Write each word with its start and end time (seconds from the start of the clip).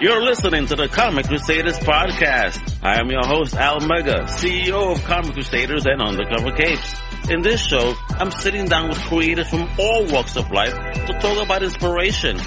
You're 0.00 0.22
listening 0.22 0.66
to 0.68 0.76
the 0.76 0.88
Comic 0.88 1.26
Crusaders 1.26 1.78
podcast. 1.78 2.78
I 2.82 2.98
am 3.00 3.10
your 3.10 3.20
host, 3.22 3.54
Al 3.54 3.80
Mega, 3.80 4.22
CEO 4.22 4.92
of 4.92 5.04
Comic 5.04 5.34
Crusaders 5.34 5.84
and 5.84 6.00
Undercover 6.00 6.52
Capes. 6.52 6.98
In 7.28 7.42
this 7.42 7.60
show, 7.60 7.92
I'm 8.08 8.30
sitting 8.30 8.64
down 8.64 8.88
with 8.88 8.96
creators 8.96 9.50
from 9.50 9.68
all 9.78 10.06
walks 10.06 10.36
of 10.36 10.50
life 10.52 10.72
to 10.72 11.18
talk 11.20 11.44
about 11.44 11.62
inspiration, 11.62 12.38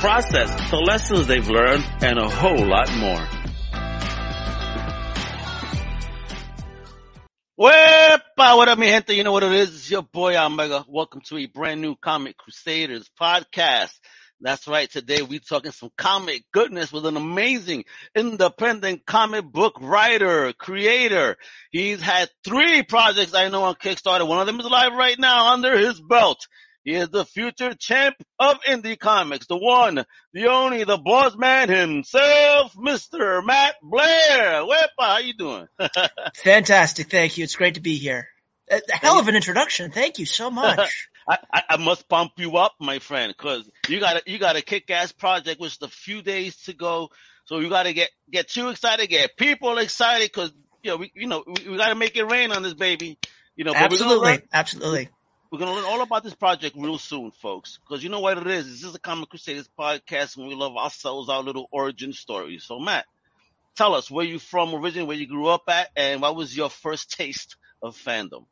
process, 0.00 0.52
the 0.72 0.78
lessons 0.78 1.28
they've 1.28 1.48
learned, 1.48 1.88
and 2.00 2.18
a 2.18 2.28
whole 2.28 2.66
lot 2.66 2.92
more. 2.96 3.24
Wepa, 7.56 8.56
what 8.56 8.66
up, 8.68 8.78
mi 8.80 8.88
gente? 8.88 9.14
You 9.14 9.22
know 9.22 9.30
what 9.30 9.44
it 9.44 9.52
is? 9.52 9.68
It's 9.76 9.90
your 9.92 10.02
boy 10.02 10.36
Omega. 10.36 10.84
Welcome 10.88 11.20
to 11.26 11.36
a 11.36 11.46
brand 11.46 11.80
new 11.80 11.94
Comic 11.94 12.36
Crusaders 12.36 13.08
podcast. 13.20 13.92
That's 14.40 14.68
right. 14.68 14.90
Today 14.90 15.22
we 15.22 15.38
talking 15.38 15.72
some 15.72 15.90
comic 15.96 16.44
goodness 16.52 16.92
with 16.92 17.06
an 17.06 17.16
amazing 17.16 17.84
independent 18.14 19.06
comic 19.06 19.44
book 19.44 19.78
writer, 19.80 20.52
creator. 20.52 21.36
He's 21.70 22.02
had 22.02 22.28
three 22.44 22.82
projects 22.82 23.34
I 23.34 23.48
know 23.48 23.62
on 23.62 23.76
Kickstarter. 23.76 24.28
One 24.28 24.40
of 24.40 24.46
them 24.46 24.60
is 24.60 24.66
live 24.66 24.92
right 24.92 25.18
now 25.18 25.52
under 25.54 25.78
his 25.78 26.00
belt. 26.00 26.46
He 26.84 26.92
is 26.92 27.08
the 27.08 27.24
future 27.24 27.74
champ 27.74 28.14
of 28.38 28.60
indie 28.60 28.98
comics, 28.98 29.46
the 29.46 29.56
one, 29.56 30.04
the 30.34 30.46
only, 30.48 30.84
the 30.84 30.98
boss 30.98 31.34
man 31.36 31.68
himself, 31.68 32.74
Mr. 32.74 33.44
Matt 33.44 33.74
Blair. 33.82 34.62
Wepa, 34.62 34.86
how 34.98 35.18
you 35.18 35.34
doing? 35.34 35.66
Fantastic. 36.36 37.10
Thank 37.10 37.38
you. 37.38 37.44
It's 37.44 37.56
great 37.56 37.74
to 37.74 37.80
be 37.80 37.96
here. 37.96 38.28
A 38.70 38.80
hell 38.90 39.18
of 39.18 39.26
an 39.26 39.34
introduction. 39.34 39.90
Thank 39.90 40.18
you 40.20 40.26
so 40.26 40.50
much. 40.52 41.08
I, 41.28 41.38
I, 41.52 41.62
I 41.70 41.76
must 41.76 42.08
pump 42.08 42.32
you 42.36 42.56
up, 42.56 42.74
my 42.80 42.98
friend, 43.00 43.34
because 43.36 43.68
you 43.88 44.00
got 44.00 44.16
a, 44.16 44.22
you 44.26 44.38
got 44.38 44.56
a 44.56 44.62
kick-ass 44.62 45.12
project 45.12 45.60
with 45.60 45.76
a 45.82 45.88
few 45.88 46.22
days 46.22 46.56
to 46.64 46.72
go. 46.72 47.10
So 47.46 47.58
you 47.58 47.68
got 47.68 47.84
to 47.84 47.92
get 47.92 48.10
get 48.30 48.54
you 48.56 48.68
excited, 48.68 49.08
get 49.08 49.36
people 49.36 49.78
excited, 49.78 50.30
because 50.32 50.52
you 50.82 50.90
know 50.90 50.96
we 50.98 51.12
you 51.14 51.26
know 51.26 51.44
we, 51.46 51.70
we 51.70 51.76
got 51.76 51.88
to 51.88 51.94
make 51.94 52.16
it 52.16 52.24
rain 52.24 52.52
on 52.52 52.62
this 52.62 52.74
baby. 52.74 53.18
You 53.56 53.64
know, 53.64 53.72
absolutely, 53.74 54.32
learn, 54.32 54.42
absolutely. 54.52 55.08
We're 55.50 55.60
gonna 55.60 55.74
learn 55.74 55.84
all 55.84 56.02
about 56.02 56.24
this 56.24 56.34
project 56.34 56.76
real 56.76 56.98
soon, 56.98 57.30
folks, 57.30 57.78
because 57.78 58.02
you 58.02 58.10
know 58.10 58.20
what 58.20 58.36
it 58.36 58.46
is. 58.46 58.66
This 58.66 58.84
is 58.84 58.94
a 58.94 58.98
Comic 58.98 59.30
Crusaders 59.30 59.68
podcast, 59.78 60.36
and 60.36 60.48
we 60.48 60.54
love 60.54 60.76
ourselves 60.76 61.28
our 61.28 61.42
little 61.42 61.68
origin 61.70 62.12
stories. 62.12 62.64
So, 62.64 62.78
Matt, 62.78 63.06
tell 63.76 63.94
us 63.94 64.10
where 64.10 64.24
you 64.26 64.38
from 64.38 64.74
originally, 64.74 65.06
where 65.06 65.16
you 65.16 65.26
grew 65.26 65.46
up 65.46 65.62
at, 65.68 65.88
and 65.96 66.20
what 66.20 66.36
was 66.36 66.56
your 66.56 66.68
first 66.68 67.12
taste 67.12 67.56
of 67.82 67.96
fandom. 67.96 68.44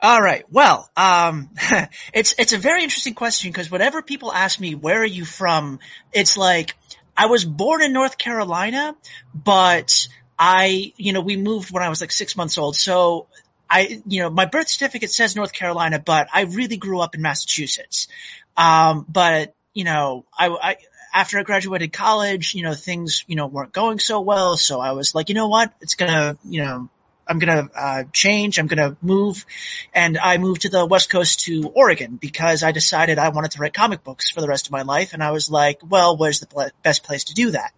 All 0.00 0.20
right. 0.20 0.44
Well, 0.50 0.88
um, 0.96 1.50
it's 2.12 2.34
it's 2.38 2.52
a 2.52 2.58
very 2.58 2.82
interesting 2.82 3.14
question 3.14 3.50
because 3.50 3.70
whenever 3.70 4.02
people 4.02 4.32
ask 4.32 4.60
me 4.60 4.74
where 4.74 5.00
are 5.00 5.04
you 5.04 5.24
from, 5.24 5.78
it's 6.12 6.36
like 6.36 6.76
I 7.16 7.26
was 7.26 7.44
born 7.44 7.82
in 7.82 7.92
North 7.92 8.16
Carolina, 8.16 8.96
but 9.34 10.08
I, 10.38 10.92
you 10.96 11.12
know, 11.12 11.20
we 11.20 11.36
moved 11.36 11.72
when 11.72 11.82
I 11.82 11.88
was 11.88 12.00
like 12.00 12.12
six 12.12 12.36
months 12.36 12.56
old. 12.58 12.76
So 12.76 13.26
I, 13.68 14.00
you 14.06 14.22
know, 14.22 14.30
my 14.30 14.46
birth 14.46 14.68
certificate 14.68 15.10
says 15.10 15.34
North 15.34 15.52
Carolina, 15.52 15.98
but 15.98 16.28
I 16.32 16.42
really 16.42 16.76
grew 16.76 17.00
up 17.00 17.14
in 17.14 17.22
Massachusetts. 17.22 18.08
Um, 18.56 19.04
but 19.08 19.54
you 19.74 19.84
know, 19.84 20.24
I, 20.36 20.48
I 20.48 20.76
after 21.12 21.38
I 21.38 21.42
graduated 21.42 21.92
college, 21.92 22.54
you 22.54 22.62
know, 22.62 22.74
things, 22.74 23.24
you 23.26 23.36
know, 23.36 23.46
weren't 23.46 23.72
going 23.72 23.98
so 23.98 24.20
well. 24.20 24.56
So 24.56 24.80
I 24.80 24.92
was 24.92 25.14
like, 25.14 25.28
you 25.28 25.34
know 25.34 25.48
what? 25.48 25.72
It's 25.80 25.94
gonna, 25.94 26.38
you 26.44 26.62
know, 26.62 26.88
I'm 27.28 27.38
gonna 27.38 27.68
uh, 27.74 28.04
change. 28.12 28.58
I'm 28.58 28.66
gonna 28.66 28.96
move, 29.02 29.44
and 29.92 30.16
I 30.16 30.38
moved 30.38 30.62
to 30.62 30.68
the 30.68 30.86
West 30.86 31.10
Coast 31.10 31.40
to 31.40 31.68
Oregon 31.74 32.16
because 32.16 32.62
I 32.62 32.72
decided 32.72 33.18
I 33.18 33.28
wanted 33.28 33.52
to 33.52 33.60
write 33.60 33.74
comic 33.74 34.02
books 34.02 34.30
for 34.30 34.40
the 34.40 34.48
rest 34.48 34.66
of 34.66 34.72
my 34.72 34.82
life. 34.82 35.12
And 35.12 35.22
I 35.22 35.30
was 35.30 35.50
like, 35.50 35.80
well, 35.88 36.16
where's 36.16 36.40
the 36.40 36.46
pl- 36.46 36.70
best 36.82 37.04
place 37.04 37.24
to 37.24 37.34
do 37.34 37.50
that? 37.50 37.72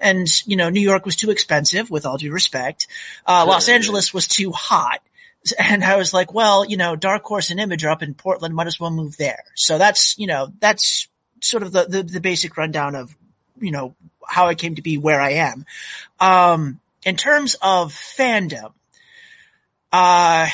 And 0.00 0.26
you 0.46 0.56
know, 0.56 0.70
New 0.70 0.80
York 0.80 1.04
was 1.04 1.16
too 1.16 1.30
expensive. 1.30 1.90
With 1.90 2.06
all 2.06 2.16
due 2.16 2.32
respect, 2.32 2.86
uh, 3.26 3.44
Los 3.46 3.68
Angeles 3.68 4.14
was 4.14 4.26
too 4.26 4.52
hot. 4.52 5.00
And 5.58 5.84
I 5.84 5.96
was 5.96 6.12
like, 6.12 6.34
well, 6.34 6.64
you 6.64 6.76
know, 6.76 6.96
Dark 6.96 7.22
Horse 7.22 7.50
and 7.50 7.60
Image 7.60 7.84
are 7.84 7.90
up 7.90 8.02
in 8.02 8.14
Portland. 8.14 8.54
Might 8.54 8.66
as 8.66 8.80
well 8.80 8.90
move 8.90 9.16
there. 9.16 9.44
So 9.54 9.78
that's, 9.78 10.18
you 10.18 10.26
know, 10.26 10.48
that's 10.58 11.06
sort 11.40 11.62
of 11.62 11.70
the, 11.70 11.84
the, 11.84 12.02
the 12.02 12.20
basic 12.20 12.56
rundown 12.56 12.96
of, 12.96 13.14
you 13.60 13.70
know, 13.70 13.94
how 14.26 14.48
I 14.48 14.54
came 14.54 14.74
to 14.74 14.82
be 14.82 14.98
where 14.98 15.20
I 15.20 15.34
am. 15.34 15.64
Um, 16.18 16.80
in 17.04 17.14
terms 17.14 17.54
of 17.62 17.92
fandom, 17.92 18.72
uh, 19.96 20.48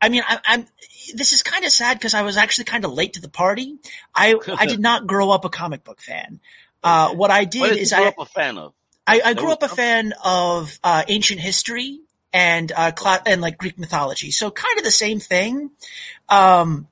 I 0.00 0.08
mean, 0.08 0.22
I, 0.26 0.38
am 0.46 0.66
This 1.14 1.32
is 1.32 1.42
kind 1.42 1.64
of 1.64 1.72
sad 1.72 1.98
because 1.98 2.14
I 2.14 2.22
was 2.22 2.36
actually 2.36 2.64
kind 2.64 2.84
of 2.84 2.92
late 2.92 3.14
to 3.14 3.20
the 3.20 3.28
party. 3.28 3.76
I 4.14 4.36
I 4.56 4.66
did 4.66 4.78
not 4.80 5.06
grow 5.06 5.30
up 5.30 5.44
a 5.44 5.48
comic 5.48 5.82
book 5.82 6.00
fan. 6.00 6.38
Uh, 6.82 7.14
what 7.14 7.32
I 7.32 7.44
did, 7.44 7.60
what 7.60 7.76
is 7.76 7.92
I 7.92 7.98
grew 7.98 8.08
up 8.08 8.18
a 8.20 8.26
fan 8.26 8.58
of. 8.58 8.74
I, 9.06 9.20
I 9.24 9.34
grew 9.34 9.50
up 9.50 9.62
a 9.62 9.68
fan 9.68 10.12
of 10.22 10.78
uh, 10.84 11.02
ancient 11.08 11.40
history 11.40 12.00
and 12.32 12.70
uh, 12.70 12.92
cl- 12.96 13.22
and 13.26 13.40
like 13.40 13.58
Greek 13.58 13.78
mythology. 13.78 14.30
So 14.30 14.50
kind 14.50 14.78
of 14.78 14.84
the 14.84 14.90
same 14.90 15.18
thing. 15.18 15.70
Um, 16.28 16.86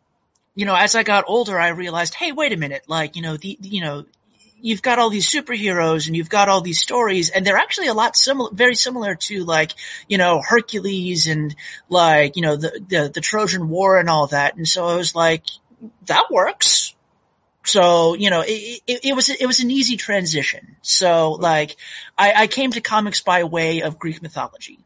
you 0.54 0.64
know, 0.64 0.74
as 0.74 0.94
I 0.94 1.02
got 1.02 1.24
older, 1.28 1.58
I 1.58 1.68
realized, 1.68 2.14
hey, 2.14 2.32
wait 2.32 2.52
a 2.52 2.56
minute, 2.56 2.84
like 2.88 3.14
you 3.14 3.22
know, 3.22 3.36
the 3.36 3.58
you 3.60 3.82
know, 3.82 4.06
you've 4.60 4.82
got 4.82 4.98
all 4.98 5.10
these 5.10 5.30
superheroes 5.30 6.06
and 6.06 6.16
you've 6.16 6.30
got 6.30 6.48
all 6.48 6.60
these 6.60 6.80
stories 6.80 7.30
and 7.30 7.46
they're 7.46 7.56
actually 7.56 7.88
a 7.88 7.94
lot 7.94 8.16
similar, 8.16 8.50
very 8.52 8.74
similar 8.74 9.14
to 9.14 9.44
like, 9.44 9.72
you 10.08 10.18
know, 10.18 10.40
Hercules 10.40 11.26
and 11.26 11.54
like, 11.88 12.36
you 12.36 12.42
know, 12.42 12.56
the, 12.56 12.80
the, 12.88 13.10
the 13.14 13.20
Trojan 13.20 13.68
War 13.68 13.98
and 13.98 14.08
all 14.08 14.28
that. 14.28 14.56
And 14.56 14.66
so 14.66 14.86
I 14.86 14.96
was 14.96 15.14
like, 15.14 15.44
that 16.06 16.30
works. 16.30 16.94
So, 17.64 18.14
you 18.14 18.30
know, 18.30 18.42
it, 18.46 18.80
it, 18.86 19.04
it, 19.04 19.14
was, 19.14 19.28
it 19.28 19.46
was 19.46 19.60
an 19.60 19.70
easy 19.70 19.96
transition. 19.96 20.76
So 20.82 21.32
like, 21.32 21.76
I, 22.16 22.32
I 22.34 22.46
came 22.46 22.70
to 22.72 22.80
comics 22.80 23.20
by 23.20 23.44
way 23.44 23.82
of 23.82 23.98
Greek 23.98 24.22
mythology. 24.22 24.78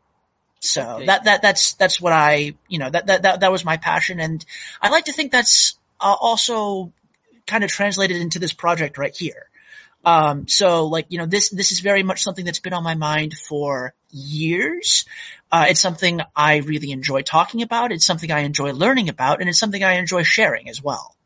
So 0.60 0.96
okay. 0.96 1.06
that, 1.06 1.24
that, 1.24 1.42
that's, 1.42 1.74
that's 1.74 2.00
what 2.00 2.12
I, 2.12 2.54
you 2.68 2.78
know, 2.78 2.90
that, 2.90 3.06
that, 3.06 3.22
that, 3.22 3.40
that 3.40 3.52
was 3.52 3.64
my 3.64 3.76
passion. 3.76 4.18
And 4.18 4.44
I 4.82 4.88
like 4.88 5.06
to 5.06 5.12
think 5.12 5.30
that's 5.30 5.78
uh, 6.00 6.14
also 6.18 6.92
kind 7.46 7.64
of 7.64 7.70
translated 7.70 8.16
into 8.16 8.38
this 8.38 8.52
project 8.52 8.98
right 8.98 9.14
here. 9.14 9.49
Um, 10.04 10.48
so 10.48 10.86
like, 10.86 11.06
you 11.08 11.18
know, 11.18 11.26
this, 11.26 11.50
this 11.50 11.72
is 11.72 11.80
very 11.80 12.02
much 12.02 12.22
something 12.22 12.44
that's 12.44 12.60
been 12.60 12.72
on 12.72 12.82
my 12.82 12.94
mind 12.94 13.34
for 13.34 13.94
years. 14.10 15.04
Uh, 15.52 15.66
it's 15.68 15.80
something 15.80 16.20
I 16.34 16.58
really 16.58 16.90
enjoy 16.90 17.22
talking 17.22 17.62
about. 17.62 17.92
It's 17.92 18.06
something 18.06 18.30
I 18.30 18.40
enjoy 18.40 18.72
learning 18.72 19.08
about 19.08 19.40
and 19.40 19.48
it's 19.48 19.58
something 19.58 19.82
I 19.82 19.94
enjoy 19.94 20.22
sharing 20.22 20.68
as 20.68 20.82
well. 20.82 21.16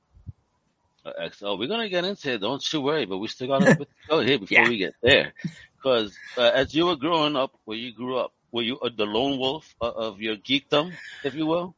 Uh, 1.04 1.28
so 1.32 1.56
we're 1.56 1.68
gonna 1.68 1.88
get 1.88 2.04
into 2.04 2.32
it. 2.32 2.40
Don't 2.40 2.72
you 2.72 2.80
worry, 2.80 3.04
but 3.04 3.18
we 3.18 3.28
still 3.28 3.48
got 3.48 3.62
a 3.62 3.76
bit 3.76 3.88
to 3.88 4.08
go 4.08 4.20
here 4.20 4.38
before 4.40 4.58
yeah. 4.58 4.68
we 4.68 4.78
get 4.78 4.94
there. 5.02 5.34
Because 5.76 6.16
uh, 6.38 6.50
as 6.54 6.74
you 6.74 6.86
were 6.86 6.96
growing 6.96 7.36
up, 7.36 7.52
where 7.66 7.76
you 7.76 7.92
grew 7.92 8.16
up, 8.16 8.32
were 8.50 8.62
you 8.62 8.78
uh, 8.78 8.88
the 8.96 9.04
lone 9.04 9.38
wolf 9.38 9.74
of 9.80 10.22
your 10.22 10.36
geekdom, 10.36 10.92
if 11.22 11.34
you 11.34 11.44
will? 11.44 11.74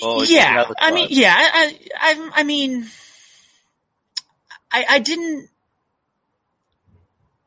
Yeah, 0.00 0.64
I 0.78 0.92
mean, 0.92 1.08
yeah, 1.10 1.34
I, 1.36 1.78
I, 1.98 2.30
I 2.34 2.42
mean, 2.44 2.86
I, 4.70 4.84
I 4.88 4.98
didn't, 4.98 5.48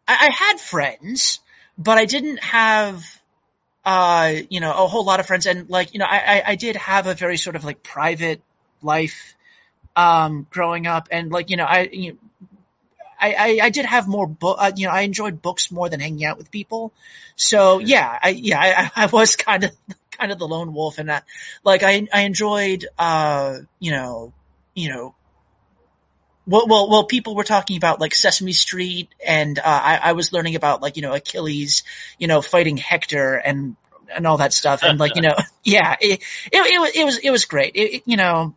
I, 0.08 0.28
I 0.28 0.32
had 0.32 0.60
friends, 0.60 1.40
but 1.78 1.98
I 1.98 2.06
didn't 2.06 2.44
have, 2.44 3.04
uh, 3.86 4.34
you 4.50 4.60
know, 4.60 4.72
a 4.72 4.88
whole 4.88 5.06
lot 5.06 5.20
of 5.20 5.26
friends. 5.26 5.46
And 5.46 5.70
like, 5.70 5.94
you 5.94 6.00
know, 6.00 6.08
I, 6.08 6.44
I 6.46 6.56
did 6.56 6.76
have 6.76 7.08
a 7.08 7.14
very 7.14 7.38
sort 7.38 7.56
of 7.56 7.64
like 7.64 7.84
private 7.84 8.42
life, 8.82 9.36
um, 9.96 10.48
growing 10.50 10.88
up. 10.88 11.08
And 11.12 11.32
like, 11.32 11.50
you 11.50 11.58
know, 11.58 11.66
I, 11.66 11.90
you 11.92 12.12
know, 12.14 12.18
I, 13.20 13.34
I, 13.34 13.60
I, 13.66 13.70
did 13.70 13.86
have 13.86 14.08
more 14.08 14.26
book, 14.26 14.58
uh, 14.60 14.72
you 14.76 14.88
know, 14.88 14.94
I 14.94 15.02
enjoyed 15.02 15.44
books 15.44 15.72
more 15.72 15.90
than 15.90 16.00
hanging 16.00 16.26
out 16.26 16.40
with 16.40 16.50
people. 16.50 16.92
So 17.36 17.78
yeah, 17.78 18.18
I, 18.22 18.30
yeah, 18.30 18.90
I, 18.96 19.04
I 19.04 19.06
was 19.06 19.36
kind 19.38 19.64
of, 19.64 19.72
kind 20.10 20.32
of 20.32 20.40
the 20.40 20.48
lone 20.48 20.74
wolf 20.74 20.98
in 20.98 21.08
that. 21.08 21.26
Like 21.64 21.84
I, 21.84 22.08
I 22.12 22.22
enjoyed, 22.22 22.88
uh, 22.98 23.58
you 23.80 23.92
know, 23.92 24.34
you 24.74 24.90
know, 24.90 25.16
well, 26.48 26.68
well, 26.68 26.90
well, 26.90 27.04
people 27.06 27.36
were 27.36 27.44
talking 27.44 27.78
about 27.78 28.00
like 28.00 28.16
Sesame 28.16 28.54
Street, 28.54 29.10
and 29.26 29.60
uh, 29.60 29.62
I, 29.66 30.00
I 30.04 30.12
was 30.14 30.34
learning 30.34 30.56
about 30.56 30.82
like 30.82 30.96
you 30.96 31.02
know 31.02 31.14
Achilles, 31.14 31.84
you 32.18 32.28
know, 32.28 32.42
fighting 32.42 32.78
Hector 32.78 33.36
and 33.36 33.76
and 34.14 34.28
all 34.28 34.38
that 34.38 34.54
stuff, 34.54 34.84
and 34.84 35.00
like 35.00 35.16
you 35.16 35.22
know, 35.22 35.36
yeah, 35.64 35.96
it 36.00 36.22
it, 36.52 36.54
it, 36.54 36.96
it 36.96 37.06
was 37.06 37.18
it 37.20 37.32
was 37.32 37.46
great. 37.46 37.76
It, 37.76 37.96
it, 37.96 38.04
you 38.06 38.18
know, 38.18 38.56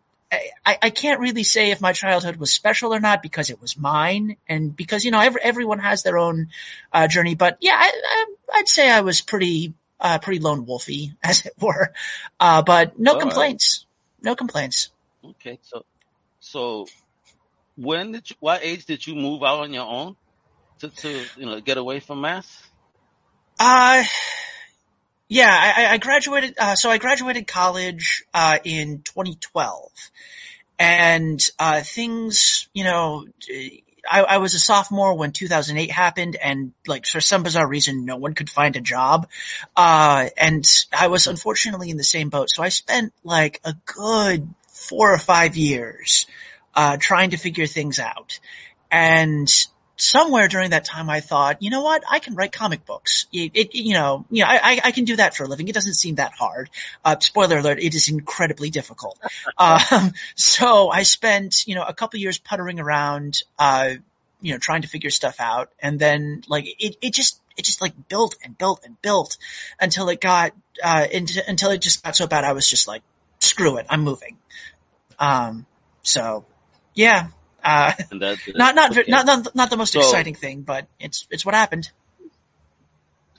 I, 0.65 0.77
I 0.81 0.89
can't 0.89 1.19
really 1.19 1.43
say 1.43 1.71
if 1.71 1.81
my 1.81 1.93
childhood 1.93 2.37
was 2.37 2.53
special 2.53 2.93
or 2.93 2.99
not 2.99 3.21
because 3.21 3.49
it 3.49 3.61
was 3.61 3.77
mine, 3.77 4.37
and 4.47 4.75
because 4.75 5.05
you 5.05 5.11
know 5.11 5.19
every, 5.19 5.41
everyone 5.41 5.79
has 5.79 6.03
their 6.03 6.17
own 6.17 6.49
uh, 6.91 7.07
journey. 7.07 7.35
But 7.35 7.57
yeah, 7.61 7.77
I, 7.77 8.25
would 8.55 8.67
say 8.67 8.89
I 8.89 9.01
was 9.01 9.21
pretty 9.21 9.73
uh, 9.99 10.19
pretty 10.19 10.39
lone 10.39 10.65
wolfy, 10.65 11.15
as 11.23 11.45
it 11.45 11.53
were. 11.59 11.93
Uh, 12.39 12.63
but 12.63 12.99
no 12.99 13.13
all 13.13 13.19
complaints, 13.19 13.85
right. 14.23 14.29
no 14.31 14.35
complaints. 14.35 14.91
Okay, 15.23 15.59
so 15.61 15.85
so 16.39 16.87
when 17.77 18.11
did 18.11 18.29
you, 18.29 18.35
what 18.39 18.63
age 18.63 18.85
did 18.85 19.05
you 19.05 19.15
move 19.15 19.43
out 19.43 19.59
on 19.59 19.73
your 19.73 19.85
own 19.85 20.15
to, 20.79 20.89
to 20.89 21.25
you 21.37 21.45
know 21.45 21.59
get 21.61 21.77
away 21.77 21.99
from 21.99 22.21
mass? 22.21 22.63
Uh 23.59 24.03
yeah, 25.27 25.49
I, 25.49 25.93
I 25.93 25.97
graduated. 25.97 26.53
Uh, 26.57 26.75
so 26.75 26.91
I 26.91 26.99
graduated 26.99 27.47
college 27.47 28.23
uh, 28.31 28.59
in 28.63 29.01
2012, 29.01 29.91
and 30.77 31.41
uh, 31.57 31.81
things, 31.81 32.67
you 32.73 32.83
know, 32.83 33.25
I, 34.09 34.21
I 34.21 34.37
was 34.37 34.53
a 34.53 34.59
sophomore 34.59 35.17
when 35.17 35.31
2008 35.31 35.89
happened 35.89 36.35
and 36.35 36.73
like 36.85 37.05
for 37.07 37.21
some 37.21 37.43
bizarre 37.43 37.67
reason, 37.67 38.05
no 38.05 38.17
one 38.17 38.35
could 38.35 38.49
find 38.49 38.75
a 38.75 38.81
job. 38.81 39.27
Uh, 39.75 40.27
and 40.37 40.65
I 40.97 41.07
was 41.07 41.27
unfortunately 41.27 41.89
in 41.89 41.97
the 41.97 42.03
same 42.03 42.29
boat. 42.29 42.49
So 42.51 42.61
I 42.61 42.69
spent 42.69 43.13
like 43.23 43.61
a 43.63 43.73
good 43.85 44.53
four 44.67 45.11
or 45.11 45.17
five 45.17 45.57
years, 45.57 46.27
uh, 46.75 46.97
trying 46.97 47.31
to 47.31 47.37
figure 47.37 47.67
things 47.67 47.99
out. 47.99 48.39
And 48.91 49.49
somewhere 49.97 50.47
during 50.47 50.71
that 50.71 50.85
time 50.85 51.09
I 51.09 51.21
thought, 51.21 51.61
you 51.61 51.69
know 51.69 51.81
what, 51.81 52.03
I 52.09 52.19
can 52.19 52.35
write 52.35 52.51
comic 52.51 52.85
books. 52.85 53.27
It, 53.31 53.51
it 53.53 53.75
you 53.75 53.93
know, 53.93 54.25
you 54.29 54.43
know, 54.43 54.49
I, 54.49 54.79
I 54.83 54.91
can 54.91 55.05
do 55.05 55.15
that 55.15 55.35
for 55.35 55.43
a 55.43 55.47
living. 55.47 55.67
It 55.67 55.73
doesn't 55.73 55.93
seem 55.93 56.15
that 56.15 56.33
hard. 56.33 56.69
Uh, 57.03 57.15
spoiler 57.19 57.59
alert, 57.59 57.79
it 57.79 57.95
is 57.95 58.09
incredibly 58.09 58.69
difficult. 58.69 59.19
um, 59.57 60.11
so 60.35 60.89
I 60.89 61.03
spent, 61.03 61.67
you 61.67 61.75
know, 61.75 61.83
a 61.83 61.93
couple 61.93 62.19
years 62.19 62.37
puttering 62.37 62.79
around, 62.79 63.41
uh, 63.57 63.91
you 64.41 64.51
know, 64.51 64.59
trying 64.59 64.81
to 64.81 64.87
figure 64.87 65.09
stuff 65.09 65.39
out. 65.39 65.71
And 65.79 65.97
then 65.97 66.43
like 66.47 66.65
it, 66.79 66.97
it 67.01 67.13
just, 67.13 67.41
it 67.57 67.63
just 67.63 67.81
like 67.81 68.09
built 68.09 68.35
and 68.43 68.57
built 68.57 68.81
and 68.83 69.01
built 69.01 69.37
until 69.79 70.09
it 70.09 70.19
got, 70.19 70.51
uh, 70.83 71.07
into, 71.09 71.41
until 71.47 71.71
it 71.71 71.81
just 71.81 72.03
got 72.03 72.15
so 72.17 72.27
bad 72.27 72.43
I 72.43 72.51
was 72.51 72.69
just 72.69 72.87
like, 72.87 73.01
screw 73.39 73.77
it, 73.77 73.85
I'm 73.89 74.01
moving. 74.01 74.37
Um, 75.17 75.65
so 76.01 76.45
yeah, 76.95 77.27
uh, 77.63 77.91
that, 78.11 78.39
not 78.55 78.75
not, 78.75 78.91
okay. 78.97 79.09
not 79.09 79.25
not 79.25 79.55
not 79.55 79.69
the 79.69 79.77
most 79.77 79.93
so, 79.93 79.99
exciting 79.99 80.35
thing, 80.35 80.61
but 80.61 80.87
it's 80.99 81.27
it's 81.29 81.45
what 81.45 81.53
happened. 81.53 81.91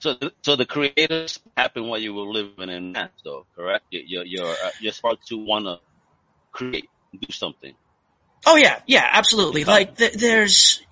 So, 0.01 0.17
so 0.43 0.57
the 0.57 0.67
creators 0.67 1.41
happened 1.57 1.89
while 1.89 1.99
you 1.99 2.13
were 2.13 2.25
living 2.25 2.69
in 2.69 2.93
Mass, 2.93 3.11
though, 3.25 3.47
correct? 3.57 3.87
You're 3.91 4.25
you're 4.25 4.51
uh, 4.51 4.71
you're 4.81 4.93
sparked 4.93 5.27
to 5.29 5.39
want 5.39 5.65
to 5.65 5.81
create, 6.53 6.89
do 7.19 7.33
something. 7.33 7.75
Oh 8.45 8.57
yeah, 8.57 8.81
yeah, 8.87 9.09
absolutely. 9.11 9.65
Like 9.65 9.97
th- 9.97 10.13
there's 10.13 10.83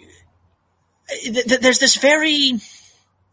th- 1.08 1.61
there's 1.61 1.78
this 1.78 1.96
very. 1.96 2.55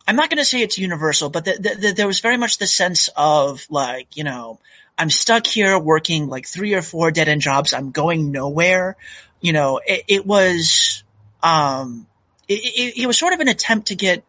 I'm 0.07 0.15
not 0.15 0.29
going 0.29 0.39
to 0.39 0.45
say 0.45 0.61
it's 0.61 0.77
universal, 0.77 1.29
but 1.29 1.45
th- 1.45 1.95
there 1.95 2.07
was 2.07 2.19
very 2.19 2.35
much 2.35 2.57
the 2.57 2.67
sense 2.67 3.09
of 3.15 3.65
like 3.69 4.17
you 4.17 4.23
know 4.23 4.59
I'm 5.01 5.09
stuck 5.09 5.48
here 5.48 5.77
working 5.80 6.30
like 6.30 6.45
three 6.45 6.75
or 6.75 6.81
four 6.81 7.12
dead 7.12 7.27
end 7.27 7.42
jobs. 7.42 7.74
I'm 7.74 7.92
going 7.92 8.31
nowhere 8.31 8.95
you 9.42 9.53
know, 9.53 9.81
it, 9.86 10.03
it 10.07 10.25
was, 10.25 11.03
um, 11.44 12.07
it, 12.48 12.59
it, 12.63 13.01
it, 13.01 13.07
was 13.07 13.18
sort 13.18 13.33
of 13.33 13.39
an 13.39 13.48
attempt 13.48 13.88
to 13.88 13.95
get, 13.95 14.24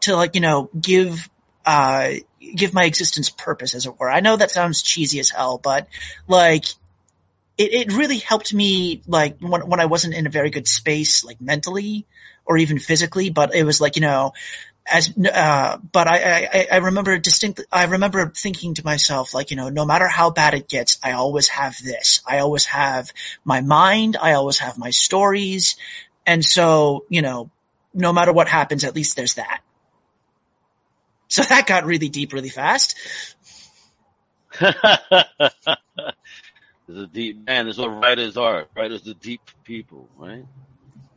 to 0.00 0.16
like, 0.16 0.34
you 0.34 0.40
know, 0.40 0.70
give, 0.78 1.28
uh, 1.66 2.12
give 2.40 2.72
my 2.72 2.84
existence 2.84 3.28
purpose, 3.28 3.74
as 3.74 3.84
it 3.84 4.00
were. 4.00 4.10
I 4.10 4.20
know 4.20 4.36
that 4.36 4.50
sounds 4.50 4.82
cheesy 4.82 5.20
as 5.20 5.28
hell, 5.28 5.58
but 5.58 5.86
like, 6.26 6.64
it, 7.58 7.72
it 7.74 7.92
really 7.92 8.18
helped 8.18 8.54
me, 8.54 9.02
like, 9.06 9.38
when, 9.40 9.68
when 9.68 9.80
I 9.80 9.86
wasn't 9.86 10.14
in 10.14 10.26
a 10.26 10.30
very 10.30 10.50
good 10.50 10.66
space, 10.66 11.24
like 11.24 11.40
mentally 11.40 12.06
or 12.46 12.56
even 12.56 12.78
physically, 12.78 13.28
but 13.28 13.54
it 13.54 13.64
was 13.64 13.80
like, 13.80 13.96
you 13.96 14.02
know, 14.02 14.32
as 14.90 15.12
uh, 15.18 15.78
but 15.92 16.08
I, 16.08 16.48
I 16.52 16.66
I 16.72 16.76
remember 16.78 17.18
distinctly 17.18 17.64
I 17.70 17.84
remember 17.84 18.30
thinking 18.30 18.74
to 18.74 18.84
myself 18.84 19.34
like 19.34 19.50
you 19.50 19.56
know 19.56 19.68
no 19.68 19.84
matter 19.84 20.08
how 20.08 20.30
bad 20.30 20.54
it 20.54 20.68
gets 20.68 20.98
I 21.02 21.12
always 21.12 21.48
have 21.48 21.76
this 21.82 22.22
I 22.26 22.38
always 22.38 22.64
have 22.66 23.12
my 23.44 23.60
mind 23.60 24.16
I 24.20 24.32
always 24.32 24.58
have 24.58 24.78
my 24.78 24.90
stories 24.90 25.76
and 26.26 26.44
so 26.44 27.04
you 27.08 27.22
know 27.22 27.50
no 27.94 28.12
matter 28.12 28.32
what 28.32 28.48
happens 28.48 28.84
at 28.84 28.94
least 28.94 29.16
there's 29.16 29.34
that 29.34 29.60
so 31.28 31.42
that 31.42 31.66
got 31.66 31.84
really 31.84 32.08
deep 32.08 32.32
really 32.32 32.48
fast 32.48 32.96
a 36.98 37.06
deep 37.06 37.46
man. 37.46 37.66
That's 37.66 37.78
what 37.78 37.88
writers 37.88 38.36
are. 38.36 38.66
Writers 38.74 39.06
are 39.08 39.14
deep 39.14 39.40
people, 39.64 40.08
right? 40.16 40.44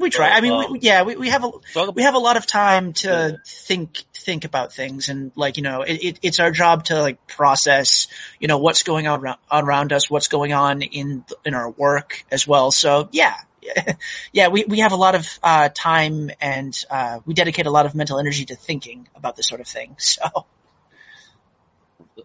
We 0.02 0.10
try. 0.10 0.30
I 0.30 0.42
mean, 0.42 0.52
um, 0.52 0.72
we, 0.74 0.80
yeah, 0.80 1.04
we, 1.04 1.16
we 1.16 1.30
have 1.30 1.44
a 1.44 1.52
we 1.92 2.04
have 2.04 2.16
a 2.16 2.20
lot 2.20 2.38
of 2.38 2.46
time 2.46 2.94
to 2.94 3.08
yeah. 3.08 3.38
think 3.46 4.04
think 4.14 4.46
about 4.46 4.74
things, 4.74 5.10
and 5.10 5.32
like 5.36 5.58
you 5.58 5.64
know, 5.64 5.84
it, 5.84 5.94
it, 6.04 6.20
it's 6.22 6.40
our 6.40 6.52
job 6.52 6.86
to 6.86 7.02
like 7.02 7.28
process, 7.28 8.08
you 8.40 8.48
know, 8.48 8.58
what's 8.58 8.84
going 8.84 9.08
on 9.08 9.22
around, 9.22 9.40
around 9.52 9.94
us, 9.94 10.10
what's 10.10 10.28
going 10.28 10.54
on 10.54 10.82
in 10.82 11.24
in 11.46 11.54
our 11.54 11.70
work 11.70 12.26
as 12.32 12.48
well. 12.48 12.72
So 12.72 13.10
yeah, 13.12 13.36
yeah, 14.32 14.48
we 14.48 14.66
we 14.66 14.80
have 14.80 14.92
a 14.92 14.98
lot 14.98 15.16
of 15.16 15.28
uh, 15.44 15.70
time, 15.74 16.32
and 16.40 16.78
uh, 16.90 17.20
we 17.26 17.34
dedicate 17.34 17.66
a 17.66 17.72
lot 17.72 17.86
of 17.86 17.96
mental 17.96 18.20
energy 18.20 18.46
to 18.46 18.56
thinking 18.56 19.08
about 19.16 19.36
this 19.36 19.48
sort 19.48 19.62
of 19.62 19.68
thing. 19.68 19.96
So. 20.12 20.46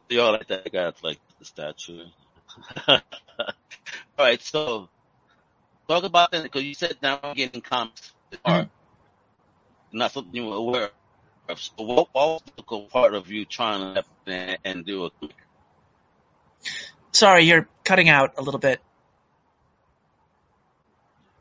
You 0.08 0.20
all 0.20 0.32
like 0.32 0.46
that 0.48 0.70
guy 0.72 0.92
like 1.02 1.18
the 1.38 1.44
statue. 1.44 2.04
all 2.88 3.00
right, 4.18 4.40
so 4.40 4.88
talk 5.88 6.04
about 6.04 6.30
that 6.32 6.42
because 6.42 6.62
you 6.62 6.74
said 6.74 6.96
now 7.02 7.18
getting 7.34 7.60
comics 7.60 8.12
are 8.44 8.62
mm-hmm. 8.62 9.98
not 9.98 10.12
something 10.12 10.34
you 10.34 10.46
were 10.46 10.56
aware 10.56 10.90
of. 11.48 11.60
So 11.60 11.72
what, 11.78 12.08
what 12.12 12.26
was 12.26 12.42
the 12.56 12.80
part 12.90 13.14
of 13.14 13.30
you 13.30 13.44
trying 13.44 13.94
to 13.94 14.04
and, 14.26 14.58
and 14.64 14.84
do 14.84 15.06
a? 15.06 15.10
Sorry, 17.12 17.44
you're 17.44 17.68
cutting 17.84 18.08
out 18.08 18.34
a 18.36 18.42
little 18.42 18.60
bit. 18.60 18.80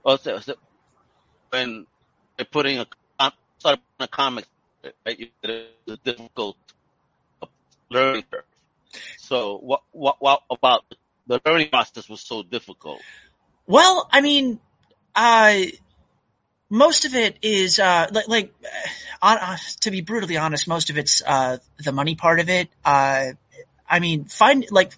Well, 0.03 0.17
so, 0.19 0.39
so 0.39 0.55
when 1.49 1.87
they're 2.37 2.45
putting 2.45 2.79
a 2.79 2.85
started 3.65 3.81
a 3.99 4.07
comic, 4.07 4.45
right, 5.05 5.31
it's 5.41 5.71
a 5.87 5.97
difficult 6.03 6.57
learning 7.89 8.23
curve. 8.29 8.43
So 9.17 9.57
what, 9.57 9.81
what, 9.91 10.17
what 10.19 10.43
about 10.51 10.85
the 11.25 11.41
learning 11.45 11.69
process 11.69 12.07
was 12.07 12.21
so 12.21 12.43
difficult? 12.43 13.01
Well, 13.67 14.07
I 14.11 14.21
mean, 14.21 14.59
uh, 15.15 15.61
most 16.69 17.05
of 17.05 17.15
it 17.15 17.37
is 17.41 17.79
uh, 17.79 18.07
like, 18.11 18.27
like 18.27 18.53
uh, 19.21 19.37
uh, 19.39 19.57
to 19.81 19.91
be 19.91 20.01
brutally 20.01 20.37
honest, 20.37 20.67
most 20.67 20.89
of 20.89 20.97
it's 20.97 21.21
uh, 21.25 21.57
the 21.83 21.91
money 21.91 22.15
part 22.15 22.39
of 22.39 22.49
it. 22.49 22.69
Uh, 22.83 23.29
I 23.89 23.99
mean, 23.99 24.25
find 24.25 24.65
like 24.71 24.93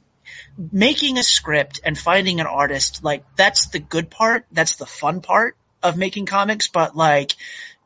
making 0.72 1.18
a 1.18 1.24
script 1.24 1.80
and 1.84 1.98
finding 1.98 2.40
an 2.40 2.48
artist, 2.48 3.04
like 3.04 3.24
that's 3.36 3.68
the 3.68 3.80
good 3.80 4.10
part. 4.10 4.46
That's 4.52 4.75
the 4.75 4.86
fun 4.86 5.22
part 5.22 5.56
of 5.84 5.98
making 5.98 6.25
comics. 6.25 6.68
But 6.68 6.96
like, 6.96 7.36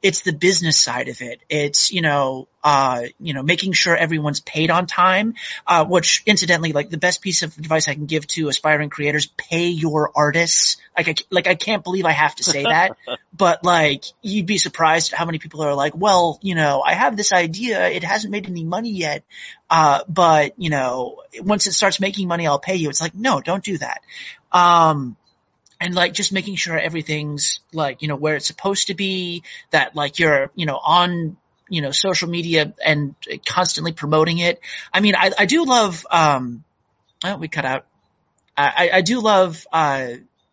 it's 0.02 0.22
the 0.22 0.34
business 0.34 0.78
side 0.78 1.10
of 1.10 1.22
it. 1.22 1.42
It's, 1.48 1.92
you 1.92 2.02
know, 2.02 2.48
uh, 2.64 3.04
you 3.20 3.34
know, 3.34 3.44
making 3.44 3.74
sure 3.74 3.96
everyone's 3.96 4.40
paid 4.40 4.72
on 4.72 4.88
time, 4.88 5.36
uh, 5.68 5.86
which 5.86 6.24
incidentally, 6.26 6.74
like 6.74 6.90
the 6.90 6.98
best 6.98 7.22
piece 7.22 7.44
of 7.44 7.56
advice 7.58 7.88
I 7.88 7.94
can 7.94 8.08
give 8.08 8.26
to 8.28 8.50
aspiring 8.50 8.90
creators, 8.90 9.28
pay 9.28 9.68
your 9.68 10.12
artists. 10.16 10.78
Like, 10.98 11.08
I, 11.10 11.16
like, 11.30 11.48
I 11.48 11.56
can't 11.56 11.84
believe 11.84 12.06
I 12.06 12.12
have 12.12 12.36
to 12.36 12.44
say 12.44 12.64
that, 12.64 12.98
but 13.34 13.64
like, 13.64 14.04
you'd 14.22 14.46
be 14.46 14.58
surprised 14.58 15.12
how 15.12 15.26
many 15.26 15.38
people 15.38 15.62
are 15.62 15.76
like, 15.76 15.96
well, 15.96 16.40
you 16.42 16.56
know, 16.56 16.82
I 16.82 16.94
have 16.94 17.16
this 17.16 17.32
idea. 17.32 17.88
It 17.88 18.04
hasn't 18.04 18.32
made 18.32 18.48
any 18.48 18.64
money 18.64 18.92
yet. 18.92 19.24
Uh, 19.70 20.04
but 20.10 20.54
you 20.58 20.70
know, 20.70 21.22
once 21.40 21.68
it 21.68 21.74
starts 21.74 22.00
making 22.00 22.28
money, 22.28 22.46
I'll 22.48 22.60
pay 22.60 22.76
you. 22.76 22.90
It's 22.90 23.02
like, 23.02 23.16
no, 23.16 23.40
don't 23.40 23.64
do 23.64 23.78
that. 23.78 24.02
Um, 24.52 25.16
and 25.82 25.96
like 25.96 26.14
just 26.14 26.32
making 26.32 26.56
sure 26.56 26.78
everything's 26.78 27.60
like, 27.74 28.04
you 28.04 28.08
know, 28.08 28.16
where 28.16 28.36
it's 28.36 28.46
supposed 28.46 28.88
to 28.88 28.94
be, 28.94 29.42
that 29.72 29.96
like 29.96 30.20
you're, 30.20 30.52
you 30.54 30.68
know, 30.68 30.78
on, 30.78 31.38
you 31.70 31.82
know, 31.82 31.90
social 31.92 32.30
media 32.30 32.74
and 32.86 33.16
constantly 33.48 33.92
promoting 33.92 34.38
it. 34.38 34.62
I 34.94 35.00
mean, 35.00 35.16
I, 35.16 35.32
I 35.40 35.46
do 35.48 35.66
love, 35.66 36.06
um, 36.12 36.64
oh, 37.24 37.36
we 37.38 37.48
cut 37.48 37.66
out. 37.66 37.88
I, 38.56 38.92
I 38.94 39.02
do 39.02 39.22
love, 39.22 39.66
uh, 39.74 40.10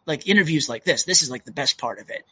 like 0.06 0.26
interviews 0.26 0.66
like 0.66 0.84
this. 0.84 1.04
This 1.04 1.22
is 1.22 1.30
like 1.30 1.44
the 1.44 1.52
best 1.52 1.76
part 1.76 1.98
of 1.98 2.08
it. 2.08 2.24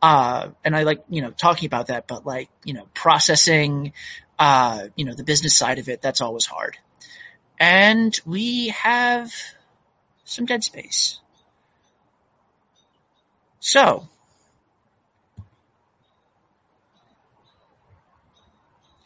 Uh, 0.00 0.48
and 0.64 0.74
I 0.74 0.84
like, 0.84 1.04
you 1.10 1.20
know, 1.20 1.30
talking 1.30 1.66
about 1.66 1.88
that, 1.88 2.06
but 2.06 2.24
like, 2.24 2.48
you 2.64 2.72
know, 2.72 2.88
processing, 2.94 3.92
uh, 4.38 4.86
you 4.96 5.04
know, 5.04 5.12
the 5.12 5.24
business 5.24 5.54
side 5.54 5.78
of 5.78 5.90
it, 5.90 6.00
that's 6.00 6.22
always 6.22 6.46
hard. 6.46 6.78
And 7.60 8.18
we 8.24 8.68
have 8.68 9.34
some 10.24 10.46
dead 10.46 10.64
space. 10.64 11.20
So, 13.60 14.08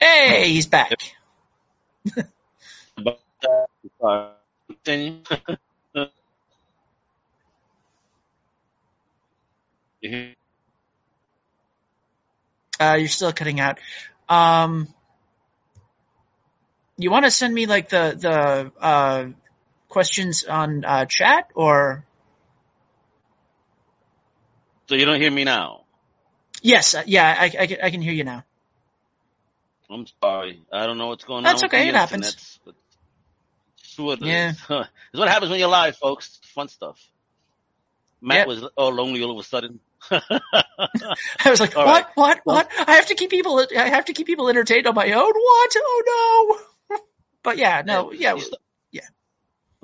hey, 0.00 0.50
he's 0.50 0.66
back. 0.66 0.92
uh, 12.80 12.94
you're 12.98 13.08
still 13.08 13.32
cutting 13.32 13.60
out. 13.60 13.78
Um, 14.28 14.88
you 16.98 17.10
want 17.10 17.24
to 17.24 17.30
send 17.30 17.54
me 17.54 17.66
like 17.66 17.88
the 17.88 18.16
the 18.18 18.72
uh, 18.84 19.26
questions 19.88 20.44
on 20.44 20.84
uh, 20.84 21.06
chat 21.06 21.48
or? 21.54 22.04
So 24.88 24.94
you 24.94 25.04
don't 25.04 25.20
hear 25.20 25.30
me 25.30 25.44
now? 25.44 25.84
Yes, 26.62 26.94
uh, 26.94 27.02
yeah, 27.06 27.36
I, 27.38 27.44
I, 27.58 27.78
I, 27.84 27.90
can 27.90 28.02
hear 28.02 28.12
you 28.12 28.24
now. 28.24 28.44
I'm 29.90 30.06
sorry. 30.22 30.62
I 30.72 30.86
don't 30.86 30.96
know 30.98 31.08
what's 31.08 31.24
going 31.24 31.42
That's 31.42 31.62
on. 31.62 31.68
That's 31.68 31.74
okay. 31.74 31.88
It 31.88 31.94
happens. 31.94 32.58
What 33.96 34.22
yeah. 34.22 34.50
it's 34.70 34.88
what 35.12 35.28
happens 35.28 35.50
when 35.50 35.60
you're 35.60 35.68
live, 35.68 35.96
folks. 35.96 36.40
Fun 36.54 36.68
stuff. 36.68 36.98
Matt 38.20 38.38
yep. 38.38 38.46
was 38.46 38.62
all 38.76 38.94
lonely 38.94 39.22
all 39.22 39.32
of 39.32 39.38
a 39.38 39.42
sudden. 39.42 39.80
I 40.10 40.20
was 41.46 41.60
like, 41.60 41.76
All 41.76 41.84
what, 41.84 42.04
right. 42.04 42.06
what, 42.14 42.40
what? 42.44 42.68
I 42.86 42.92
have 42.92 43.06
to 43.06 43.14
keep 43.14 43.30
people, 43.30 43.64
I 43.76 43.88
have 43.88 44.06
to 44.06 44.12
keep 44.12 44.26
people 44.26 44.48
entertained 44.48 44.86
on 44.86 44.94
my 44.94 45.12
own. 45.12 45.32
What? 45.32 45.76
Oh 45.76 46.58
no. 46.90 46.98
but 47.42 47.58
yeah, 47.58 47.82
no, 47.84 48.12
yeah. 48.12 48.36
Yeah. 48.90 49.02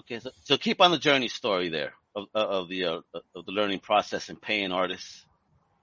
Okay, 0.01 0.21
so, 0.21 0.31
so 0.45 0.57
keep 0.57 0.81
on 0.81 0.91
the 0.91 0.99
journey 0.99 1.29
story 1.29 1.69
there 1.69 1.93
of 2.15 2.27
of 2.35 2.69
the 2.69 2.85
uh, 2.85 3.01
of 3.35 3.47
the 3.47 3.53
learning 3.53 3.81
process 3.81 4.29
and 4.29 4.41
paying 4.41 4.73
artists 4.73 5.25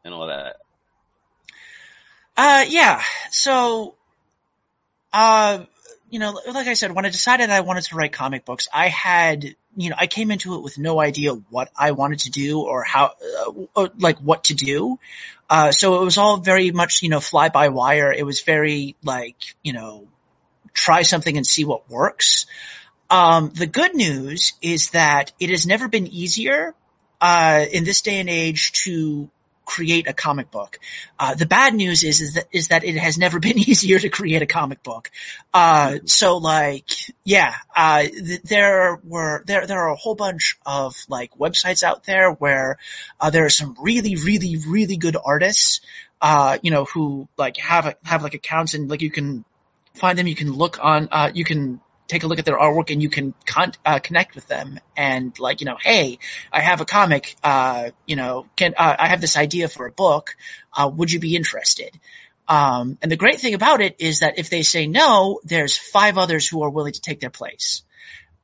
and 0.04 0.14
all 0.14 0.28
that. 0.28 0.58
Uh, 2.38 2.66
yeah. 2.68 3.02
So, 3.32 3.96
uh, 5.14 5.64
you 6.10 6.20
know, 6.20 6.40
like 6.48 6.68
I 6.68 6.74
said, 6.74 6.92
when 6.92 7.06
I 7.06 7.10
decided 7.10 7.50
I 7.50 7.62
wanted 7.62 7.86
to 7.86 7.96
write 7.96 8.12
comic 8.12 8.46
books, 8.46 8.68
I 8.74 8.90
had, 8.90 9.56
you 9.76 9.90
know, 9.90 9.96
I 9.98 10.08
came 10.08 10.32
into 10.32 10.56
it 10.56 10.62
with 10.62 10.78
no 10.78 11.00
idea 11.00 11.34
what 11.34 11.72
I 11.78 11.92
wanted 11.92 12.20
to 12.20 12.32
do 12.32 12.60
or 12.62 12.84
how, 12.84 13.14
uh, 13.48 13.52
or, 13.76 13.90
like 13.98 14.20
what 14.20 14.46
to 14.46 14.54
do. 14.54 15.00
Uh, 15.50 15.72
so 15.72 16.02
it 16.02 16.06
was 16.06 16.18
all 16.18 16.38
very 16.38 16.72
much, 16.72 17.04
you 17.04 17.10
know, 17.10 17.20
fly 17.20 17.50
by 17.50 17.70
wire. 17.70 18.12
It 18.12 18.26
was 18.26 18.42
very 18.42 18.96
like, 19.04 19.38
you 19.64 19.74
know, 19.74 20.08
try 20.74 21.04
something 21.04 21.38
and 21.38 21.46
see 21.46 21.64
what 21.64 21.90
works. 21.90 22.46
Um, 23.10 23.52
the 23.54 23.68
good 23.68 23.96
news 23.96 24.54
is 24.62 24.92
that 24.92 25.32
it 25.40 25.50
has 25.50 25.68
never 25.68 25.88
been 25.88 26.08
easier, 26.08 26.74
uh, 27.22 27.66
in 27.72 27.84
this 27.84 28.02
day 28.02 28.20
and 28.20 28.30
age 28.30 28.72
to 28.84 29.30
create 29.66 30.08
a 30.08 30.14
comic 30.14 30.52
book. 30.52 30.80
Uh, 31.20 31.34
the 31.34 31.46
bad 31.46 31.74
news 31.74 32.04
is, 32.04 32.22
is 32.22 32.36
that, 32.36 32.46
is 32.52 32.68
that 32.70 32.84
it 32.84 32.96
has 32.96 33.18
never 33.18 33.40
been 33.48 33.58
easier 33.58 34.00
to 34.00 34.10
create 34.10 34.42
a 34.42 34.46
comic 34.46 34.84
book. 34.84 35.12
Uh, 35.54 35.98
so 36.06 36.38
like, 36.38 36.90
yeah, 37.24 37.56
uh, 37.76 38.04
th- 38.04 38.42
there 38.44 39.00
were, 39.04 39.44
there, 39.46 39.66
there 39.68 39.80
are 39.80 39.90
a 39.90 39.96
whole 39.96 40.16
bunch 40.16 40.58
of 40.66 40.96
like 41.10 41.36
websites 41.38 41.84
out 41.84 42.06
there 42.06 42.32
where, 42.32 42.78
uh, 43.20 43.30
there 43.30 43.46
are 43.46 43.50
some 43.50 43.76
really, 43.80 44.16
really, 44.16 44.58
really 44.68 44.98
good 44.98 45.18
artists, 45.24 45.82
uh, 46.22 46.58
you 46.62 46.72
know, 46.72 46.86
who 46.86 47.28
like 47.38 47.58
have, 47.58 47.86
a, 47.86 47.96
have 48.04 48.24
like 48.24 48.34
accounts 48.34 48.74
and 48.74 48.90
like 48.90 49.02
you 49.02 49.12
can 49.12 49.44
find 49.96 50.18
them, 50.18 50.28
you 50.28 50.36
can 50.36 50.54
look 50.54 50.78
on, 50.84 51.08
uh, 51.12 51.32
you 51.34 51.44
can 51.44 51.82
take 52.08 52.24
a 52.24 52.28
look 52.28 52.40
at 52.40 52.46
their 52.46 52.58
artwork 52.58 52.92
and 52.92 53.02
you 53.02 53.10
can 53.10 53.34
con- 53.46 53.74
uh, 53.86 54.00
connect 54.00 54.36
with 54.36 54.48
them 54.48 54.80
and 54.96 55.38
like, 55.40 55.60
you 55.62 55.66
know, 55.66 55.78
hey, 55.82 56.20
I 56.52 56.62
have 56.62 56.82
a 56.82 56.86
comic, 56.86 57.36
uh, 57.44 57.90
you 58.06 58.16
know, 58.16 58.46
can, 58.56 58.74
uh, 58.78 58.96
I 59.00 59.08
have 59.08 59.22
this 59.22 59.36
idea 59.38 59.68
for 59.68 59.88
a 59.88 59.92
book. 59.92 60.36
Uh, 60.72 60.90
would 60.94 61.12
you 61.12 61.20
be 61.20 61.36
interested? 61.36 61.92
Um, 62.48 63.00
and 63.02 63.12
the 63.12 63.16
great 63.16 63.40
thing 63.40 63.56
about 63.56 63.82
it 63.82 63.96
is 63.98 64.20
that 64.20 64.38
if 64.38 64.52
they 64.52 64.62
say 64.62 64.86
no, 64.86 65.40
there's 65.44 65.76
five 65.78 66.20
others 66.20 66.48
who 66.48 66.62
are 66.62 66.70
willing 66.70 66.94
to 66.94 67.02
take 67.02 67.20
their 67.20 67.32
place. 67.32 67.82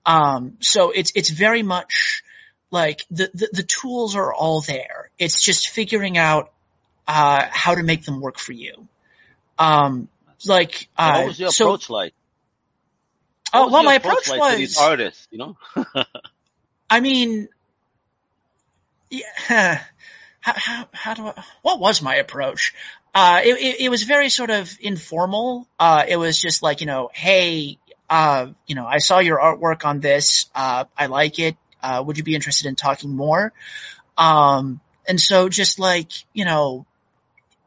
Um, 0.07 0.57
so 0.59 0.89
it's, 0.89 1.11
it's 1.13 1.29
very 1.29 1.61
much 1.61 2.23
like 2.71 3.05
the, 3.11 3.29
the, 3.33 3.49
the 3.53 3.63
tools 3.63 4.15
are 4.15 4.33
all 4.33 4.61
there. 4.61 5.11
It's 5.19 5.39
just 5.39 5.67
figuring 5.69 6.17
out, 6.17 6.51
uh, 7.07 7.45
how 7.51 7.75
to 7.75 7.83
make 7.83 8.05
them 8.05 8.21
work 8.21 8.39
for 8.39 8.53
you. 8.53 8.87
Um, 9.59 10.07
like, 10.47 10.73
So 10.73 10.87
uh, 10.97 11.13
what 11.17 11.27
was 11.27 11.39
your 11.39 11.51
so- 11.51 11.65
approach 11.67 11.89
like? 11.91 12.13
Oh, 13.53 13.69
well, 13.71 13.83
my 13.83 13.95
approach 13.95 14.29
was, 14.29 14.57
these 14.57 14.77
artists, 14.77 15.27
you 15.31 15.37
know. 15.37 15.57
I 16.89 16.99
mean, 16.99 17.49
yeah, 19.09 19.25
how, 20.39 20.53
how, 20.55 20.87
how 20.91 21.13
do 21.13 21.27
I, 21.27 21.43
what 21.61 21.79
was 21.79 22.01
my 22.01 22.15
approach? 22.15 22.73
Uh, 23.13 23.41
it, 23.43 23.59
it, 23.59 23.81
it 23.81 23.89
was 23.89 24.03
very 24.03 24.29
sort 24.29 24.49
of 24.49 24.77
informal. 24.79 25.67
Uh, 25.79 26.05
it 26.07 26.15
was 26.15 26.39
just 26.39 26.63
like, 26.63 26.79
you 26.79 26.87
know, 26.87 27.09
hey, 27.13 27.77
uh, 28.09 28.47
you 28.67 28.75
know, 28.75 28.85
I 28.85 28.99
saw 28.99 29.19
your 29.19 29.37
artwork 29.37 29.85
on 29.85 29.99
this. 29.99 30.49
Uh, 30.55 30.85
I 30.97 31.07
like 31.07 31.39
it. 31.39 31.57
Uh, 31.83 32.03
would 32.05 32.17
you 32.17 32.23
be 32.23 32.35
interested 32.35 32.67
in 32.67 32.75
talking 32.75 33.15
more? 33.15 33.51
Um, 34.17 34.79
and 35.07 35.19
so 35.19 35.49
just 35.49 35.79
like, 35.79 36.11
you 36.33 36.45
know, 36.45 36.85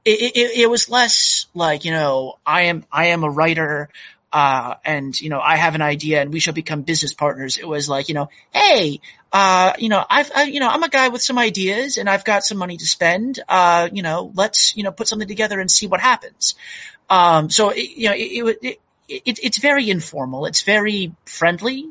it, 0.05 0.37
it, 0.37 0.61
it 0.61 0.71
was 0.71 0.89
less 0.89 1.47
like, 1.55 1.85
you 1.85 1.93
know, 1.93 2.35
I 2.45 2.63
am, 2.65 2.85
I 2.93 3.07
am 3.07 3.25
a 3.25 3.31
writer, 3.31 3.89
uh, 4.35 4.75
and, 4.85 5.19
you 5.21 5.31
know, 5.31 5.39
I 5.39 5.55
have 5.55 5.77
an 5.77 5.81
idea 5.81 6.21
and 6.21 6.33
we 6.33 6.41
shall 6.41 6.55
become 6.55 6.83
business 6.83 7.15
partners. 7.15 7.57
It 7.57 7.69
was 7.69 7.89
like, 7.89 8.09
you 8.09 8.17
know, 8.17 8.31
hey, 8.53 9.01
uh, 9.33 9.75
you 9.79 9.89
know, 9.89 10.05
I've, 10.11 10.29
I, 10.35 10.43
you 10.45 10.59
know, 10.59 10.69
I'm 10.69 10.83
a 10.83 10.89
guy 10.89 11.07
with 11.07 11.23
some 11.23 11.39
ideas 11.39 11.99
and 11.99 12.11
I've 12.11 12.25
got 12.25 12.43
some 12.43 12.59
money 12.59 12.77
to 12.77 12.85
spend. 12.85 13.39
Uh, 13.49 13.89
you 13.93 14.03
know, 14.03 14.33
let's, 14.35 14.77
you 14.77 14.83
know, 14.83 14.91
put 14.91 15.07
something 15.07 15.29
together 15.29 15.61
and 15.61 15.71
see 15.71 15.87
what 15.87 16.01
happens. 16.01 16.57
Um, 17.09 17.49
so, 17.49 17.71
it, 17.71 17.91
you 17.97 18.09
know, 18.09 18.15
it, 18.17 18.59
it, 18.61 18.81
it, 19.09 19.39
it's 19.41 19.59
very 19.59 19.89
informal. 19.89 20.47
It's 20.47 20.63
very 20.63 21.15
friendly. 21.27 21.91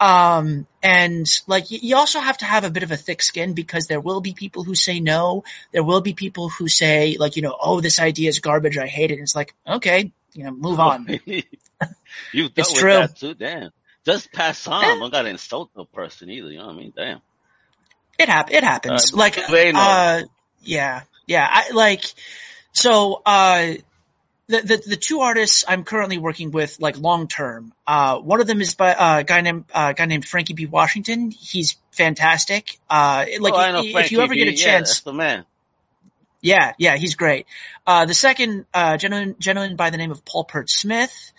Um, 0.00 0.66
and 0.82 1.26
like 1.46 1.64
you 1.68 1.96
also 1.96 2.20
have 2.20 2.38
to 2.38 2.46
have 2.46 2.64
a 2.64 2.70
bit 2.70 2.84
of 2.84 2.90
a 2.90 2.96
thick 2.96 3.20
skin 3.20 3.52
because 3.52 3.86
there 3.86 4.00
will 4.00 4.22
be 4.22 4.32
people 4.32 4.64
who 4.64 4.74
say 4.74 4.98
no. 4.98 5.44
There 5.72 5.84
will 5.84 6.00
be 6.00 6.14
people 6.14 6.48
who 6.48 6.68
say 6.68 7.18
like, 7.18 7.36
you 7.36 7.42
know, 7.42 7.54
oh, 7.60 7.82
this 7.82 8.00
idea 8.00 8.30
is 8.30 8.38
garbage. 8.38 8.78
I 8.78 8.86
hate 8.86 9.10
it. 9.10 9.14
And 9.14 9.24
it's 9.24 9.36
like, 9.36 9.54
okay, 9.68 10.10
you 10.32 10.44
know, 10.44 10.52
move 10.52 10.80
on. 10.80 11.20
You've 12.32 12.54
dealt 12.54 12.68
It's 12.68 12.72
with 12.72 12.80
true. 12.80 12.92
that 12.92 13.16
too, 13.16 13.34
damn. 13.34 13.70
Just 14.04 14.32
pass 14.32 14.66
on. 14.66 14.82
Yeah. 14.82 14.94
Don't 14.96 15.12
gotta 15.12 15.28
insult 15.28 15.70
the 15.74 15.84
person 15.84 16.28
either. 16.30 16.50
You 16.50 16.58
know 16.58 16.66
what 16.66 16.74
I 16.74 16.76
mean? 16.76 16.92
Damn. 16.96 17.20
It 18.18 18.28
hap- 18.28 18.50
it 18.50 18.64
happens. 18.64 19.12
Uh, 19.12 19.16
like, 19.16 19.38
uh, 19.38 20.22
yeah, 20.62 21.02
yeah. 21.26 21.48
I 21.50 21.70
like, 21.72 22.04
so, 22.72 23.22
uh, 23.24 23.72
the, 24.48 24.60
the, 24.60 24.82
the 24.86 24.96
two 24.96 25.20
artists 25.20 25.64
I'm 25.66 25.82
currently 25.84 26.18
working 26.18 26.50
with, 26.50 26.78
like 26.78 26.98
long 26.98 27.26
term, 27.26 27.72
uh, 27.86 28.18
one 28.18 28.40
of 28.40 28.46
them 28.46 28.60
is 28.60 28.74
by 28.74 28.92
uh, 28.92 29.18
a 29.20 29.24
guy 29.24 29.40
named, 29.40 29.64
uh, 29.72 29.92
guy 29.92 30.04
named 30.04 30.26
Frankie 30.26 30.52
B. 30.52 30.66
Washington. 30.66 31.30
He's 31.30 31.76
fantastic. 31.92 32.78
Uh, 32.90 33.24
like, 33.40 33.54
oh, 33.54 33.82
if 33.98 34.12
you 34.12 34.20
ever 34.20 34.34
get 34.34 34.48
a. 34.48 34.52
Yeah, 34.52 34.56
chance, 34.64 34.88
that's 34.90 35.00
the 35.02 35.12
man. 35.14 35.44
yeah, 36.42 36.74
yeah, 36.76 36.96
he's 36.96 37.14
great. 37.14 37.46
Uh, 37.86 38.04
the 38.04 38.14
second, 38.14 38.66
uh, 38.74 38.96
gentleman, 38.98 39.36
gentleman 39.38 39.76
by 39.76 39.90
the 39.90 39.96
name 39.96 40.10
of 40.10 40.24
Paul 40.24 40.44
Pert 40.44 40.68
Smith, 40.68 41.32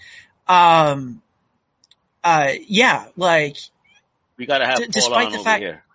um, 0.48 1.22
uh, 2.24 2.52
yeah, 2.68 3.06
like, 3.16 3.58
We 4.38 4.46
gotta 4.46 4.66
have 4.66 4.78
D- 4.80 4.88
despite 4.90 5.28
on 5.28 5.32
the 5.34 5.40
fact- 5.40 5.62
here. 5.62 5.84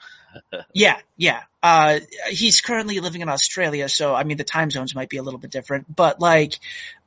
Yeah, 0.75 0.99
yeah. 1.17 1.43
Uh, 1.63 2.01
he's 2.29 2.61
currently 2.61 3.01
living 3.01 3.23
in 3.23 3.29
Australia, 3.29 3.89
so 3.89 4.15
I 4.15 4.23
mean 4.25 4.37
the 4.37 4.45
time 4.45 4.71
zones 4.71 4.95
might 4.95 5.09
be 5.09 5.17
a 5.17 5.23
little 5.23 5.41
bit 5.41 5.51
different, 5.51 5.95
but 5.95 6.21
like, 6.21 6.59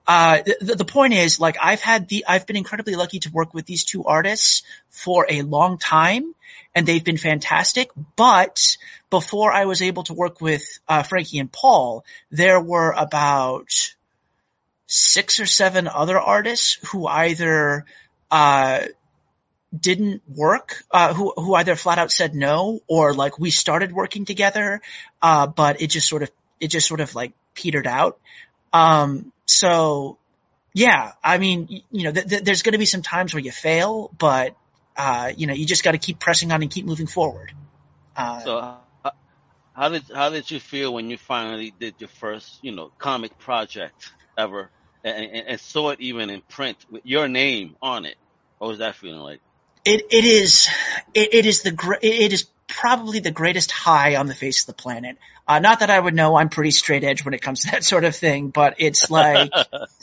uh, 0.08 0.42
the, 0.60 0.76
the 0.76 0.86
point 0.86 1.14
is, 1.14 1.40
like, 1.40 1.56
I've 1.62 1.80
had 1.80 2.08
the, 2.10 2.26
I've 2.28 2.48
been 2.48 2.56
incredibly 2.58 2.96
lucky 2.96 3.20
to 3.20 3.30
work 3.32 3.54
with 3.54 3.66
these 3.68 3.84
two 3.86 4.04
artists 4.04 4.64
for 4.90 5.26
a 5.30 5.44
long 5.44 5.78
time, 5.78 6.34
and 6.74 6.86
they've 6.88 7.04
been 7.04 7.18
fantastic. 7.18 7.92
But 8.16 8.78
before 9.10 9.54
I 9.54 9.66
was 9.66 9.82
able 9.82 10.04
to 10.04 10.14
work 10.14 10.42
with 10.42 10.64
uh, 10.90 11.04
Frankie 11.04 11.38
and 11.40 11.52
Paul, 11.52 12.04
there 12.32 12.60
were 12.60 12.92
about 12.92 13.94
six 14.94 15.40
or 15.40 15.46
seven 15.46 15.88
other 15.88 16.20
artists 16.20 16.78
who 16.92 17.08
either 17.08 17.86
uh, 18.30 18.82
didn't 19.78 20.22
work, 20.28 20.84
uh, 20.92 21.14
who, 21.14 21.32
who 21.38 21.54
either 21.56 21.78
flat 21.78 21.98
out 21.98 22.12
said 22.12 22.36
no 22.36 22.82
or 22.88 23.14
like 23.14 23.40
we 23.40 23.52
started 23.52 23.94
working 23.94 24.26
together, 24.26 24.82
uh, 25.22 25.48
but 25.48 25.82
it 25.82 25.88
just 25.88 26.10
sort 26.10 26.24
of, 26.24 26.32
it 26.60 26.68
just 26.68 26.88
sort 26.88 27.00
of 27.00 27.16
like 27.16 27.32
petered 27.54 27.88
out. 27.88 28.20
Um, 28.74 29.32
so 29.46 30.18
yeah, 30.74 31.14
I 31.24 31.38
mean, 31.38 31.84
you 31.90 32.04
know, 32.04 32.12
th- 32.12 32.28
th- 32.28 32.44
there's 32.44 32.62
going 32.62 32.74
to 32.74 32.78
be 32.78 32.86
some 32.86 33.02
times 33.02 33.34
where 33.34 33.42
you 33.42 33.52
fail, 33.52 34.12
but, 34.18 34.58
uh, 34.98 35.32
you 35.38 35.48
know, 35.48 35.54
you 35.54 35.66
just 35.66 35.86
got 35.86 35.94
to 35.94 36.00
keep 36.00 36.20
pressing 36.20 36.52
on 36.52 36.62
and 36.62 36.70
keep 36.70 36.86
moving 36.86 37.08
forward. 37.08 37.54
Uh, 38.14 38.40
So, 38.42 38.78
how 39.74 39.88
did 39.88 40.04
how 40.14 40.30
did 40.30 40.52
you 40.52 40.60
feel 40.60 40.94
when 40.94 41.10
you 41.10 41.18
finally 41.18 41.74
did 41.80 41.96
your 42.00 42.10
first, 42.10 42.60
you 42.62 42.74
know, 42.74 42.92
comic 42.98 43.40
project 43.40 44.12
ever, 44.38 44.70
and, 45.04 45.26
and, 45.26 45.48
and 45.48 45.60
saw 45.60 45.90
it 45.90 46.00
even 46.00 46.30
in 46.30 46.42
print 46.42 46.78
with 46.90 47.06
your 47.06 47.28
name 47.28 47.76
on 47.82 48.06
it? 48.06 48.16
What 48.58 48.68
was 48.68 48.78
that 48.80 48.96
feeling 48.96 49.22
like? 49.22 49.40
It 49.84 50.06
it 50.12 50.26
is 50.26 50.68
it, 51.14 51.34
it 51.34 51.46
is 51.46 51.64
the 51.64 51.72
gr- 51.72 51.96
it 52.02 52.32
is 52.32 52.46
probably 52.68 53.20
the 53.20 53.32
greatest 53.32 53.72
high 53.72 54.16
on 54.16 54.28
the 54.28 54.36
face 54.36 54.62
of 54.62 54.68
the 54.68 54.74
planet. 54.74 55.18
Uh, 55.48 55.60
not 55.60 55.80
that 55.80 55.90
I 55.90 56.00
would 56.00 56.14
know 56.14 56.36
I'm 56.36 56.50
pretty 56.50 56.72
straight 56.72 57.04
edge 57.04 57.26
when 57.26 57.34
it 57.34 57.42
comes 57.42 57.62
to 57.62 57.72
that 57.72 57.84
sort 57.84 58.04
of 58.04 58.16
thing, 58.16 58.50
but 58.50 58.76
it's 58.78 59.10
like 59.10 59.52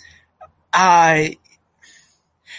uh 0.72 1.28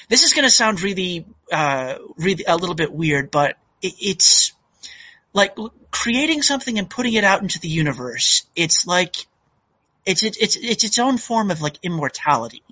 this 0.07 0.23
is 0.23 0.33
going 0.33 0.45
to 0.45 0.49
sound 0.49 0.81
really 0.81 1.25
uh 1.51 1.95
really 2.17 2.45
a 2.47 2.55
little 2.55 2.75
bit 2.75 2.91
weird, 2.91 3.29
but 3.29 3.57
it, 3.81 3.93
it's 4.01 4.53
like 5.33 5.55
creating 5.91 6.41
something 6.41 6.79
and 6.79 6.89
putting 6.89 7.13
it 7.13 7.23
out 7.23 7.41
into 7.41 7.59
the 7.59 7.67
universe. 7.67 8.45
It's 8.55 8.87
like 8.87 9.27
it's 10.05 10.23
it's 10.23 10.37
it's, 10.37 10.83
it's 10.83 10.99
own 10.99 11.17
form 11.17 11.51
of 11.51 11.61
like 11.61 11.77
immortality 11.83 12.63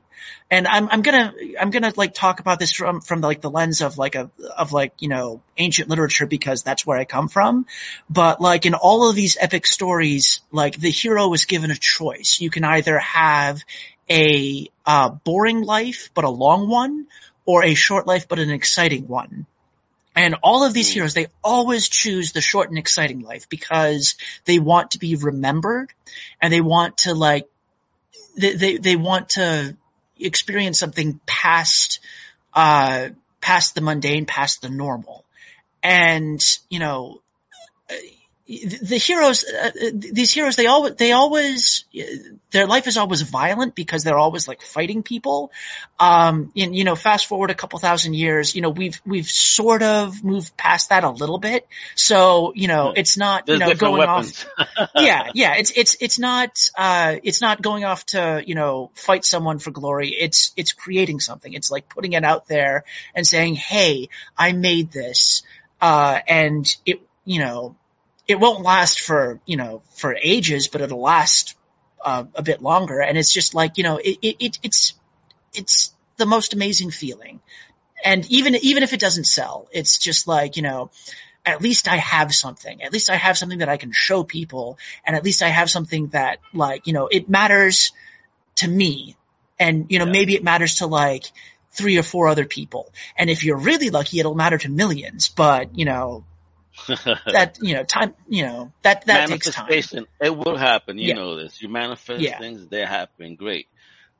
and 0.50 0.68
I'm 0.68 0.88
I'm 0.90 1.02
gonna 1.02 1.34
I'm 1.60 1.70
gonna 1.72 1.94
like 1.96 2.14
talk 2.14 2.40
about 2.40 2.60
this 2.60 2.72
from 2.72 3.02
from 3.02 3.22
like 3.22 3.42
the 3.42 3.50
lens 3.50 3.82
of 3.82 3.98
like 3.98 4.16
a 4.16 4.30
of 4.58 4.72
like 4.72 4.94
you 5.00 5.10
know 5.10 5.42
ancient 5.58 5.90
literature 5.90 6.26
because 6.26 6.64
that's 6.64 6.86
where 6.86 6.98
I 6.98 7.06
come 7.06 7.28
from. 7.28 7.66
But 8.10 8.40
like 8.40 8.66
in 8.66 8.74
all 8.74 9.10
of 9.10 9.16
these 9.16 9.38
epic 9.40 9.68
stories, 9.68 10.42
like 10.52 10.80
the 10.80 10.90
hero 10.90 11.34
is 11.34 11.46
given 11.46 11.72
a 11.72 11.76
choice. 11.76 12.38
You 12.40 12.50
can 12.50 12.64
either 12.64 12.98
have 13.00 13.62
a 14.10 14.68
uh, 14.86 15.10
boring 15.10 15.64
life 15.64 16.10
but 16.14 16.24
a 16.24 16.30
long 16.30 16.70
one, 16.70 17.08
or 17.46 17.64
a 17.64 17.74
short 17.74 18.08
life 18.08 18.28
but 18.28 18.40
an 18.40 18.50
exciting 18.50 19.08
one. 19.08 19.46
And 20.18 20.36
all 20.42 20.64
of 20.64 20.74
these 20.74 20.90
Mm. 20.90 20.94
heroes, 20.94 21.14
they 21.14 21.28
always 21.44 21.88
choose 21.88 22.32
the 22.32 22.42
short 22.42 22.70
and 22.70 22.78
exciting 22.80 23.22
life 23.22 23.48
because 23.48 24.16
they 24.46 24.58
want 24.58 24.92
to 24.92 25.00
be 25.00 25.16
remembered 25.16 25.94
and 26.42 26.52
they 26.52 26.60
want 26.60 26.98
to 27.00 27.14
like, 27.14 27.48
they, 28.36 28.56
they, 28.56 28.78
they 28.78 28.96
want 28.96 29.30
to 29.30 29.78
experience 30.20 30.80
something 30.80 31.20
past, 31.28 32.00
uh, 32.54 33.10
past 33.42 33.76
the 33.76 33.82
mundane, 33.82 34.26
past 34.26 34.62
the 34.62 34.70
normal. 34.70 35.24
And, 35.84 36.42
you 36.70 36.80
know, 36.80 37.22
the 38.48 38.98
heroes, 38.98 39.44
uh, 39.44 39.72
these 39.94 40.34
heroes, 40.34 40.56
they 40.56 40.68
always, 40.68 40.96
they 40.96 41.12
always, 41.12 41.84
their 42.52 42.66
life 42.66 42.88
is 42.88 42.98
always 42.98 43.22
violent 43.22 43.76
because 43.76 44.04
they're 44.04 44.18
always 44.18 44.48
like 44.48 44.62
fighting 44.62 45.04
people. 45.04 45.52
Um, 46.00 46.52
and, 46.56 46.74
you 46.74 46.86
know, 46.86 46.96
fast 46.96 47.26
forward 47.26 47.52
a 47.52 47.56
couple 47.56 47.78
thousand 47.80 48.14
years, 48.14 48.56
you 48.56 48.62
know, 48.62 48.70
we've, 48.70 49.02
we've 49.06 49.28
sort 49.28 49.84
of 49.84 50.24
moved 50.24 50.56
past 50.56 50.90
that 50.90 51.04
a 51.04 51.10
little 51.10 51.40
bit. 51.40 51.68
So, 51.96 52.54
you 52.56 52.70
know, 52.70 52.94
it's 52.96 53.18
not, 53.18 53.46
There's 53.46 53.60
you 53.60 53.68
know, 53.68 53.74
going 53.76 54.08
off, 54.08 54.46
yeah, 54.96 55.30
yeah. 55.34 55.56
It's 55.56 55.72
it's 55.72 55.98
it's 56.00 56.20
not 56.20 56.70
uh 56.78 57.18
it's 57.24 57.42
not 57.42 57.62
going 57.62 57.86
off 57.86 58.06
to 58.08 58.44
you 58.46 58.56
know 58.56 58.92
fight 58.94 59.26
someone 59.26 59.60
for 59.60 59.72
glory. 59.72 60.10
It's 60.10 60.52
it's 60.56 60.74
creating 60.74 61.20
something. 61.20 61.54
It's 61.54 61.72
like 61.72 61.90
putting 61.90 62.14
it 62.14 62.24
out 62.24 62.48
there 62.48 62.84
and 63.16 63.26
saying, 63.26 63.56
"Hey, 63.56 64.10
I 64.38 64.54
made 64.54 64.92
this," 64.92 65.44
uh, 65.82 66.20
and 66.28 66.76
it 66.86 67.02
you 67.26 67.40
know 67.40 67.76
it 68.28 68.40
won't 68.40 68.62
last 68.64 69.02
for 69.02 69.40
you 69.46 69.58
know 69.58 69.82
for 69.96 70.16
ages, 70.22 70.68
but 70.68 70.82
it'll 70.82 71.02
last 71.02 71.56
uh, 72.04 72.26
a 72.36 72.44
bit 72.44 72.62
longer. 72.62 73.02
And 73.02 73.18
it's 73.18 73.32
just 73.32 73.54
like 73.56 73.78
you 73.78 73.84
know 73.84 73.98
it, 73.98 74.18
it, 74.22 74.36
it 74.40 74.60
it's 74.64 74.94
it's 75.54 75.94
the 76.18 76.26
most 76.26 76.54
amazing 76.54 76.92
feeling. 76.92 77.40
And 78.04 78.26
even 78.32 78.56
even 78.56 78.84
if 78.84 78.94
it 78.94 79.00
doesn't 79.00 79.26
sell, 79.26 79.68
it's 79.72 79.98
just 79.98 80.28
like 80.28 80.56
you 80.56 80.62
know 80.64 80.92
at 81.48 81.62
least 81.62 81.88
I 81.88 81.96
have 81.96 82.36
something. 82.36 82.84
At 82.84 82.92
least 82.92 83.10
I 83.10 83.16
have 83.16 83.38
something 83.38 83.60
that 83.60 83.70
I 83.70 83.78
can 83.78 83.94
show 83.94 84.24
people. 84.26 84.78
And 85.06 85.16
at 85.16 85.24
least 85.24 85.42
I 85.42 85.48
have 85.48 85.70
something 85.70 86.08
that 86.08 86.40
like, 86.54 86.88
you 86.88 86.92
know, 86.94 87.08
it 87.08 87.30
matters 87.30 87.94
to 88.56 88.68
me. 88.68 89.16
And, 89.58 89.86
you 89.88 89.98
know, 89.98 90.06
Yeah. 90.06 90.12
maybe 90.12 90.36
it 90.36 90.44
matters 90.44 90.76
to 90.76 90.88
like 90.88 91.32
three 91.72 91.98
or 91.98 92.04
four 92.04 92.28
other 92.28 92.44
people. 92.44 92.92
And 93.16 93.30
if 93.30 93.46
you're 93.46 93.58
really 93.58 93.90
lucky, 93.90 94.20
it'll 94.20 94.36
matter 94.36 94.58
to 94.58 94.70
millions. 94.70 95.30
But, 95.30 95.78
you 95.78 95.86
know, 95.86 96.26
that, 96.88 97.58
you 97.62 97.76
know, 97.76 97.84
time, 97.84 98.14
you 98.28 98.44
know, 98.44 98.72
that, 98.84 99.06
that 99.06 99.28
takes 99.28 99.50
time. 99.50 99.68
It 99.70 100.36
will 100.36 100.58
happen. 100.58 100.98
You 100.98 101.10
Yeah. 101.10 101.14
know 101.16 101.36
this. 101.36 101.62
You 101.62 101.70
manifest 101.70 102.24
Yeah. 102.24 102.38
things, 102.38 102.68
they 102.68 102.86
happen. 102.86 103.36
Great. 103.36 103.68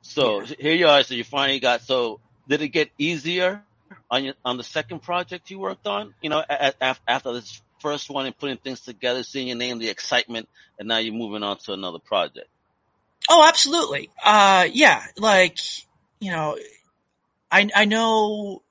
So 0.02 0.40
here 0.40 0.74
you 0.74 0.86
are. 0.86 1.02
So 1.02 1.14
you 1.14 1.24
finally 1.24 1.60
got. 1.60 1.82
So 1.82 2.20
did 2.48 2.62
it 2.62 2.68
get 2.68 2.90
easier 2.98 3.62
on 4.10 4.24
your 4.24 4.34
on 4.44 4.56
the 4.56 4.64
second 4.64 5.00
project 5.02 5.50
you 5.50 5.58
worked 5.58 5.86
on? 5.86 6.14
You 6.22 6.30
know, 6.30 6.42
a, 6.48 6.72
a, 6.80 6.96
after 7.06 7.32
this 7.32 7.60
first 7.80 8.10
one 8.10 8.26
and 8.26 8.36
putting 8.36 8.56
things 8.56 8.80
together, 8.80 9.22
seeing 9.22 9.48
your 9.48 9.56
name, 9.56 9.78
the 9.78 9.88
excitement, 9.88 10.48
and 10.78 10.88
now 10.88 10.98
you're 10.98 11.14
moving 11.14 11.42
on 11.42 11.58
to 11.58 11.72
another 11.72 11.98
project. 11.98 12.48
Oh, 13.28 13.44
absolutely. 13.46 14.10
Uh, 14.24 14.66
yeah, 14.72 15.02
like, 15.18 15.58
you 16.20 16.30
know, 16.30 16.56
I, 17.50 17.68
I 17.74 17.84
know 17.84 18.62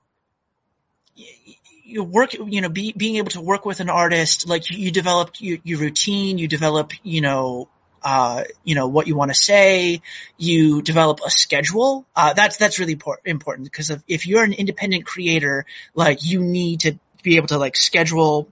you 1.88 2.04
work, 2.04 2.34
you 2.34 2.62
know, 2.62 2.70
be, 2.70 2.94
being 2.96 3.16
able 3.16 3.30
to 3.32 3.42
work 3.42 3.66
with 3.66 3.80
an 3.80 3.90
artist, 3.90 4.48
like 4.48 4.70
you, 4.70 4.78
you 4.78 4.92
develop 4.92 5.32
your, 5.40 5.58
your 5.64 5.80
routine, 5.80 6.38
you 6.38 6.48
develop, 6.48 6.92
you 7.04 7.22
know, 7.22 7.70
uh, 8.04 8.44
you 8.64 8.76
know, 8.76 8.88
what 8.88 9.08
you 9.08 9.16
want 9.16 9.32
to 9.32 9.36
say, 9.36 10.02
you 10.38 10.82
develop 10.82 11.20
a 11.26 11.30
schedule. 11.30 12.06
Uh, 12.16 12.34
that's, 12.34 12.58
that's 12.58 12.78
really 12.80 12.96
impor- 12.96 13.18
important 13.26 13.72
because 13.72 13.90
if, 13.90 14.04
if 14.08 14.28
you're 14.28 14.44
an 14.44 14.54
independent 14.54 15.06
creator, 15.06 15.66
like 15.96 16.24
you 16.24 16.42
need 16.42 16.82
to 16.82 17.00
be 17.24 17.38
able 17.38 17.48
to 17.48 17.58
like 17.58 17.76
schedule, 17.76 18.48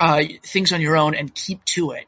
uh, 0.00 0.22
things 0.42 0.72
on 0.72 0.80
your 0.80 0.96
own 0.96 1.14
and 1.14 1.32
keep 1.34 1.64
to 1.64 1.92
it 1.92 2.06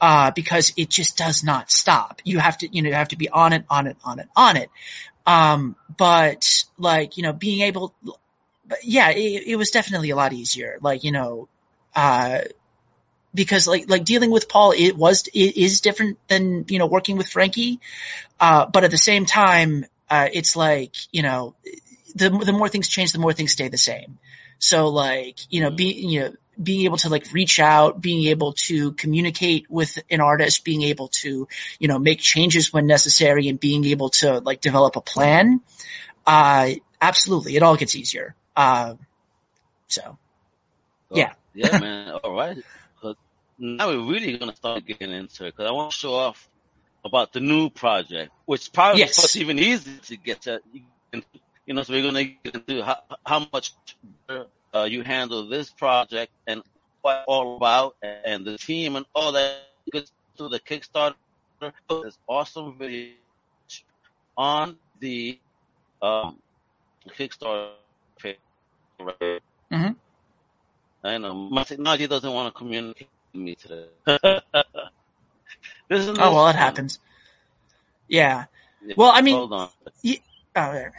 uh, 0.00 0.32
because 0.32 0.72
it 0.76 0.88
just 0.88 1.16
does 1.16 1.44
not 1.44 1.70
stop. 1.70 2.20
You 2.24 2.38
have 2.40 2.58
to, 2.58 2.68
you 2.68 2.82
know, 2.82 2.88
you 2.88 2.94
have 2.94 3.08
to 3.08 3.16
be 3.16 3.28
on 3.28 3.52
it, 3.52 3.64
on 3.70 3.86
it, 3.86 3.96
on 4.04 4.18
it, 4.18 4.28
on 4.36 4.56
it. 4.56 4.70
Um, 5.26 5.76
but 5.96 6.44
like, 6.78 7.16
you 7.16 7.22
know, 7.22 7.32
being 7.32 7.62
able, 7.62 7.94
but 8.68 8.84
yeah, 8.84 9.10
it, 9.10 9.44
it 9.46 9.56
was 9.56 9.70
definitely 9.70 10.10
a 10.10 10.16
lot 10.16 10.32
easier. 10.32 10.78
Like, 10.80 11.02
you 11.04 11.12
know, 11.12 11.48
uh, 11.94 12.40
because 13.34 13.66
like, 13.66 13.88
like 13.88 14.04
dealing 14.04 14.30
with 14.30 14.48
Paul, 14.48 14.72
it 14.76 14.96
was, 14.96 15.26
it 15.34 15.56
is 15.56 15.80
different 15.80 16.18
than, 16.28 16.64
you 16.68 16.78
know, 16.78 16.86
working 16.86 17.16
with 17.16 17.28
Frankie. 17.28 17.80
Uh, 18.38 18.66
but 18.66 18.84
at 18.84 18.90
the 18.90 18.98
same 18.98 19.24
time, 19.26 19.86
uh, 20.10 20.28
it's 20.32 20.56
like, 20.56 20.94
you 21.12 21.22
know, 21.22 21.54
the, 22.14 22.30
the 22.30 22.52
more 22.52 22.68
things 22.68 22.88
change, 22.88 23.12
the 23.12 23.18
more 23.18 23.32
things 23.32 23.52
stay 23.52 23.68
the 23.68 23.78
same. 23.78 24.18
So 24.58 24.88
like, 24.88 25.38
you 25.50 25.60
know, 25.60 25.70
be, 25.70 25.92
you 25.92 26.20
know, 26.20 26.32
being 26.60 26.84
able 26.86 26.96
to 26.98 27.08
like 27.08 27.32
reach 27.32 27.60
out, 27.60 28.00
being 28.00 28.28
able 28.28 28.52
to 28.52 28.92
communicate 28.92 29.70
with 29.70 29.96
an 30.10 30.20
artist, 30.20 30.64
being 30.64 30.82
able 30.82 31.08
to, 31.08 31.46
you 31.78 31.88
know, 31.88 31.98
make 31.98 32.18
changes 32.18 32.72
when 32.72 32.86
necessary 32.86 33.48
and 33.48 33.60
being 33.60 33.84
able 33.84 34.08
to 34.08 34.40
like 34.40 34.60
develop 34.60 34.96
a 34.96 35.00
plan. 35.00 35.60
Uh, 36.26 36.70
absolutely. 37.00 37.56
It 37.56 37.62
all 37.62 37.76
gets 37.76 37.94
easier. 37.94 38.34
Uh, 38.58 38.94
so 39.86 40.18
Yeah. 41.10 41.32
yeah, 41.54 41.78
man. 41.78 42.10
All 42.24 42.32
right. 42.34 42.56
now 43.58 43.88
we're 43.88 44.04
really 44.12 44.36
gonna 44.36 44.54
start 44.56 44.84
getting 44.84 45.12
into 45.12 45.44
it 45.46 45.52
because 45.54 45.68
I 45.68 45.72
want 45.72 45.92
to 45.92 45.96
show 45.96 46.14
off 46.14 46.48
about 47.04 47.32
the 47.32 47.40
new 47.40 47.70
project, 47.70 48.32
which 48.46 48.72
probably 48.72 49.00
Yes. 49.00 49.18
is 49.24 49.36
even 49.36 49.58
easier 49.60 49.98
to 50.10 50.16
get 50.16 50.42
to. 50.42 50.60
You 51.66 51.74
know, 51.74 51.82
so 51.84 51.92
we're 51.92 52.02
gonna 52.02 52.24
get 52.24 52.54
into 52.56 52.82
how, 52.82 52.98
how 53.24 53.46
much 53.52 53.74
uh, 54.74 54.82
you 54.84 55.02
handle 55.02 55.46
this 55.48 55.70
project 55.70 56.32
and 56.46 56.62
what 57.02 57.24
all 57.28 57.56
about 57.56 57.94
and 58.02 58.44
the 58.44 58.58
team 58.58 58.96
and 58.96 59.06
all 59.14 59.30
that 59.32 59.54
good 59.92 60.10
to 60.38 60.48
the 60.48 60.58
Kickstarter. 60.58 61.14
This 61.88 62.18
awesome 62.26 62.76
video 62.78 63.14
on 64.36 64.76
the 65.00 65.38
um, 66.02 66.38
Kickstarter. 67.08 67.72
Right? 69.00 69.40
Mm-hmm. 69.72 69.92
I 71.04 71.18
know 71.18 71.34
my 71.34 71.62
technology 71.62 72.06
doesn't 72.06 72.32
want 72.32 72.52
to 72.52 72.58
communicate 72.58 73.08
with 73.32 73.42
me 73.42 73.54
today. 73.54 73.86
this 75.88 76.06
is 76.06 76.18
Oh 76.18 76.34
well, 76.34 76.48
it 76.48 76.56
happens. 76.56 76.98
Yeah. 78.08 78.46
Well, 78.96 79.10
I 79.14 79.22
mean- 79.22 79.36
hold 79.36 79.52
on. 79.52 79.68
Oh, 80.56 80.72
there. 80.72 80.92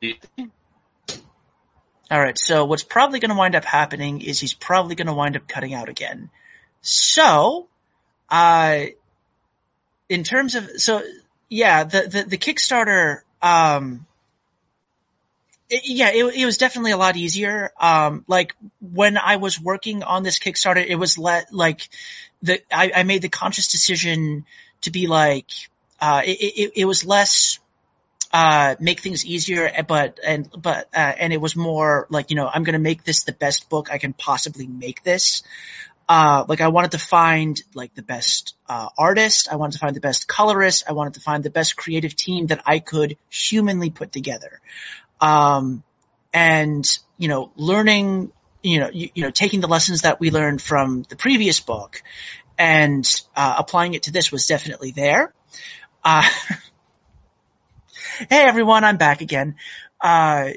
Do 0.00 0.08
you 0.08 0.14
think- 0.36 0.52
All 2.10 2.20
right. 2.20 2.38
So 2.38 2.64
what's 2.64 2.84
probably 2.84 3.18
going 3.18 3.30
to 3.30 3.36
wind 3.36 3.56
up 3.56 3.64
happening 3.64 4.20
is 4.20 4.38
he's 4.38 4.54
probably 4.54 4.94
going 4.94 5.06
to 5.08 5.14
wind 5.14 5.36
up 5.36 5.48
cutting 5.48 5.74
out 5.74 5.88
again. 5.88 6.30
So, 6.82 7.66
uh, 8.28 8.84
in 10.08 10.22
terms 10.22 10.54
of, 10.54 10.68
so 10.76 11.02
yeah, 11.48 11.84
the, 11.84 12.02
the, 12.02 12.22
the 12.24 12.38
Kickstarter, 12.38 13.22
um, 13.42 14.06
yeah, 15.82 16.10
it, 16.12 16.24
it 16.34 16.46
was 16.46 16.58
definitely 16.58 16.92
a 16.92 16.96
lot 16.96 17.16
easier. 17.16 17.72
Um, 17.80 18.24
like 18.28 18.54
when 18.80 19.18
I 19.18 19.36
was 19.36 19.60
working 19.60 20.02
on 20.02 20.22
this 20.22 20.38
Kickstarter, 20.38 20.84
it 20.86 20.96
was 20.96 21.18
let, 21.18 21.52
like 21.52 21.88
the, 22.42 22.60
I, 22.72 22.92
I 22.96 23.02
made 23.02 23.22
the 23.22 23.28
conscious 23.28 23.68
decision 23.68 24.44
to 24.82 24.90
be 24.90 25.06
like, 25.06 25.48
uh, 26.00 26.22
it, 26.24 26.38
it, 26.38 26.72
it 26.76 26.84
was 26.84 27.04
less, 27.04 27.58
uh, 28.32 28.74
make 28.80 29.00
things 29.00 29.24
easier, 29.24 29.70
but, 29.86 30.18
and, 30.24 30.50
but, 30.56 30.88
uh, 30.94 31.12
and 31.18 31.32
it 31.32 31.40
was 31.40 31.56
more 31.56 32.06
like, 32.10 32.30
you 32.30 32.36
know, 32.36 32.50
I'm 32.52 32.64
going 32.64 32.74
to 32.74 32.78
make 32.78 33.04
this 33.04 33.24
the 33.24 33.32
best 33.32 33.68
book 33.70 33.90
I 33.90 33.98
can 33.98 34.12
possibly 34.12 34.66
make 34.66 35.02
this. 35.02 35.42
Uh, 36.06 36.44
like 36.48 36.60
I 36.60 36.68
wanted 36.68 36.90
to 36.90 36.98
find 36.98 37.58
like 37.74 37.94
the 37.94 38.02
best, 38.02 38.54
uh, 38.68 38.88
artist. 38.98 39.48
I 39.50 39.56
wanted 39.56 39.72
to 39.72 39.78
find 39.78 39.96
the 39.96 40.00
best 40.00 40.28
colorist. 40.28 40.84
I 40.86 40.92
wanted 40.92 41.14
to 41.14 41.20
find 41.20 41.42
the 41.42 41.50
best 41.50 41.76
creative 41.76 42.14
team 42.14 42.48
that 42.48 42.62
I 42.66 42.80
could 42.80 43.16
humanly 43.30 43.88
put 43.88 44.12
together. 44.12 44.60
Um, 45.24 45.82
and, 46.34 46.86
you 47.16 47.28
know, 47.28 47.50
learning, 47.56 48.30
you 48.62 48.80
know, 48.80 48.90
you, 48.92 49.08
you 49.14 49.22
know, 49.22 49.30
taking 49.30 49.60
the 49.60 49.68
lessons 49.68 50.02
that 50.02 50.20
we 50.20 50.30
learned 50.30 50.60
from 50.60 51.04
the 51.08 51.16
previous 51.16 51.60
book 51.60 52.02
and, 52.58 53.10
uh, 53.34 53.54
applying 53.56 53.94
it 53.94 54.02
to 54.02 54.12
this 54.12 54.30
was 54.30 54.46
definitely 54.46 54.90
there. 54.90 55.32
Uh, 56.04 56.20
hey 58.28 58.42
everyone, 58.42 58.84
I'm 58.84 58.98
back 58.98 59.22
again. 59.22 59.56
Uh, 59.98 60.50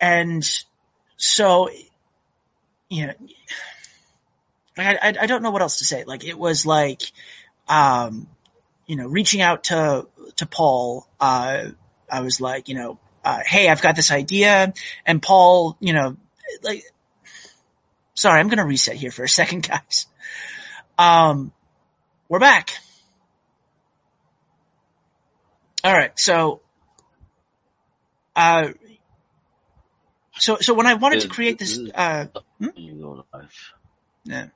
and 0.00 0.44
so, 1.16 1.70
you 2.88 3.06
know, 3.06 3.12
I, 4.76 4.96
I, 4.96 5.14
I 5.20 5.26
don't 5.26 5.44
know 5.44 5.52
what 5.52 5.62
else 5.62 5.78
to 5.78 5.84
say. 5.84 6.02
Like 6.02 6.24
it 6.24 6.36
was 6.36 6.66
like, 6.66 7.02
um, 7.68 8.26
you 8.88 8.96
know, 8.96 9.06
reaching 9.06 9.42
out 9.42 9.64
to, 9.64 10.08
to 10.36 10.46
Paul, 10.46 11.06
uh, 11.20 11.66
I 12.10 12.20
was 12.22 12.40
like, 12.40 12.68
you 12.68 12.74
know, 12.74 12.98
uh, 13.24 13.40
hey, 13.44 13.68
I've 13.68 13.82
got 13.82 13.96
this 13.96 14.10
idea. 14.10 14.72
And 15.06 15.22
Paul, 15.22 15.76
you 15.80 15.92
know, 15.92 16.16
like, 16.62 16.84
sorry, 18.14 18.40
I'm 18.40 18.48
going 18.48 18.58
to 18.58 18.64
reset 18.64 18.96
here 18.96 19.10
for 19.10 19.24
a 19.24 19.28
second, 19.40 19.68
guys. 19.68 20.06
Um, 20.98 21.52
we're 22.28 22.40
back. 22.40 22.70
All 25.84 25.92
right. 25.92 26.18
So, 26.18 26.60
uh, 28.34 28.68
so 30.38 30.58
so 30.60 30.74
when 30.74 30.86
I 30.86 30.94
wanted 30.94 31.20
to 31.20 31.28
create 31.28 31.58
this 31.58 31.78
uh, 31.94 32.26
hmm? 32.58 32.68
You 32.76 32.94
go 32.94 33.24
live. 33.32 33.74
yeah. 34.24 34.46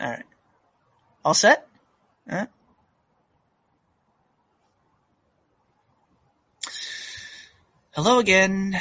All 0.00 0.10
right, 0.10 0.24
all 1.24 1.34
set. 1.34 1.66
All 2.30 2.38
right. 2.38 2.48
Hello 8.00 8.20
again. 8.20 8.80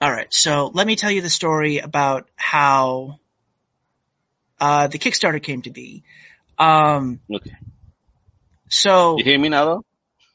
All 0.00 0.12
right, 0.12 0.32
so 0.32 0.70
let 0.72 0.86
me 0.86 0.94
tell 0.94 1.10
you 1.10 1.20
the 1.20 1.28
story 1.28 1.78
about 1.78 2.28
how 2.36 3.18
uh, 4.60 4.86
the 4.86 5.00
Kickstarter 5.00 5.42
came 5.42 5.62
to 5.62 5.70
be. 5.70 6.04
Um, 6.56 7.18
Okay. 7.28 7.56
so 8.68 9.18
You 9.18 9.24
hear 9.24 9.38
me 9.40 9.48
now 9.48 9.82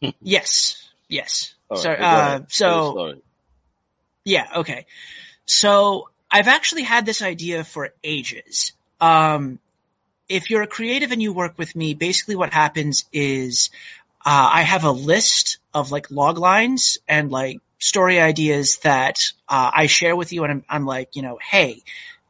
though? 0.02 0.12
yes, 0.22 0.90
yes. 1.08 1.54
Right, 1.72 1.80
so, 1.80 1.90
uh, 1.90 2.40
so 2.50 2.94
Sorry. 2.98 3.22
Yeah, 4.26 4.46
okay. 4.58 4.88
So 5.46 6.10
I've 6.30 6.50
actually 6.50 6.84
had 6.84 7.06
this 7.06 7.22
idea 7.22 7.64
for 7.64 7.94
ages. 8.04 8.74
Um, 9.00 9.60
if 10.30 10.50
you're 10.50 10.62
a 10.62 10.68
creative 10.68 11.12
and 11.12 11.22
you 11.22 11.34
work 11.34 11.58
with 11.58 11.76
me, 11.76 11.96
basically 11.96 12.36
what 12.36 12.54
happens 12.54 13.06
is 13.12 13.72
uh, 14.26 14.50
I 14.54 14.62
have 14.62 14.84
a 14.84 14.92
list 14.92 15.58
of 15.74 15.92
like 15.92 16.12
log 16.12 16.38
lines 16.38 17.00
and 17.08 17.32
like 17.32 17.60
story 17.80 18.20
ideas 18.20 18.78
that 18.80 19.18
uh, 19.48 19.72
I 19.74 19.88
share 19.88 20.16
with 20.16 20.32
you, 20.32 20.44
and 20.44 20.52
I'm, 20.52 20.66
I'm 20.70 20.86
like, 20.86 21.16
you 21.16 21.24
know, 21.24 21.40
hey, 21.42 21.82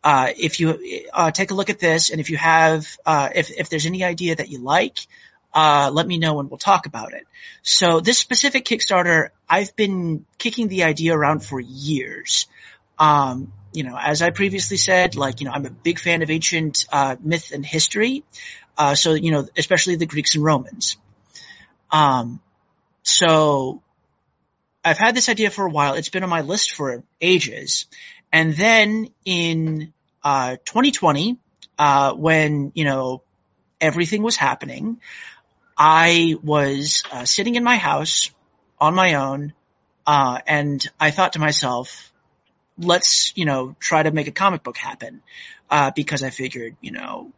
uh, 0.04 0.32
if 0.38 0.60
you 0.60 1.06
uh, 1.14 1.32
take 1.32 1.52
a 1.52 1.54
look 1.54 1.70
at 1.70 1.80
this, 1.80 2.10
and 2.10 2.22
if 2.22 2.30
you 2.30 2.38
have, 2.38 2.88
uh, 3.06 3.30
if 3.36 3.52
if 3.52 3.70
there's 3.70 3.86
any 3.86 4.04
idea 4.04 4.36
that 4.36 4.50
you 4.50 4.60
like, 4.60 5.00
uh, 5.54 5.90
let 5.94 6.08
me 6.08 6.18
know 6.18 6.40
and 6.40 6.50
we'll 6.50 6.58
talk 6.58 6.86
about 6.86 7.14
it. 7.14 7.28
So 7.64 8.00
this 8.00 8.18
specific 8.18 8.66
Kickstarter, 8.66 9.30
I've 9.50 9.76
been 9.76 10.26
kicking 10.38 10.68
the 10.68 10.84
idea 10.84 11.16
around 11.16 11.44
for 11.44 11.60
years. 11.60 12.48
Um, 12.98 13.52
you 13.74 13.84
know, 13.84 13.98
as 14.00 14.22
I 14.22 14.32
previously 14.32 14.78
said, 14.78 15.16
like, 15.16 15.40
you 15.40 15.46
know, 15.46 15.52
I'm 15.52 15.66
a 15.66 15.70
big 15.70 16.00
fan 16.00 16.22
of 16.22 16.30
ancient, 16.30 16.86
uh, 16.92 17.16
myth 17.22 17.52
and 17.54 17.66
history. 17.66 18.24
Uh, 18.78 18.96
so, 18.96 19.14
you 19.14 19.32
know, 19.32 19.48
especially 19.58 19.96
the 19.96 20.06
Greeks 20.06 20.36
and 20.36 20.44
Romans. 20.44 20.98
Um, 21.92 22.40
so 23.04 23.82
I've 24.84 24.98
had 24.98 25.16
this 25.16 25.30
idea 25.30 25.50
for 25.50 25.66
a 25.66 25.70
while. 25.70 25.96
It's 25.96 26.10
been 26.10 26.24
on 26.24 26.30
my 26.30 26.42
list 26.42 26.72
for 26.72 27.04
ages. 27.20 27.86
And 28.32 28.54
then 28.56 29.10
in, 29.26 29.94
uh, 30.24 30.58
2020, 30.66 31.38
uh, 31.78 32.14
when, 32.14 32.72
you 32.76 32.86
know, 32.86 33.24
everything 33.82 34.24
was 34.24 34.36
happening, 34.36 35.00
I 35.78 36.36
was 36.44 37.04
uh, 37.12 37.26
sitting 37.26 37.56
in 37.56 37.64
my 37.64 37.78
house 37.78 38.32
on 38.80 38.96
my 38.96 39.16
own, 39.16 39.54
uh, 40.06 40.40
and 40.46 40.86
I 41.00 41.12
thought 41.12 41.34
to 41.34 41.40
myself, 41.40 42.12
let's, 42.80 43.32
you 43.36 43.46
know, 43.46 43.76
try 43.80 44.02
to 44.02 44.12
make 44.12 44.28
a 44.28 44.32
comic 44.32 44.63
book 44.63 44.78
happen, 44.78 45.22
uh, 45.70 45.92
because 45.96 46.24
I 46.24 46.30
figured, 46.30 46.76
you 46.82 46.92
know, 46.92 47.32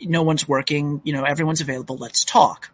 no 0.00 0.22
one's 0.22 0.46
working, 0.46 1.00
you 1.04 1.12
know, 1.12 1.24
everyone's 1.24 1.60
available, 1.60 1.96
let's 1.96 2.24
talk. 2.24 2.70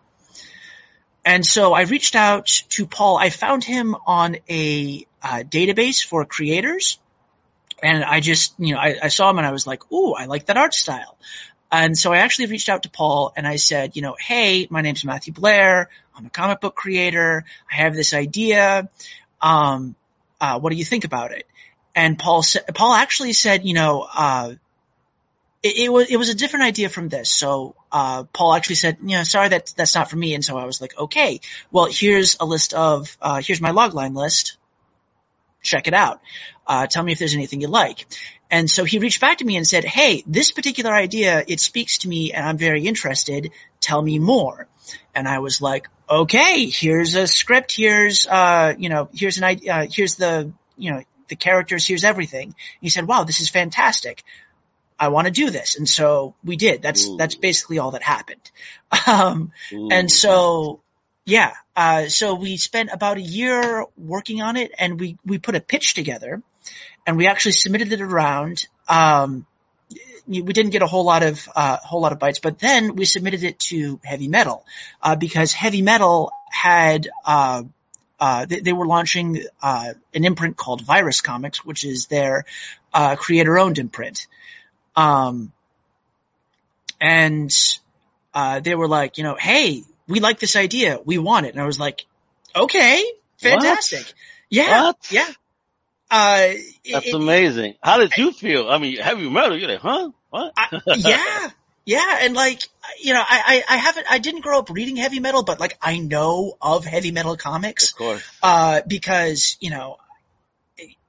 And 1.25 1.45
so 1.45 1.75
I 1.75 1.83
reached 1.83 2.17
out 2.17 2.47
to 2.71 2.87
Paul. 2.87 3.19
I 3.19 3.31
found 3.31 3.63
him 3.63 3.95
on 4.07 4.37
a 4.49 5.07
uh, 5.23 5.43
database 5.47 6.05
for 6.05 6.25
creators. 6.25 6.99
And 7.83 8.03
I 8.05 8.21
just, 8.21 8.55
you 8.59 8.75
know, 8.75 8.81
I, 8.81 8.97
I 9.03 9.09
saw 9.09 9.31
him 9.31 9.39
and 9.39 9.47
I 9.47 9.53
was 9.53 9.67
like, 9.67 9.91
ooh, 9.93 10.13
I 10.13 10.27
like 10.27 10.47
that 10.47 10.57
art 10.57 10.75
style. 10.75 11.17
And 11.73 11.97
so 11.97 12.13
I 12.13 12.19
actually 12.19 12.47
reached 12.47 12.69
out 12.69 12.83
to 12.83 12.91
Paul 12.91 13.33
and 13.37 13.47
I 13.47 13.57
said, 13.57 13.97
you 13.97 14.03
know, 14.03 14.17
hey, 14.19 14.67
my 14.71 14.81
name's 14.81 15.05
Matthew 15.05 15.33
Blair. 15.33 15.89
I'm 16.17 16.27
a 16.27 16.31
comic 16.31 16.61
book 16.61 16.75
creator. 16.75 17.45
I 17.71 17.75
have 17.77 17.95
this 17.95 18.13
idea. 18.13 18.89
Um, 19.41 19.95
uh, 20.41 20.59
what 20.59 20.71
do 20.71 20.77
you 20.77 20.85
think 20.85 21.05
about 21.05 21.33
it? 21.33 21.47
And 22.01 22.19
Paul 22.19 22.43
said, 22.43 22.63
Paul 22.75 22.95
actually 22.95 23.35
said, 23.35 23.67
you 23.67 23.75
know, 23.75 24.09
uh, 24.11 24.55
it, 25.63 25.77
it 25.77 25.93
was, 25.93 26.09
it 26.09 26.17
was 26.17 26.31
a 26.31 26.35
different 26.35 26.65
idea 26.65 26.89
from 26.89 27.11
this. 27.11 27.31
So, 27.31 27.75
uh, 27.93 28.25
Paul 28.33 28.55
actually 28.55 28.77
said, 28.77 28.97
you 29.03 29.19
know, 29.19 29.23
sorry, 29.23 29.51
that, 29.51 29.75
that's 29.77 29.95
not 29.95 30.09
for 30.09 30.17
me. 30.17 30.33
And 30.33 30.43
so 30.43 30.57
I 30.57 30.65
was 30.65 30.81
like, 30.81 30.97
okay, 30.97 31.41
well, 31.71 31.89
here's 31.91 32.39
a 32.41 32.47
list 32.47 32.73
of, 32.73 33.19
uh, 33.21 33.43
here's 33.45 33.61
my 33.61 33.73
logline 33.73 34.17
list. 34.17 34.57
Check 35.61 35.89
it 35.89 35.93
out. 35.93 36.23
Uh, 36.67 36.87
tell 36.87 37.03
me 37.03 37.13
if 37.13 37.19
there's 37.19 37.35
anything 37.35 37.61
you 37.61 37.69
like. 37.69 38.07
And 38.51 38.71
so 38.71 38.85
he 38.85 38.99
reached 38.99 39.21
back 39.21 39.37
to 39.39 39.45
me 39.45 39.59
and 39.59 39.67
said, 39.67 39.85
Hey, 39.85 40.25
this 40.27 40.53
particular 40.53 40.95
idea, 40.95 41.45
it 41.47 41.61
speaks 41.61 41.99
to 41.99 42.09
me 42.09 42.33
and 42.33 42.47
I'm 42.47 42.57
very 42.57 42.87
interested. 42.87 43.51
Tell 43.81 44.01
me 44.01 44.19
more. 44.19 44.69
And 45.15 45.29
I 45.29 45.41
was 45.41 45.61
like, 45.61 45.87
okay, 46.09 46.65
here's 46.65 47.15
a 47.15 47.27
script. 47.27 47.77
Here's, 47.77 48.27
uh, 48.27 48.73
you 48.79 48.89
know, 48.89 49.11
here's 49.13 49.37
an 49.37 49.45
idea. 49.45 49.75
Uh, 49.75 49.87
here's 49.91 50.15
the, 50.15 50.51
you 50.79 50.93
know, 50.93 51.03
the 51.31 51.37
characters. 51.37 51.87
Here's 51.87 52.05
everything. 52.05 52.55
He 52.81 52.91
said, 52.91 53.07
wow, 53.07 53.25
this 53.25 53.41
is 53.41 53.49
fantastic. 53.49 54.23
I 54.99 55.09
want 55.09 55.27
to 55.27 55.33
do 55.33 55.49
this. 55.49 55.77
And 55.77 55.89
so 55.89 56.35
we 56.45 56.57
did. 56.57 56.83
That's, 56.83 57.09
Ooh. 57.09 57.17
that's 57.17 57.35
basically 57.35 57.79
all 57.79 57.93
that 57.93 58.03
happened. 58.03 58.51
Um, 59.07 59.53
and 59.73 60.11
so, 60.11 60.81
yeah, 61.25 61.53
uh, 61.77 62.07
so 62.09 62.35
we 62.35 62.57
spent 62.57 62.91
about 62.93 63.19
a 63.19 63.21
year 63.21 63.87
working 63.97 64.43
on 64.43 64.57
it 64.57 64.73
and 64.79 64.99
we, 64.99 65.17
we 65.25 65.39
put 65.39 65.55
a 65.55 65.61
pitch 65.61 65.95
together 65.95 66.43
and 67.07 67.17
we 67.17 67.29
actually 67.29 67.53
submitted 67.53 67.93
it 67.93 68.01
around. 68.01 68.67
Um, 68.89 69.47
we 70.27 70.43
didn't 70.43 70.71
get 70.71 70.83
a 70.83 70.87
whole 70.87 71.05
lot 71.05 71.23
of, 71.23 71.49
uh, 71.55 71.77
whole 71.77 72.01
lot 72.01 72.13
of 72.13 72.19
bites, 72.19 72.41
but 72.41 72.59
then 72.59 72.97
we 72.97 73.05
submitted 73.05 73.45
it 73.45 73.59
to 73.61 74.01
heavy 74.05 74.29
metal, 74.29 74.67
uh, 75.03 75.15
because 75.17 75.53
heavy 75.53 75.83
metal 75.83 76.33
had, 76.51 77.09
uh, 78.21 78.45
they, 78.45 78.61
they 78.61 78.73
were 78.73 78.87
launching, 78.87 79.45
uh, 79.63 79.95
an 80.15 80.25
imprint 80.25 80.57
called 80.57 80.83
Virus 80.83 81.21
Comics, 81.21 81.65
which 81.65 81.85
is 81.85 82.07
their, 82.07 82.45
uh, 82.93 83.17
creator 83.17 83.59
owned 83.59 83.79
imprint. 83.79 84.27
Um, 84.95 85.53
and, 87.01 87.51
uh, 88.35 88.61
they 88.61 88.75
were 88.75 88.89
like, 88.89 89.19
you 89.19 89.25
know, 89.25 89.37
hey, 89.37 89.83
we 90.07 90.21
like 90.21 90.39
this 90.39 90.57
idea. 90.57 90.99
We 91.05 91.19
want 91.19 91.47
it. 91.47 91.55
And 91.55 91.63
I 91.63 91.67
was 91.67 91.81
like, 91.81 92.05
okay, 92.55 93.03
fantastic. 93.39 94.13
Yeah. 94.51 94.83
What? 94.83 94.97
Yeah. 95.11 95.29
Uh, 96.11 96.53
That's 96.93 97.07
it- 97.07 97.15
amazing. 97.15 97.77
How 97.83 97.99
did 97.99 98.17
you 98.17 98.33
feel? 98.33 98.69
I 98.69 98.79
mean, 98.79 98.97
have 98.97 99.17
heavy 99.17 99.31
metal. 99.31 99.57
You're 99.57 99.71
like, 99.71 99.81
huh? 99.81 100.11
What? 100.31 100.53
I, 100.57 100.81
yeah. 100.97 101.51
Yeah. 101.91 102.19
And 102.21 102.35
like, 102.35 102.69
you 103.01 103.13
know, 103.13 103.21
I, 103.21 103.65
I, 103.69 103.75
I 103.75 103.77
haven't, 103.79 104.07
I 104.09 104.19
didn't 104.19 104.43
grow 104.43 104.61
up 104.61 104.71
reading 104.71 104.95
heavy 104.95 105.19
metal, 105.19 105.43
but 105.43 105.59
like 105.59 105.77
I 105.83 105.99
know 105.99 106.57
of 106.63 106.85
heavy 106.85 107.11
metal 107.11 107.37
comics, 107.37 107.91
of 107.91 107.99
course. 107.99 108.23
uh, 108.45 108.83
because, 108.87 109.57
you 109.59 109.71
know, 109.71 109.97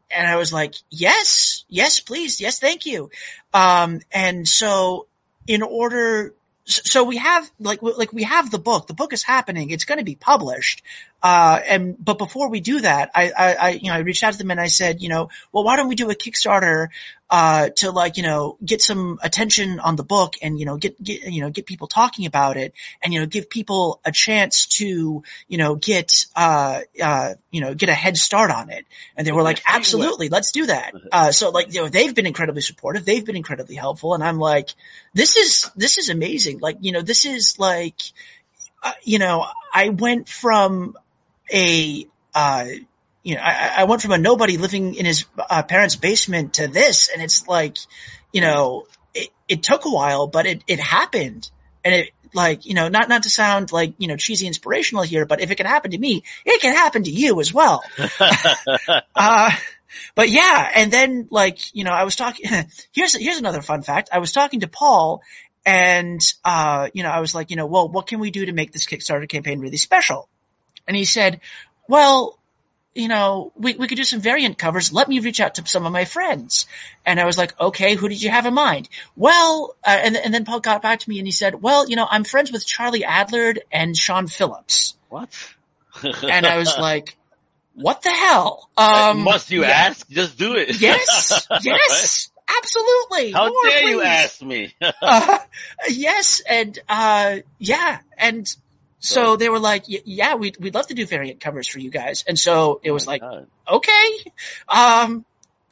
and 0.09 0.27
I 0.27 0.37
was 0.37 0.51
like, 0.51 0.73
yes, 0.89 1.65
yes, 1.69 1.99
please. 1.99 2.41
Yes. 2.41 2.57
Thank 2.59 2.87
you. 2.87 3.11
Um, 3.53 4.01
and 4.11 4.47
so 4.47 5.05
in 5.45 5.61
order, 5.61 6.33
so 6.65 7.03
we 7.03 7.17
have 7.17 7.47
like, 7.59 7.83
like 7.83 8.11
we 8.11 8.23
have 8.23 8.49
the 8.49 8.57
book, 8.57 8.87
the 8.87 8.95
book 8.95 9.13
is 9.13 9.21
happening. 9.21 9.69
It's 9.69 9.85
going 9.85 9.99
to 9.99 10.03
be 10.03 10.15
published. 10.15 10.81
Uh, 11.21 11.59
and, 11.67 11.95
but 12.03 12.17
before 12.17 12.49
we 12.49 12.59
do 12.59 12.81
that, 12.81 13.11
I, 13.13 13.31
I, 13.37 13.53
I, 13.53 13.69
you 13.71 13.91
know, 13.91 13.97
I 13.97 13.99
reached 13.99 14.23
out 14.23 14.33
to 14.33 14.39
them 14.39 14.49
and 14.49 14.59
I 14.59 14.67
said, 14.67 14.99
you 14.99 15.09
know, 15.09 15.29
well, 15.51 15.63
why 15.63 15.75
don't 15.75 15.89
we 15.89 15.95
do 15.95 16.09
a 16.09 16.15
Kickstarter, 16.15 16.87
uh, 17.31 17.69
to 17.77 17.91
like, 17.91 18.17
you 18.17 18.23
know, 18.23 18.57
get 18.63 18.81
some 18.81 19.17
attention 19.23 19.79
on 19.79 19.95
the 19.95 20.03
book 20.03 20.35
and, 20.41 20.59
you 20.59 20.65
know, 20.65 20.75
get, 20.75 21.01
get, 21.01 21.23
you 21.23 21.39
know, 21.39 21.49
get 21.49 21.65
people 21.65 21.87
talking 21.87 22.25
about 22.25 22.57
it 22.57 22.73
and, 23.01 23.13
you 23.13 23.21
know, 23.21 23.25
give 23.25 23.49
people 23.49 24.01
a 24.03 24.11
chance 24.11 24.65
to, 24.65 25.23
you 25.47 25.57
know, 25.57 25.75
get, 25.75 26.11
uh, 26.35 26.81
uh, 27.01 27.33
you 27.49 27.61
know, 27.61 27.73
get 27.73 27.87
a 27.87 27.93
head 27.93 28.17
start 28.17 28.51
on 28.51 28.69
it. 28.69 28.85
And 29.15 29.25
they 29.25 29.31
were 29.31 29.43
like, 29.43 29.61
absolutely, 29.65 30.27
let's 30.27 30.51
do 30.51 30.65
that. 30.65 30.93
Uh, 31.09 31.31
so 31.31 31.51
like, 31.51 31.73
you 31.73 31.81
know, 31.81 31.87
they've 31.87 32.13
been 32.13 32.25
incredibly 32.25 32.61
supportive. 32.61 33.05
They've 33.05 33.25
been 33.25 33.37
incredibly 33.37 33.75
helpful. 33.75 34.13
And 34.13 34.21
I'm 34.21 34.37
like, 34.37 34.71
this 35.13 35.37
is, 35.37 35.71
this 35.77 35.97
is 35.97 36.09
amazing. 36.09 36.59
Like, 36.59 36.79
you 36.81 36.91
know, 36.91 37.01
this 37.01 37.25
is 37.25 37.57
like, 37.57 38.01
uh, 38.83 38.91
you 39.03 39.19
know, 39.19 39.45
I 39.73 39.87
went 39.87 40.27
from 40.27 40.97
a, 41.49 42.07
uh, 42.35 42.65
you 43.23 43.35
know, 43.35 43.41
I, 43.41 43.75
I 43.77 43.83
went 43.85 44.01
from 44.01 44.11
a 44.11 44.17
nobody 44.17 44.57
living 44.57 44.95
in 44.95 45.05
his 45.05 45.25
uh, 45.37 45.63
parents' 45.63 45.95
basement 45.95 46.55
to 46.55 46.67
this, 46.67 47.09
and 47.09 47.21
it's 47.21 47.47
like, 47.47 47.77
you 48.31 48.41
know, 48.41 48.87
it, 49.13 49.29
it 49.47 49.63
took 49.63 49.85
a 49.85 49.89
while, 49.89 50.27
but 50.27 50.45
it, 50.45 50.63
it 50.67 50.79
happened, 50.79 51.49
and 51.83 51.93
it 51.93 52.11
like, 52.33 52.65
you 52.65 52.73
know, 52.73 52.87
not 52.87 53.09
not 53.09 53.23
to 53.23 53.29
sound 53.29 53.71
like 53.71 53.93
you 53.97 54.07
know 54.07 54.15
cheesy 54.15 54.47
inspirational 54.47 55.03
here, 55.03 55.25
but 55.25 55.41
if 55.41 55.51
it 55.51 55.55
can 55.55 55.65
happen 55.65 55.91
to 55.91 55.97
me, 55.97 56.23
it 56.45 56.61
can 56.61 56.73
happen 56.73 57.03
to 57.03 57.11
you 57.11 57.39
as 57.41 57.53
well. 57.53 57.83
uh, 59.15 59.51
but 60.15 60.29
yeah, 60.29 60.71
and 60.75 60.91
then 60.91 61.27
like, 61.29 61.75
you 61.75 61.83
know, 61.83 61.91
I 61.91 62.03
was 62.03 62.15
talking, 62.15 62.45
here's, 62.91 63.15
here's 63.15 63.37
another 63.37 63.61
fun 63.61 63.81
fact. 63.81 64.09
I 64.11 64.19
was 64.19 64.31
talking 64.31 64.61
to 64.61 64.67
Paul 64.67 65.21
and, 65.65 66.21
uh, 66.43 66.89
you 66.93 67.03
know, 67.03 67.09
I 67.09 67.19
was 67.19 67.35
like, 67.35 67.49
you 67.49 67.55
know, 67.55 67.65
well, 67.65 67.87
what 67.87 68.07
can 68.07 68.19
we 68.19 68.31
do 68.31 68.45
to 68.45 68.53
make 68.53 68.71
this 68.71 68.85
Kickstarter 68.85 69.27
campaign 69.27 69.59
really 69.59 69.77
special? 69.77 70.27
And 70.87 70.97
he 70.97 71.05
said, 71.05 71.41
well, 71.87 72.39
you 72.93 73.07
know, 73.07 73.53
we, 73.55 73.75
we 73.75 73.87
could 73.87 73.95
do 73.95 74.03
some 74.03 74.19
variant 74.19 74.57
covers. 74.57 74.91
Let 74.91 75.07
me 75.07 75.19
reach 75.19 75.39
out 75.39 75.55
to 75.55 75.65
some 75.65 75.85
of 75.85 75.93
my 75.93 76.05
friends. 76.05 76.65
And 77.05 77.19
I 77.19 77.25
was 77.25 77.37
like, 77.37 77.59
okay, 77.59 77.95
who 77.95 78.09
did 78.09 78.21
you 78.21 78.29
have 78.29 78.45
in 78.45 78.53
mind? 78.53 78.89
Well, 79.15 79.75
uh, 79.83 79.97
and, 80.03 80.17
and 80.17 80.33
then 80.33 80.45
Paul 80.45 80.59
got 80.59 80.81
back 80.81 80.99
to 80.99 81.09
me 81.09 81.17
and 81.17 81.27
he 81.27 81.31
said, 81.31 81.61
well, 81.61 81.89
you 81.89 81.95
know, 81.95 82.07
I'm 82.09 82.23
friends 82.23 82.51
with 82.51 82.65
Charlie 82.65 83.03
Adlard 83.03 83.59
and 83.71 83.95
Sean 83.95 84.27
Phillips. 84.27 84.95
What? 85.09 85.29
And 86.03 86.45
I 86.45 86.57
was 86.57 86.77
like, 86.77 87.17
what 87.75 88.01
the 88.01 88.11
hell? 88.11 88.69
Um, 88.77 89.23
Must 89.23 89.51
you 89.51 89.61
yeah. 89.61 89.69
ask? 89.69 90.07
Just 90.09 90.37
do 90.37 90.55
it. 90.55 90.79
Yes, 90.79 91.47
yes. 91.63 92.29
Absolutely. 92.57 93.31
How 93.31 93.47
More, 93.47 93.63
dare 93.63 93.81
please. 93.81 93.89
you 93.89 94.01
ask 94.03 94.41
me? 94.41 94.73
uh, 95.01 95.37
yes, 95.89 96.41
and 96.47 96.77
uh, 96.89 97.37
yeah, 97.59 97.99
and 98.17 98.55
so 99.01 99.35
they 99.35 99.49
were 99.49 99.59
like, 99.59 99.85
yeah, 99.87 100.35
we'd, 100.35 100.57
we'd 100.57 100.75
love 100.75 100.87
to 100.87 100.93
do 100.93 101.07
variant 101.07 101.39
covers 101.39 101.67
for 101.67 101.79
you 101.79 101.89
guys. 101.89 102.23
And 102.27 102.37
so 102.37 102.79
it 102.83 102.91
was 102.91 103.07
oh 103.07 103.11
like, 103.11 103.21
God. 103.21 103.47
okay. 103.67 104.09
Um, 104.69 105.25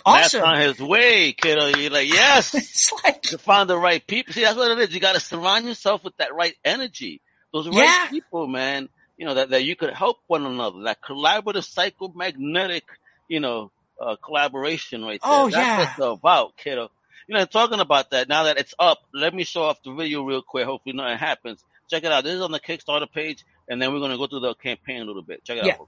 awesome. 0.03 0.41
That's 0.41 0.49
on 0.49 0.59
his 0.59 0.79
way, 0.79 1.33
kiddo. 1.33 1.67
You're 1.67 1.91
like, 1.91 2.09
yes. 2.09 2.53
it's 2.55 2.91
like, 3.03 3.21
to 3.23 3.37
find 3.37 3.69
the 3.69 3.77
right 3.77 4.05
people. 4.05 4.33
See, 4.33 4.41
that's 4.41 4.57
what 4.57 4.71
it 4.71 4.79
is. 4.79 4.93
You 4.95 4.99
got 4.99 5.13
to 5.13 5.19
surround 5.19 5.65
yourself 5.65 6.03
with 6.03 6.17
that 6.17 6.33
right 6.33 6.55
energy. 6.65 7.21
Those 7.53 7.67
right 7.67 7.77
yeah. 7.77 8.07
people, 8.09 8.47
man. 8.47 8.89
You 9.15 9.27
know, 9.27 9.35
that, 9.35 9.49
that 9.51 9.63
you 9.63 9.75
could 9.75 9.93
help 9.93 10.17
one 10.25 10.45
another. 10.45 10.83
That 10.83 10.99
collaborative 10.99 11.67
psychomagnetic, 11.67 12.83
you 13.27 13.41
know, 13.41 13.69
uh, 14.01 14.15
collaboration 14.15 15.03
right 15.03 15.21
there. 15.21 15.31
Oh, 15.31 15.49
that's 15.49 15.55
yeah. 15.55 15.77
what 15.77 15.89
it's 15.89 16.19
about, 16.19 16.57
kiddo. 16.57 16.89
You 17.27 17.35
know, 17.35 17.45
talking 17.45 17.79
about 17.79 18.09
that, 18.09 18.27
now 18.27 18.45
that 18.45 18.57
it's 18.57 18.73
up, 18.79 18.99
let 19.13 19.35
me 19.35 19.43
show 19.43 19.63
off 19.63 19.83
the 19.83 19.93
video 19.93 20.23
real 20.23 20.41
quick. 20.41 20.65
Hopefully 20.65 20.95
nothing 20.95 21.17
happens. 21.19 21.63
Check 21.89 22.03
it 22.03 22.11
out. 22.11 22.23
This 22.23 22.35
is 22.35 22.41
on 22.41 22.51
the 22.51 22.59
Kickstarter 22.59 23.11
page, 23.11 23.43
and 23.67 23.81
then 23.81 23.91
we're 23.91 23.99
going 23.99 24.11
to 24.11 24.17
go 24.17 24.27
through 24.27 24.41
the 24.41 24.53
campaign 24.53 25.01
a 25.01 25.05
little 25.05 25.23
bit. 25.23 25.43
Check 25.43 25.57
it 25.57 25.65
yeah. 25.65 25.73
out. 25.73 25.87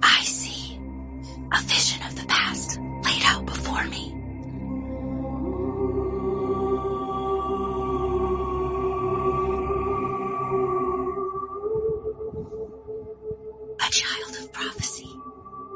I 0.00 0.22
see 0.22 0.78
a 1.52 1.60
vision 1.62 2.06
of 2.06 2.14
the 2.14 2.24
past 2.26 2.78
laid 3.02 3.22
out 3.24 3.44
before 3.44 3.84
me. 3.86 4.14
A 13.80 13.90
child 13.90 14.36
of 14.36 14.52
prophecy, 14.52 15.10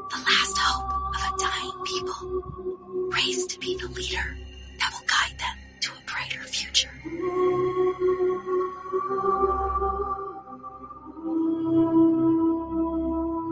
the 0.09 0.19
last 0.25 0.57
hope 0.57 0.89
of 1.15 1.21
a 1.21 1.37
dying 1.37 1.83
people, 1.83 3.09
raised 3.11 3.49
to 3.49 3.59
be 3.59 3.75
the 3.75 3.87
leader 3.89 4.37
that 4.79 4.93
will 4.93 5.05
guide 5.05 5.37
them 5.37 5.57
to 5.57 5.62
a 5.62 5.62
brighter 6.23 6.47
future. 6.47 6.89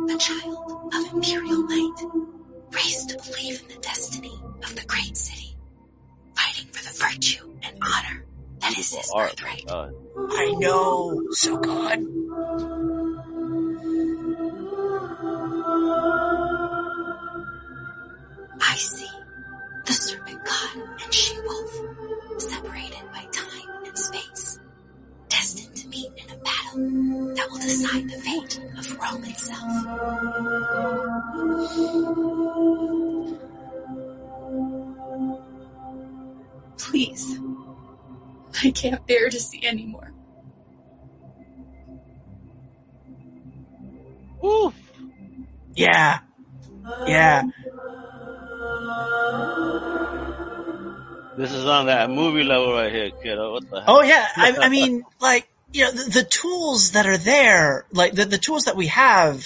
A 0.09 0.17
child 0.17 0.93
of 0.93 1.13
imperial 1.13 1.67
light, 1.67 1.99
raised 2.71 3.09
to 3.09 3.17
believe 3.17 3.61
in 3.61 3.67
the 3.67 3.81
destiny 3.81 4.33
of 4.63 4.75
the 4.75 4.85
great 4.85 5.17
city, 5.17 5.55
fighting 6.35 6.67
for 6.71 6.83
the 6.83 6.93
virtue 6.97 7.53
and 7.63 7.77
honor 7.81 8.25
that 8.61 8.77
is 8.77 8.93
his 8.93 9.11
birthright. 9.13 9.65
I 9.69 10.51
know, 10.59 11.21
so 11.31 11.57
good. 11.57 12.07
I 18.63 18.75
see 18.75 19.07
the 19.85 19.93
serpent 19.93 20.45
god 20.45 20.77
and 21.03 21.13
she-wolf, 21.13 21.73
separated 22.49 23.03
by 23.13 23.25
time 23.31 23.85
and 23.85 23.97
space, 23.97 24.59
destined 25.29 25.75
to 25.75 25.87
meet 25.89 26.11
in 26.17 26.29
a 26.33 26.37
battle 26.37 27.35
that 27.35 27.47
will 27.49 27.59
decide 27.59 28.09
the 28.09 28.17
fate 28.17 28.59
of 28.77 28.97
Rome 28.97 29.23
itself. 29.25 29.71
Please. 36.77 37.39
I 38.63 38.71
can't 38.71 39.05
bear 39.07 39.29
to 39.29 39.39
see 39.39 39.65
anymore. 39.65 40.11
Oof. 44.43 44.73
Yeah. 45.75 46.19
Yeah. 47.07 47.43
This 51.41 51.53
is 51.53 51.65
on 51.65 51.87
that 51.87 52.11
movie 52.11 52.43
level 52.43 52.71
right 52.73 52.91
here, 52.91 53.09
kiddo. 53.23 53.53
What 53.53 53.67
the 53.67 53.79
heck? 53.79 53.89
Oh 53.89 54.03
yeah. 54.03 54.27
I, 54.35 54.55
I 54.61 54.69
mean, 54.69 55.03
like, 55.19 55.47
you 55.73 55.85
know, 55.85 55.91
the, 55.91 56.09
the, 56.21 56.23
tools 56.23 56.91
that 56.91 57.07
are 57.07 57.17
there, 57.17 57.85
like 57.91 58.13
the, 58.13 58.25
the 58.25 58.37
tools 58.37 58.65
that 58.65 58.75
we 58.75 58.87
have, 58.87 59.43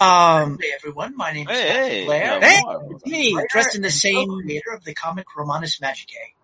um, 0.00 0.58
hey 0.60 0.72
everyone, 0.74 1.16
my 1.16 1.32
name 1.32 1.48
is 1.48 1.56
Hey, 1.56 1.68
hey, 1.68 2.04
Blair. 2.04 2.20
yeah, 2.20 2.40
Hey, 2.46 2.60
Mark. 2.62 3.06
me, 3.06 3.38
dressed 3.50 3.74
in 3.74 3.80
the 3.80 3.90
same 3.90 4.28
creator 4.42 4.72
of 4.74 4.84
the 4.84 4.92
comic 4.94 5.34
Romanus 5.34 5.78
Magicae. 5.78 6.34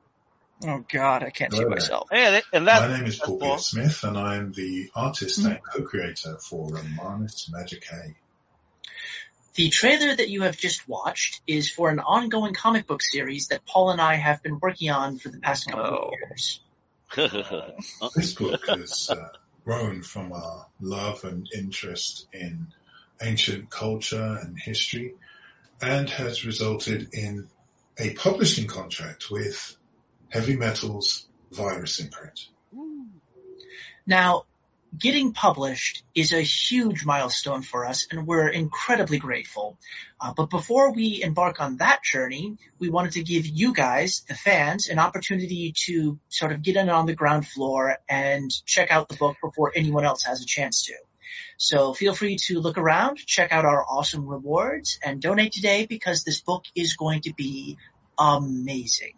Oh 0.65 0.83
god, 0.91 1.23
I 1.23 1.29
can't 1.31 1.53
see 1.53 1.59
there. 1.59 1.69
myself. 1.69 2.09
Hey, 2.11 2.41
and 2.55 2.67
that, 2.67 2.89
My 2.89 2.97
name 2.97 3.07
is 3.07 3.19
Paul 3.19 3.39
Paul. 3.39 3.59
Smith, 3.59 4.03
and 4.03 4.17
I'm 4.17 4.53
the 4.53 4.89
artist 4.95 5.41
Mm-hmm. 5.41 5.51
and 5.51 5.61
co-creator 5.75 6.39
for 6.39 6.71
Romanus 6.71 7.51
Magicae. 7.55 8.15
The 9.57 9.71
trailer 9.71 10.15
that 10.15 10.29
you 10.29 10.43
have 10.43 10.57
just 10.59 10.87
watched 10.87 11.41
is 11.47 11.71
for 11.71 11.89
an 11.89 11.99
ongoing 12.01 12.53
comic 12.53 12.87
book 12.87 13.03
series 13.03 13.49
that 13.49 13.65
Paul 13.65 13.91
and 13.91 14.01
I 14.01 14.15
have 14.17 14.43
been 14.43 14.59
working 14.61 14.91
on 14.91 15.19
for 15.19 15.31
the 15.31 15.39
past 15.39 15.67
couple 15.67 15.85
Oh. 15.85 16.11
of 16.11 16.13
years. 16.29 16.61
This 18.17 18.35
book 18.35 18.67
has 18.69 19.09
uh, 19.11 19.29
grown 19.65 20.03
from 20.03 20.33
our 20.33 20.67
love 20.81 21.25
and 21.25 21.49
interest 21.55 22.27
in 22.33 22.67
ancient 23.23 23.71
culture 23.71 24.39
and 24.43 24.59
history, 24.59 25.15
and 25.81 26.11
has 26.11 26.45
resulted 26.45 27.09
in 27.15 27.49
a 27.99 28.11
publishing 28.15 28.67
contract 28.67 29.31
with 29.31 29.77
Heavy 30.29 30.57
Metals 30.57 31.29
Virus 31.53 31.99
Imprint. 32.01 32.49
Now, 34.07 34.45
getting 34.99 35.33
published 35.33 36.03
is 36.15 36.33
a 36.33 36.41
huge 36.41 37.05
milestone 37.05 37.63
for 37.63 37.87
us 37.87 38.07
and 38.11 38.27
we're 38.27 38.49
incredibly 38.49 39.19
grateful. 39.19 39.79
Uh, 40.21 40.33
but 40.37 40.51
before 40.51 40.93
we 40.93 41.23
embark 41.23 41.61
on 41.61 41.79
that 41.79 42.03
journey, 42.03 42.57
we 42.79 42.89
wanted 42.89 43.13
to 43.13 43.23
give 43.23 43.47
you 43.47 43.73
guys, 43.73 44.25
the 44.29 44.35
fans, 44.35 44.89
an 44.89 44.99
opportunity 44.99 45.75
to 45.87 46.19
sort 46.29 46.53
of 46.53 46.63
get 46.63 46.77
in 46.77 46.89
on 46.89 47.07
the 47.07 47.15
ground 47.15 47.47
floor 47.47 47.97
and 48.09 48.51
check 48.65 48.91
out 48.91 49.09
the 49.09 49.17
book 49.17 49.37
before 49.43 49.73
anyone 49.75 50.05
else 50.05 50.23
has 50.25 50.41
a 50.43 50.47
chance 50.47 50.85
to. 50.85 50.95
So 51.59 51.93
feel 51.95 52.15
free 52.15 52.37
to 52.47 52.61
look 52.61 52.79
around, 52.79 53.19
check 53.19 53.53
out 53.53 53.65
our 53.65 53.85
awesome 53.85 54.27
rewards, 54.27 54.99
and 55.05 55.21
donate 55.21 55.53
today 55.53 55.87
because 55.87 56.23
this 56.23 56.41
book 56.41 56.65
is 56.75 56.97
going 56.97 57.23
to 57.23 57.35
be 57.35 57.77
amazing. 58.19 59.15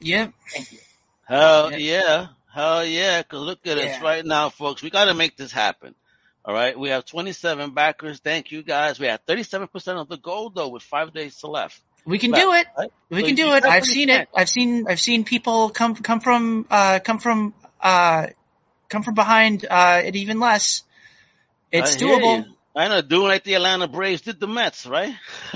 Yep. 0.00 0.32
Thank 0.52 0.72
you. 0.72 0.78
Hell 1.26 1.72
Yeah. 1.72 1.78
yeah. 1.78 2.26
Hell 2.54 2.86
yeah. 2.86 3.20
Cause 3.24 3.40
look 3.40 3.66
at 3.66 3.78
us 3.78 4.00
right 4.00 4.24
now, 4.24 4.48
folks. 4.48 4.80
We 4.80 4.90
got 4.90 5.06
to 5.06 5.14
make 5.14 5.36
this 5.36 5.50
happen. 5.50 5.94
All 6.44 6.54
right. 6.54 6.78
We 6.78 6.90
have 6.90 7.04
27 7.04 7.74
backers. 7.74 8.20
Thank 8.20 8.52
you 8.52 8.62
guys. 8.62 9.00
We 9.00 9.06
have 9.06 9.26
37% 9.26 10.00
of 10.00 10.08
the 10.08 10.18
goal 10.18 10.50
though 10.50 10.68
with 10.68 10.84
five 10.84 11.12
days 11.12 11.36
to 11.40 11.48
left. 11.48 11.80
We 12.06 12.18
can 12.18 12.30
do 12.30 12.52
it. 12.52 12.66
right? 12.78 12.92
We 13.10 13.20
So 13.20 13.26
can 13.26 13.34
do 13.34 13.54
it. 13.54 13.64
I've 13.64 13.84
seen 13.84 14.08
it. 14.08 14.28
I've 14.34 14.48
seen 14.48 14.86
I've 14.86 15.00
seen 15.00 15.24
people 15.24 15.70
come 15.70 15.96
come 15.96 16.20
from 16.20 16.66
uh 16.70 17.00
come 17.00 17.18
from 17.18 17.54
uh 17.80 18.28
come 18.88 19.02
from 19.02 19.14
behind 19.14 19.66
uh 19.68 20.02
it 20.04 20.14
even 20.14 20.38
less. 20.38 20.84
It's 21.72 21.96
doable. 21.96 22.46
you. 22.46 22.53
I 22.76 22.88
know, 22.88 23.02
doing 23.02 23.28
like 23.28 23.44
the 23.44 23.54
Atlanta 23.54 23.86
Braves 23.86 24.22
did 24.22 24.40
the 24.40 24.48
Mets, 24.48 24.84
right? 24.86 25.14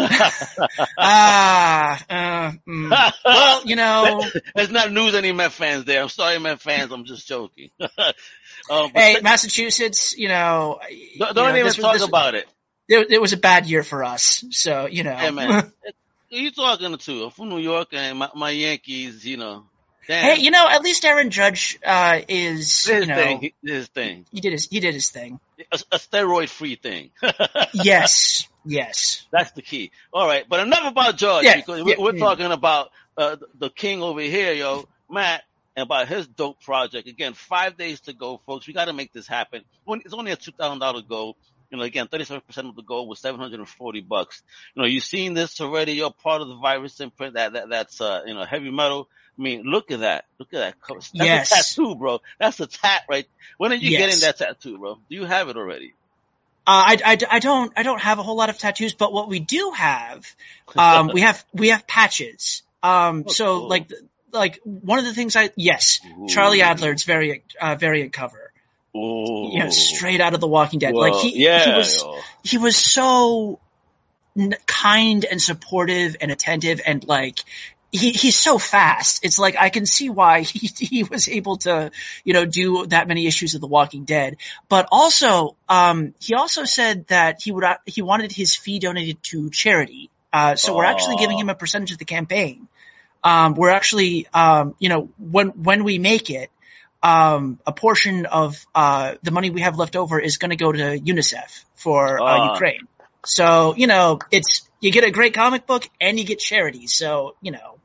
Ah, 1.00 2.04
uh, 2.08 2.52
mm. 2.68 3.12
well, 3.24 3.64
you 3.64 3.76
know, 3.76 4.22
There's 4.54 4.70
not 4.70 4.92
news 4.92 5.14
any 5.14 5.32
Met 5.32 5.52
fans 5.52 5.84
there. 5.84 6.02
I'm 6.02 6.08
sorry, 6.08 6.38
Met 6.38 6.60
fans. 6.60 6.92
I'm 6.92 7.04
just 7.04 7.26
joking. 7.26 7.70
um, 7.80 8.90
hey, 8.94 9.14
th- 9.14 9.22
Massachusetts, 9.22 10.16
you 10.16 10.28
know, 10.28 10.78
don't, 11.18 11.34
don't 11.34 11.52
know, 11.52 11.58
even 11.58 11.72
talk 11.72 11.94
this, 11.94 12.06
about 12.06 12.34
it. 12.34 12.46
It, 12.88 13.10
it 13.10 13.20
was 13.20 13.32
a 13.32 13.36
bad 13.36 13.66
year 13.66 13.82
for 13.82 14.04
us, 14.04 14.44
so 14.50 14.86
you 14.86 15.02
know. 15.02 15.14
Hey 15.14 15.30
man, 15.30 15.72
you 16.30 16.50
talking 16.50 16.96
to? 16.96 17.24
I'm 17.24 17.30
from 17.30 17.48
New 17.48 17.58
York 17.58 17.88
and 17.92 18.18
my, 18.18 18.30
my 18.34 18.50
Yankees, 18.50 19.24
you 19.24 19.36
know. 19.36 19.64
Damn. 20.06 20.36
hey, 20.36 20.42
you 20.42 20.50
know, 20.50 20.66
at 20.68 20.82
least 20.82 21.04
Aaron 21.04 21.30
Judge 21.30 21.78
uh 21.84 22.20
is 22.28 22.86
you 22.86 23.06
know 23.06 23.14
thing, 23.14 23.40
he- 23.40 23.54
his 23.62 23.88
thing, 23.88 24.26
he 24.32 24.40
did 24.40 24.52
his 24.52 24.68
he 24.68 24.80
did 24.80 24.94
his 24.94 25.10
thing. 25.10 25.40
A, 25.72 25.78
a 25.92 25.98
steroid-free 25.98 26.76
thing. 26.76 27.10
Yes, 27.74 28.48
yes. 28.64 29.26
That's 29.30 29.52
the 29.52 29.62
key. 29.62 29.90
All 30.12 30.26
right, 30.26 30.44
but 30.48 30.60
enough 30.60 30.90
about 30.90 31.16
George 31.16 31.44
Yeah, 31.44 31.56
because 31.56 31.78
yeah, 31.80 31.94
we're, 31.98 32.04
we're 32.12 32.14
yeah. 32.16 32.24
talking 32.24 32.50
about 32.52 32.90
uh, 33.16 33.36
the 33.58 33.70
king 33.70 34.02
over 34.02 34.20
here, 34.20 34.52
yo, 34.52 34.88
Matt, 35.10 35.42
and 35.76 35.84
about 35.84 36.08
his 36.08 36.26
dope 36.26 36.60
project. 36.62 37.08
Again, 37.08 37.34
five 37.34 37.76
days 37.76 38.00
to 38.02 38.12
go, 38.12 38.40
folks. 38.46 38.66
We 38.66 38.72
got 38.74 38.86
to 38.86 38.92
make 38.92 39.12
this 39.12 39.26
happen. 39.28 39.62
It's 39.88 40.14
only 40.14 40.32
a 40.32 40.36
two 40.36 40.52
thousand 40.52 40.78
dollar 40.80 41.02
goal. 41.02 41.36
You 41.70 41.78
know, 41.78 41.84
again, 41.84 42.08
thirty-seven 42.08 42.42
percent 42.46 42.68
of 42.68 42.76
the 42.76 42.82
goal 42.82 43.06
was 43.06 43.20
seven 43.20 43.38
hundred 43.40 43.60
and 43.60 43.68
forty 43.68 44.00
bucks. 44.00 44.42
You 44.74 44.82
know, 44.82 44.88
you've 44.88 45.04
seen 45.04 45.34
this 45.34 45.60
already. 45.60 45.92
You're 45.92 46.10
part 46.10 46.40
of 46.40 46.48
the 46.48 46.56
virus 46.56 46.98
imprint. 47.00 47.34
That, 47.34 47.52
that 47.52 47.68
that's 47.68 48.00
uh, 48.00 48.22
you 48.26 48.34
know 48.34 48.44
heavy 48.44 48.70
metal. 48.70 49.08
I 49.38 49.42
mean, 49.42 49.62
look 49.62 49.90
at 49.90 50.00
that. 50.00 50.24
Look 50.38 50.52
at 50.52 50.58
that. 50.58 50.74
That's 50.88 51.10
Yes. 51.14 51.52
a 51.52 51.54
tattoo, 51.56 51.94
bro. 51.94 52.20
That's 52.40 52.58
a 52.60 52.66
tat, 52.66 53.02
right? 53.08 53.26
When 53.56 53.70
are 53.72 53.76
you 53.76 53.90
Yes. 53.90 54.00
getting 54.00 54.20
that 54.20 54.38
tattoo, 54.38 54.78
bro? 54.78 54.94
Do 55.08 55.14
you 55.14 55.24
have 55.24 55.48
it 55.48 55.56
already? 55.56 55.94
Uh, 56.66 56.84
I, 56.86 56.98
I, 57.04 57.18
I 57.30 57.38
don't 57.38 57.72
I 57.76 57.82
don't 57.82 58.00
have 58.00 58.18
a 58.18 58.22
whole 58.22 58.36
lot 58.36 58.50
of 58.50 58.58
tattoos, 58.58 58.92
but 58.94 59.12
what 59.12 59.28
we 59.28 59.40
do 59.40 59.72
have, 59.74 60.26
um, 60.76 61.10
we 61.14 61.22
have 61.22 61.42
we 61.54 61.68
have 61.68 61.86
patches. 61.86 62.62
Um, 62.82 63.24
Oh, 63.28 63.32
so 63.32 63.58
cool. 63.60 63.68
like 63.68 63.90
like 64.32 64.60
one 64.64 64.98
of 64.98 65.04
the 65.06 65.14
things 65.14 65.34
I 65.34 65.50
yes, 65.56 66.00
Charlie 66.28 66.60
Adlard's 66.60 67.04
variant 67.04 67.42
uh, 67.60 67.76
variant 67.76 68.12
cover, 68.12 68.52
Ooh. 68.94 69.50
you 69.52 69.60
know, 69.60 69.70
straight 69.70 70.20
out 70.20 70.34
of 70.34 70.40
The 70.40 70.48
Walking 70.48 70.78
Dead. 70.80 70.94
Like 70.94 71.14
he 71.14 71.42
yeah, 71.42 71.64
he 71.64 71.72
was 71.72 72.02
yo. 72.02 72.18
he 72.42 72.58
was 72.58 72.76
so 72.76 73.60
n- 74.38 74.54
kind 74.66 75.24
and 75.24 75.40
supportive 75.40 76.16
and 76.20 76.30
attentive 76.30 76.82
and 76.84 77.02
like 77.08 77.38
he 77.90 78.10
he's 78.12 78.36
so 78.36 78.58
fast. 78.58 79.24
It's 79.24 79.38
like 79.38 79.56
I 79.58 79.70
can 79.70 79.86
see 79.86 80.10
why 80.10 80.40
he 80.42 80.70
he 80.78 81.02
was 81.04 81.28
able 81.28 81.56
to, 81.58 81.90
you 82.24 82.34
know, 82.34 82.44
do 82.44 82.86
that 82.86 83.08
many 83.08 83.26
issues 83.26 83.54
of 83.54 83.60
The 83.60 83.66
Walking 83.66 84.04
Dead. 84.04 84.36
But 84.68 84.88
also, 84.92 85.56
um, 85.68 86.14
he 86.20 86.34
also 86.34 86.64
said 86.64 87.06
that 87.08 87.42
he 87.42 87.52
would 87.52 87.64
uh, 87.64 87.76
he 87.86 88.02
wanted 88.02 88.32
his 88.32 88.56
fee 88.56 88.78
donated 88.78 89.22
to 89.24 89.50
charity. 89.50 90.10
Uh, 90.32 90.56
so 90.56 90.76
we're 90.76 90.84
actually 90.84 91.16
giving 91.16 91.38
him 91.38 91.48
a 91.48 91.54
percentage 91.54 91.92
of 91.92 91.98
the 91.98 92.04
campaign. 92.04 92.68
Um, 93.24 93.54
we're 93.54 93.70
actually, 93.70 94.28
um, 94.34 94.74
you 94.78 94.88
know, 94.90 95.08
when 95.18 95.48
when 95.48 95.84
we 95.84 95.98
make 95.98 96.30
it, 96.30 96.50
um, 97.02 97.58
a 97.66 97.72
portion 97.72 98.26
of 98.26 98.64
uh, 98.74 99.14
the 99.22 99.30
money 99.30 99.50
we 99.50 99.62
have 99.62 99.76
left 99.76 99.96
over 99.96 100.20
is 100.20 100.36
going 100.36 100.50
to 100.50 100.56
go 100.56 100.70
to 100.70 100.98
UNICEF 101.00 101.64
for 101.74 102.20
uh, 102.20 102.24
Ah. 102.24 102.52
Ukraine. 102.52 102.86
So 103.24 103.74
you 103.76 103.86
know, 103.86 104.18
it's 104.30 104.68
you 104.80 104.92
get 104.92 105.04
a 105.04 105.10
great 105.10 105.34
comic 105.34 105.66
book 105.66 105.88
and 106.00 106.18
you 106.18 106.24
get 106.24 106.38
charity. 106.38 106.86
So 106.86 107.34
you 107.40 107.50
know, 107.52 107.77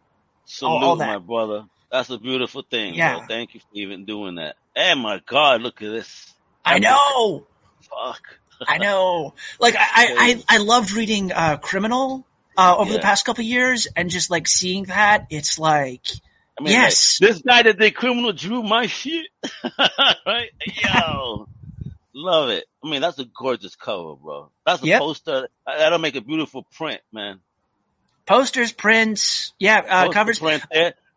Salute, 0.54 0.84
all 0.84 0.96
my 0.96 1.18
brother. 1.18 1.66
That's 1.92 2.12
a 2.12 2.20
beautiful 2.20 2.62
thing. 2.62 2.94
Yeah. 2.94 3.18
Bro. 3.18 3.28
Thank 3.28 3.56
you 3.56 3.60
for 3.60 3.66
even 3.74 4.06
doing 4.06 4.36
that. 4.36 4.56
And 4.76 5.00
my 5.00 5.20
God, 5.26 5.62
look 5.62 5.82
at 5.82 5.90
this. 5.90 6.32
I 6.64 6.78
know, 6.78 7.48
Fuck. 7.90 8.22
I 8.68 8.78
know. 8.78 9.34
Like 9.60 9.76
I, 9.76 9.80
I, 9.80 10.16
I, 10.18 10.44
I 10.56 10.58
loved 10.60 10.92
reading 10.92 11.32
uh, 11.32 11.58
Criminal 11.58 12.26
uh, 12.56 12.76
over 12.78 12.94
the 12.94 13.00
past 13.00 13.26
couple 13.26 13.44
years, 13.44 13.88
and 13.96 14.12
just 14.12 14.30
like 14.30 14.48
seeing 14.48 14.84
that, 14.86 15.26
it's 15.32 15.58
like 15.58 16.06
I 16.60 16.64
mean, 16.64 16.74
Yes. 16.74 17.20
like, 17.20 17.32
this 17.32 17.42
guy 17.42 17.64
that 17.64 17.80
did 17.80 17.96
criminal 17.96 18.32
drew 18.32 18.62
my 18.62 18.86
shit. 18.86 19.26
right? 20.26 20.52
Yo. 20.84 21.48
Love 22.14 22.50
it. 22.50 22.66
I 22.84 22.90
mean, 22.90 23.02
that's 23.02 23.18
a 23.18 23.26
gorgeous 23.26 23.76
cover, 23.76 24.16
bro. 24.16 24.52
That's 24.68 24.84
a 24.84 24.86
Yep. 24.86 25.00
poster. 25.00 25.48
That'll 25.66 25.98
make 25.98 26.16
a 26.16 26.22
beautiful 26.22 26.62
print, 26.76 27.02
man. 27.12 27.40
Posters, 28.26 28.72
prints, 28.72 29.54
yeah, 29.60 29.80
uh, 29.80 30.02
Poster 30.06 30.14
covers. 30.14 30.40
print. 30.40 30.64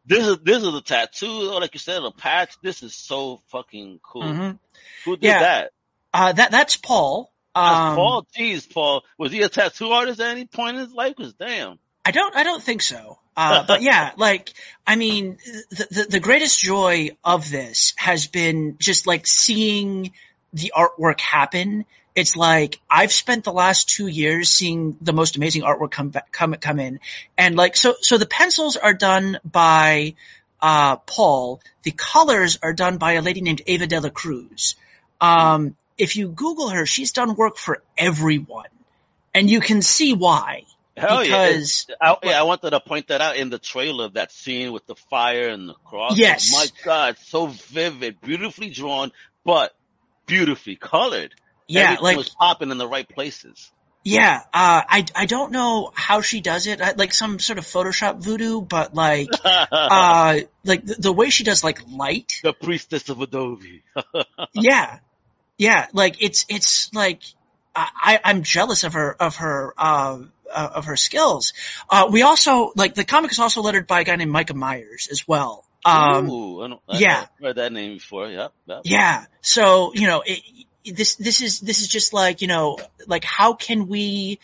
This 0.09 0.27
is 0.27 0.39
this 0.45 0.63
is 0.63 0.75
a 0.75 0.81
tattoo, 0.83 1.51
or 1.53 1.61
like 1.61 1.75
you 1.75 1.81
said, 1.81 2.03
a 2.03 2.11
patch. 2.13 2.55
This 2.63 2.83
is 2.83 2.95
so 2.95 3.41
fucking 3.49 3.99
cool. 4.03 4.23
Mhm. 4.23 4.59
Who 5.05 5.17
did 5.17 5.25
Yeah. 5.25 5.39
that? 5.41 5.71
Uh, 6.15 6.33
that 6.33 6.51
that's 6.53 6.77
Paul. 6.77 7.33
Um, 7.57 7.97
Paul. 7.97 8.27
Jeez, 8.37 8.73
Paul. 8.73 9.03
Was 9.19 9.33
he 9.33 9.43
a 9.43 9.49
tattoo 9.49 9.91
artist 9.91 10.21
at 10.21 10.31
any 10.31 10.45
point 10.45 10.77
in 10.77 10.85
his 10.85 10.93
life? 10.93 11.17
Cause 11.17 11.33
damn. 11.35 11.79
I 12.05 12.13
don't, 12.13 12.37
I 12.37 12.45
don't 12.45 12.63
think 12.63 12.83
so. 12.83 13.19
Uh, 13.37 13.65
but 13.67 13.83
yeah, 13.83 14.13
like, 14.17 14.53
I 14.87 14.95
mean, 14.95 15.39
the, 15.71 15.87
the, 15.91 16.07
the 16.11 16.21
greatest 16.21 16.61
joy 16.61 17.11
of 17.25 17.51
this 17.51 17.93
has 17.97 18.29
been 18.29 18.77
just 18.79 19.07
like 19.09 19.27
seeing 19.27 20.13
the 20.53 20.73
artwork 20.77 21.19
happen. 21.21 21.85
It's 22.17 22.35
like, 22.35 22.81
I've 22.91 23.13
spent 23.13 23.45
the 23.45 23.53
last 23.53 23.91
two 23.91 24.07
years 24.07 24.49
seeing 24.49 24.97
the 25.03 25.13
most 25.13 25.37
amazing 25.37 25.63
artwork 25.63 25.91
come 25.91 26.09
back, 26.09 26.33
come, 26.33 26.55
come 26.55 26.81
in. 26.81 26.99
And 27.37 27.57
like, 27.57 27.77
so, 27.77 27.95
so 28.01 28.17
the 28.17 28.27
pencils 28.27 28.77
are 28.77 28.95
done 28.95 29.39
by, 29.45 30.15
uh, 30.61 30.97
Paul. 30.97 31.61
The 31.83 31.91
colors 31.91 32.59
are 32.63 32.73
done 32.73 32.97
by 32.97 33.13
a 33.13 33.23
lady 33.23 33.43
named 33.43 33.61
Ava 33.67 33.87
de 33.87 34.01
la 34.01 34.09
Cruz. 34.09 34.77
Um, 35.21 35.77
if 35.99 36.17
you 36.17 36.29
Google 36.29 36.71
her, 36.71 36.87
she's 36.87 37.13
done 37.13 37.37
work 37.37 37.59
for 37.59 37.83
everyone. 37.99 38.71
And 39.35 39.51
you 39.51 39.61
can 39.61 39.83
see 39.83 40.15
why. 40.15 40.65
Hell 40.97 41.21
because 41.21 41.87
yeah. 41.91 41.97
I, 42.01 42.17
yeah, 42.23 42.41
I 42.41 42.45
wanted 42.45 42.71
to 42.71 42.81
point 42.81 43.09
that 43.09 43.21
out 43.21 43.37
in 43.37 43.51
the 43.51 43.59
trailer, 43.59 44.09
that 44.11 44.33
scene 44.33 44.73
with 44.73 44.87
the 44.87 44.95
fire 44.95 45.51
and 45.51 45.69
the 45.69 45.75
cross. 45.75 46.17
Yes. 46.17 46.51
My 46.51 46.67
God, 46.83 47.19
so 47.19 47.49
vivid, 47.49 48.23
beautifully 48.23 48.71
drawn, 48.71 49.13
but 49.45 49.75
beautifully 50.25 50.77
colored. 50.77 51.35
Yeah, 51.69 51.83
Everything 51.83 52.05
like 52.05 52.17
was 52.17 52.29
popping 52.31 52.71
in 52.71 52.79
the 52.79 52.89
right 52.89 53.09
places. 53.09 53.71
Yeah, 54.05 54.41
uh, 54.55 54.83
I 54.89 55.05
I 55.17 55.27
don't 55.27 55.51
know 55.51 55.91
how 55.95 56.21
she 56.21 56.41
does 56.41 56.69
it, 56.69 56.81
I, 56.81 56.93
like 56.93 57.13
some 57.13 57.41
sort 57.41 57.59
of 57.59 57.65
Photoshop 57.65 58.23
voodoo, 58.23 58.61
but 58.61 58.95
like, 58.95 59.29
uh, 59.45 60.39
like 60.65 60.85
the, 60.85 60.95
the 60.95 61.13
way 61.13 61.29
she 61.31 61.43
does 61.43 61.65
like 61.65 61.81
light, 61.91 62.41
the 62.45 62.53
priestess 62.53 63.09
of 63.09 63.21
Adobe. 63.21 63.83
yeah, 64.55 65.01
yeah, 65.59 65.89
like 65.93 66.23
it's 66.23 66.47
it's 66.49 66.95
like 66.95 67.23
I 67.75 68.21
I'm 68.23 68.43
jealous 68.45 68.85
of 68.85 68.93
her 68.93 69.21
of 69.21 69.37
her 69.37 69.75
uh, 69.77 70.21
of 70.53 70.85
her 70.85 70.97
skills. 70.97 71.53
Uh, 71.91 72.09
we 72.11 72.23
also 72.23 72.73
like 72.77 72.95
the 72.95 73.05
comic 73.05 73.33
is 73.33 73.41
also 73.41 73.61
lettered 73.61 73.89
by 73.89 74.03
a 74.03 74.05
guy 74.05 74.15
named 74.15 74.31
Micah 74.31 74.55
Myers 74.55 75.09
as 75.11 75.27
well. 75.27 75.65
Um, 75.85 76.29
Ooh, 76.29 76.63
I 76.63 76.69
don't, 76.69 76.81
I, 76.89 76.99
yeah. 76.99 77.21
I've 77.23 77.45
heard 77.45 77.57
that 77.57 77.73
name 77.73 77.95
before. 77.95 78.29
Yep. 78.29 78.53
yep. 78.67 78.81
Yeah. 78.85 79.25
So, 79.41 79.93
you 79.95 80.09
know, 80.09 80.23
it, 80.27 80.41
this, 80.95 81.17
this 81.17 81.41
is, 81.41 81.61
this 81.61 81.81
is 81.81 81.89
just 81.89 82.13
like, 82.13 82.41
you 82.43 82.49
know, 82.49 82.79
like 83.07 83.25
how 83.25 83.55
can 83.55 83.89
we 83.89 84.39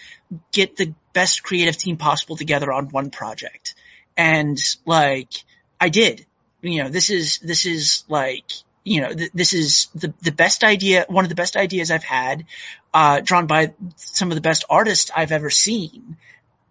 get 0.53 0.77
the 0.77 0.95
best 1.13 1.43
creative 1.43 1.77
team 1.77 1.97
possible 1.97 2.37
together 2.37 2.73
on 2.73 2.89
one 2.89 3.11
project? 3.11 3.75
And 4.17 4.59
like, 4.85 5.33
I 5.81 5.89
did, 5.89 6.27
you 6.61 6.83
know, 6.83 6.89
this 6.91 7.11
is, 7.11 7.39
this 7.39 7.67
is 7.67 8.05
like, 8.09 8.45
you 8.85 9.01
know, 9.01 9.13
th- 9.13 9.33
this 9.33 9.55
is 9.55 9.89
the, 9.95 10.13
the 10.23 10.33
best 10.33 10.65
idea, 10.65 11.07
one 11.09 11.25
of 11.25 11.29
the 11.29 11.35
best 11.35 11.57
ideas 11.57 11.91
I've 11.91 12.05
had, 12.05 12.45
uh, 12.93 13.21
drawn 13.21 13.47
by 13.47 13.75
some 13.97 14.31
of 14.31 14.35
the 14.35 14.41
best 14.41 14.65
artists 14.69 15.11
I've 15.15 15.33
ever 15.33 15.51
seen, 15.51 16.17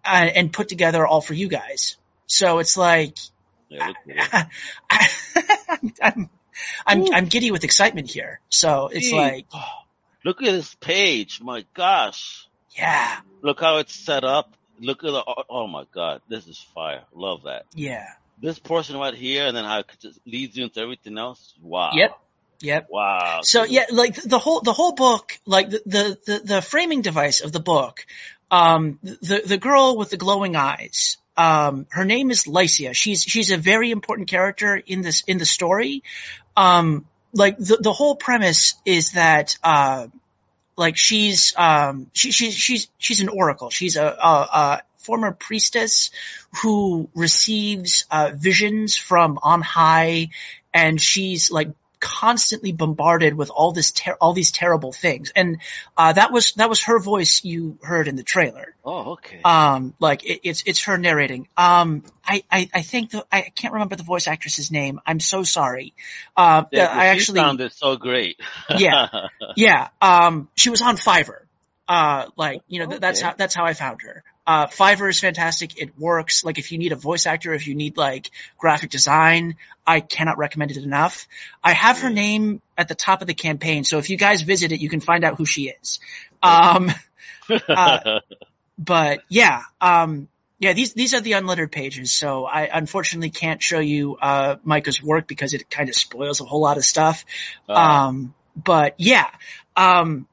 uh, 0.04 0.28
and 0.34 0.52
put 0.52 0.68
together 0.68 1.06
all 1.06 1.20
for 1.20 1.34
you 1.34 1.48
guys. 1.48 1.96
So 2.26 2.58
it's 2.58 2.76
like, 2.76 3.16
Yeah, 3.68 3.88
at 3.88 3.96
it. 4.06 4.46
I, 4.90 5.08
I'm, 6.02 6.30
I'm, 6.86 7.12
I'm 7.12 7.26
giddy 7.26 7.50
with 7.50 7.64
excitement 7.64 8.10
here. 8.10 8.40
So 8.48 8.88
it's 8.88 9.10
Gee. 9.10 9.16
like, 9.16 9.46
Look 10.24 10.42
at 10.42 10.52
this 10.52 10.74
page. 10.76 11.40
My 11.42 11.64
gosh. 11.74 12.46
yeah, 12.70 13.20
Look 13.42 13.60
how 13.60 13.78
it's 13.78 13.94
set 13.94 14.24
up. 14.24 14.54
Look 14.78 15.04
at 15.04 15.10
the, 15.10 15.22
oh, 15.26 15.42
oh 15.48 15.66
my 15.66 15.84
God. 15.92 16.22
This 16.28 16.46
is 16.46 16.58
fire. 16.74 17.02
Love 17.14 17.42
that. 17.44 17.66
yeah, 17.74 18.06
This 18.40 18.58
portion 18.58 18.96
right 18.96 19.14
here 19.14 19.46
and 19.46 19.56
then 19.56 19.64
how 19.64 19.80
it 19.80 19.86
just 20.00 20.20
leads 20.26 20.56
you 20.56 20.64
into 20.64 20.80
everything 20.80 21.18
else. 21.18 21.54
Wow. 21.60 21.90
Yep. 21.94 22.18
yep. 22.60 22.86
Wow. 22.90 23.40
So 23.42 23.64
yeah, 23.64 23.86
like 23.90 24.20
the 24.22 24.38
whole, 24.38 24.60
the 24.60 24.72
whole 24.72 24.92
book, 24.92 25.38
like 25.44 25.70
the, 25.70 25.82
the, 25.86 26.18
the, 26.26 26.38
the 26.44 26.62
framing 26.62 27.02
device 27.02 27.40
of 27.40 27.52
the 27.52 27.60
book, 27.60 28.06
um, 28.50 28.98
the, 29.02 29.42
the 29.44 29.58
girl 29.58 29.96
with 29.96 30.10
the 30.10 30.16
glowing 30.16 30.56
eyes, 30.56 31.16
um, 31.36 31.86
her 31.90 32.04
name 32.04 32.30
is 32.30 32.46
Lycia. 32.46 32.94
She's, 32.94 33.22
she's 33.22 33.50
a 33.50 33.56
very 33.56 33.90
important 33.90 34.28
character 34.28 34.76
in 34.76 35.02
this, 35.02 35.22
in 35.26 35.38
the 35.38 35.46
story. 35.46 36.02
Um, 36.56 37.06
like 37.32 37.56
the, 37.58 37.78
the 37.80 37.92
whole 37.92 38.16
premise 38.16 38.74
is 38.84 39.12
that, 39.12 39.56
uh, 39.64 40.08
like 40.76 40.96
she's, 40.96 41.54
um, 41.56 42.10
she, 42.12 42.32
she, 42.32 42.50
she's, 42.50 42.88
she's 42.98 43.20
an 43.20 43.28
oracle. 43.28 43.70
She's 43.70 43.96
a, 43.96 44.04
a, 44.04 44.48
a 44.52 44.82
former 44.96 45.32
priestess 45.32 46.10
who 46.62 47.08
receives, 47.14 48.04
uh, 48.10 48.32
visions 48.34 48.96
from 48.96 49.38
on 49.42 49.62
high 49.62 50.28
and 50.74 51.00
she's 51.00 51.50
like 51.50 51.70
constantly 52.02 52.72
bombarded 52.72 53.34
with 53.34 53.48
all 53.48 53.70
this 53.70 53.92
ter- 53.92 54.16
all 54.20 54.32
these 54.32 54.50
terrible 54.50 54.92
things. 54.92 55.32
And 55.36 55.58
uh 55.96 56.12
that 56.12 56.32
was 56.32 56.52
that 56.54 56.68
was 56.68 56.82
her 56.82 56.98
voice 56.98 57.44
you 57.44 57.78
heard 57.80 58.08
in 58.08 58.16
the 58.16 58.24
trailer. 58.24 58.74
Oh, 58.84 59.12
okay. 59.12 59.40
um 59.44 59.94
like 60.00 60.24
it, 60.24 60.40
it's 60.42 60.64
it's 60.66 60.82
her 60.84 60.98
narrating. 60.98 61.46
Um 61.56 62.02
i 62.26 62.42
i, 62.50 62.68
I 62.74 62.82
think 62.82 63.12
the, 63.12 63.24
i 63.30 63.42
can't 63.54 63.72
remember 63.72 63.94
the 63.94 64.02
voice 64.02 64.26
actress's 64.26 64.72
name. 64.72 65.00
I'm 65.06 65.20
so 65.20 65.44
sorry. 65.44 65.94
Uh 66.36 66.64
yeah, 66.72 66.88
i 66.88 67.06
actually 67.06 67.38
sounded 67.38 67.72
so 67.72 67.96
great. 67.96 68.40
Yeah. 68.76 69.28
yeah. 69.56 69.88
Um 70.00 70.48
she 70.56 70.70
was 70.70 70.82
on 70.82 70.96
fiverr. 70.96 71.42
Uh 71.86 72.26
like 72.36 72.62
you 72.66 72.80
know 72.80 72.88
th- 72.88 73.00
that's 73.00 73.20
how 73.20 73.34
that's 73.34 73.54
how 73.54 73.64
i 73.64 73.74
found 73.74 74.02
her 74.02 74.24
uh 74.46 74.66
fiverr 74.66 75.08
is 75.10 75.20
fantastic. 75.20 75.80
It 75.80 75.98
works. 75.98 76.44
Like 76.44 76.58
if 76.58 76.72
you 76.72 76.78
need 76.78 76.92
a 76.92 76.96
voice 76.96 77.26
actor 77.26 77.52
if 77.54 77.66
you 77.66 77.74
need 77.74 77.96
like 77.96 78.30
graphic 78.58 78.90
design 78.90 79.56
i 79.86 80.00
cannot 80.00 80.38
recommend 80.38 80.70
it 80.70 80.76
enough. 80.78 81.26
I 81.62 81.72
have 81.72 82.00
her 82.00 82.10
name 82.10 82.62
at 82.78 82.88
the 82.88 82.94
top 82.94 83.20
of 83.20 83.26
the 83.26 83.34
campaign 83.34 83.84
so 83.84 83.98
if 83.98 84.10
you 84.10 84.16
guys 84.16 84.42
visit 84.42 84.72
it 84.72 84.80
you 84.80 84.88
can 84.88 85.00
find 85.00 85.24
out 85.24 85.36
who 85.36 85.46
she 85.46 85.68
is. 85.68 86.00
Um 86.42 86.90
uh, 87.68 88.20
but 88.78 89.22
yeah 89.28 89.62
um 89.80 90.28
yeah, 90.62 90.74
these 90.74 90.94
these 90.94 91.12
are 91.12 91.20
the 91.20 91.32
unlettered 91.32 91.72
pages, 91.72 92.12
so 92.12 92.44
I 92.44 92.70
unfortunately 92.72 93.30
can't 93.30 93.60
show 93.60 93.80
you 93.80 94.16
uh 94.22 94.56
Micah's 94.62 95.02
work 95.02 95.26
because 95.26 95.54
it 95.54 95.68
kind 95.68 95.88
of 95.88 95.96
spoils 95.96 96.40
a 96.40 96.44
whole 96.44 96.60
lot 96.60 96.76
of 96.76 96.84
stuff. 96.84 97.24
Uh, 97.68 97.72
Um, 97.72 98.34
but 98.54 98.94
yeah, 98.96 99.28
um, 99.76 100.28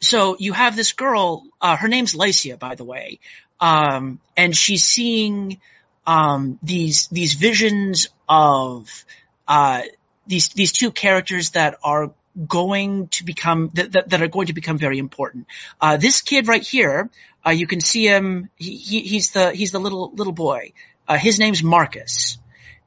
so 0.00 0.36
you 0.38 0.52
have 0.52 0.76
this 0.76 0.92
girl, 0.92 1.44
uh, 1.60 1.76
her 1.76 1.88
name's 1.88 2.14
Lycia, 2.14 2.56
by 2.56 2.74
the 2.74 2.84
way. 2.84 3.20
Um, 3.60 4.20
and 4.36 4.56
she's 4.56 4.84
seeing, 4.84 5.60
um, 6.06 6.58
these, 6.62 7.08
these 7.08 7.34
visions 7.34 8.08
of, 8.28 9.04
uh, 9.46 9.82
these, 10.26 10.48
these 10.50 10.72
two 10.72 10.90
characters 10.90 11.50
that 11.50 11.78
are 11.84 12.12
going 12.46 13.08
to 13.08 13.24
become 13.24 13.70
that, 13.74 13.92
that, 13.92 14.10
that 14.10 14.22
are 14.22 14.28
going 14.28 14.46
to 14.46 14.52
become 14.52 14.78
very 14.78 14.98
important. 14.98 15.46
Uh, 15.80 15.96
this 15.96 16.22
kid 16.22 16.48
right 16.48 16.62
here, 16.62 17.10
uh, 17.46 17.50
you 17.50 17.66
can 17.66 17.80
see 17.80 18.06
him. 18.06 18.50
He, 18.56 18.76
he, 18.76 19.00
he's 19.00 19.32
the 19.32 19.52
he's 19.52 19.72
the 19.72 19.78
little 19.78 20.12
little 20.14 20.32
boy. 20.32 20.72
Uh, 21.08 21.16
his 21.16 21.38
name's 21.38 21.62
Marcus, 21.62 22.38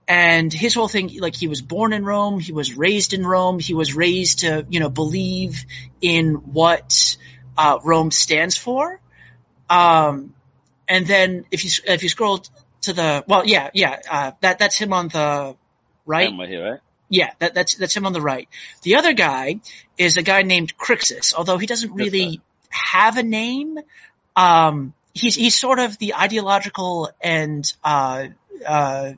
and 0.07 0.51
his 0.51 0.73
whole 0.73 0.87
thing, 0.87 1.19
like 1.19 1.35
he 1.35 1.47
was 1.47 1.61
born 1.61 1.93
in 1.93 2.03
Rome, 2.03 2.39
he 2.39 2.51
was 2.51 2.75
raised 2.75 3.13
in 3.13 3.25
Rome, 3.25 3.59
he 3.59 3.73
was 3.73 3.95
raised 3.95 4.39
to 4.39 4.65
you 4.69 4.79
know 4.79 4.89
believe 4.89 5.63
in 6.01 6.35
what 6.35 7.17
uh, 7.57 7.79
Rome 7.83 8.11
stands 8.11 8.57
for. 8.57 8.99
Um, 9.69 10.33
and 10.87 11.07
then 11.07 11.45
if 11.51 11.63
you 11.63 11.71
if 11.85 12.03
you 12.03 12.09
scroll 12.09 12.43
to 12.81 12.93
the 12.93 13.23
well, 13.27 13.45
yeah, 13.45 13.69
yeah, 13.73 13.99
uh, 14.09 14.31
that 14.41 14.59
that's 14.59 14.77
him 14.77 14.93
on 14.93 15.07
the 15.07 15.55
right. 16.05 16.29
Am 16.29 16.47
here, 16.47 16.71
right? 16.71 16.79
Yeah, 17.09 17.31
that, 17.39 17.53
that's 17.53 17.75
that's 17.75 17.95
him 17.95 18.05
on 18.05 18.13
the 18.13 18.21
right. 18.21 18.49
The 18.81 18.95
other 18.95 19.13
guy 19.13 19.61
is 19.97 20.17
a 20.17 20.23
guy 20.23 20.41
named 20.41 20.77
Crixus, 20.77 21.33
although 21.33 21.57
he 21.57 21.67
doesn't 21.67 21.93
really 21.93 22.41
have 22.69 23.17
a 23.17 23.23
name. 23.23 23.79
Um, 24.35 24.93
he's 25.13 25.35
he's 25.35 25.59
sort 25.59 25.79
of 25.79 25.97
the 25.99 26.15
ideological 26.15 27.11
and 27.21 27.71
uh, 27.83 28.27
uh, 28.65 29.13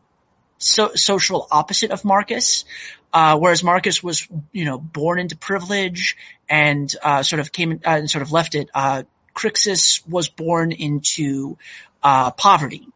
so, 0.66 0.92
social 0.96 1.48
opposite 1.52 1.92
of 1.92 2.04
Marcus. 2.06 2.66
Uh, 3.14 3.38
whereas 3.38 3.64
Marcus 3.64 4.04
was, 4.04 4.28
you 4.52 4.66
know, 4.66 4.78
born 4.78 5.20
into 5.20 5.38
privilege 5.38 6.18
and 6.50 6.94
uh, 7.02 7.24
sort 7.24 7.40
of 7.40 7.52
came 7.54 7.80
uh, 7.86 7.92
and 7.92 8.10
sort 8.10 8.22
of 8.22 8.34
left 8.34 8.56
it. 8.56 8.70
Uh, 8.74 9.04
Crixus 9.34 10.06
was 10.08 10.28
born 10.28 10.74
into 10.74 11.58
uh, 12.04 12.32
poverty. 12.32 12.88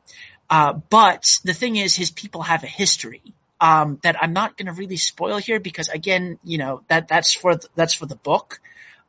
Uh, 0.49 0.73
but 0.73 1.39
the 1.45 1.53
thing 1.53 1.75
is, 1.77 1.95
his 1.95 2.11
people 2.11 2.41
have 2.41 2.63
a 2.63 2.67
history 2.67 3.21
um, 3.61 3.99
that 4.03 4.21
I'm 4.21 4.33
not 4.33 4.57
going 4.57 4.65
to 4.65 4.73
really 4.73 4.97
spoil 4.97 5.37
here 5.37 5.59
because, 5.59 5.89
again, 5.89 6.39
you 6.43 6.57
know 6.57 6.81
that 6.87 7.07
that's 7.07 7.33
for 7.33 7.55
the, 7.55 7.67
that's 7.75 7.93
for 7.93 8.05
the 8.05 8.15
book. 8.15 8.61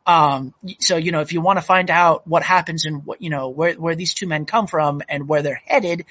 Um, 0.06 0.54
so 0.80 0.96
you 0.96 1.12
know, 1.12 1.20
if 1.20 1.32
you 1.32 1.40
want 1.40 1.58
to 1.58 1.64
find 1.64 1.90
out 1.90 2.26
what 2.26 2.42
happens 2.42 2.84
and 2.84 3.04
what 3.04 3.22
you 3.22 3.30
know 3.30 3.48
where 3.48 3.74
where 3.74 3.94
these 3.94 4.14
two 4.14 4.26
men 4.26 4.44
come 4.44 4.66
from 4.66 5.02
and 5.08 5.28
where 5.28 5.42
they're 5.42 5.62
headed, 5.64 6.04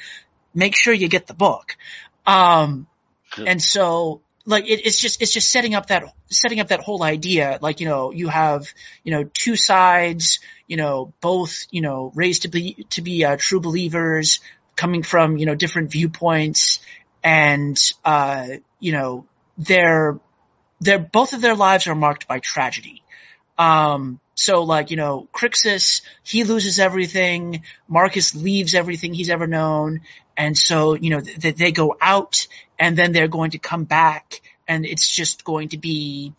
make 0.53 0.75
sure 0.75 0.93
you 0.93 1.07
get 1.07 1.27
the 1.27 1.33
book. 1.33 1.77
Um, 2.25 2.87
and 3.37 3.61
so 3.61 4.21
like 4.45 4.65
it, 4.67 4.85
it's 4.85 4.99
just 4.99 5.21
it's 5.21 5.31
just 5.31 5.49
setting 5.49 5.75
up 5.75 5.87
that 5.87 6.03
setting 6.29 6.59
up 6.59 6.69
that 6.69 6.81
whole 6.81 7.03
idea. 7.03 7.59
Like 7.61 7.79
you 7.79 7.87
know, 7.87 8.11
you 8.11 8.27
have 8.27 8.67
you 9.03 9.11
know 9.11 9.29
two 9.33 9.55
sides. 9.55 10.39
You 10.67 10.77
know, 10.77 11.13
both 11.21 11.65
you 11.71 11.81
know 11.81 12.11
raised 12.15 12.43
to 12.43 12.47
be 12.47 12.85
to 12.91 13.01
be 13.01 13.25
uh, 13.25 13.37
true 13.39 13.59
believers, 13.59 14.39
coming 14.75 15.03
from 15.03 15.37
you 15.37 15.45
know 15.45 15.55
different 15.55 15.91
viewpoints, 15.91 16.79
and 17.23 17.79
uh, 18.03 18.47
you 18.79 18.91
know 18.91 19.25
they're 19.57 20.19
they're 20.81 20.99
both 20.99 21.33
of 21.33 21.41
their 21.41 21.55
lives 21.55 21.87
are 21.87 21.95
marked 21.95 22.27
by 22.27 22.39
tragedy. 22.39 23.03
Um, 23.57 24.21
so 24.39 24.63
like, 24.63 24.89
you 24.89 24.95
know, 24.95 25.27
Crixus, 25.33 26.01
he 26.23 26.45
loses 26.45 26.79
everything. 26.79 27.63
Marcus 27.89 28.33
leaves 28.33 28.73
everything 28.73 29.13
he's 29.13 29.29
ever 29.29 29.47
known. 29.47 29.99
And 30.39 30.57
so, 30.57 30.95
you 30.95 31.09
know, 31.09 31.19
th- 31.19 31.57
they 31.57 31.73
go 31.73 31.97
out 31.99 32.47
and 32.79 32.97
then 32.97 33.11
they're 33.11 33.27
going 33.27 33.51
to 33.51 33.59
come 33.59 33.83
back 33.83 34.41
and 34.69 34.85
it's 34.85 35.07
just 35.07 35.43
going 35.43 35.69
to 35.69 35.77
be 35.77 36.31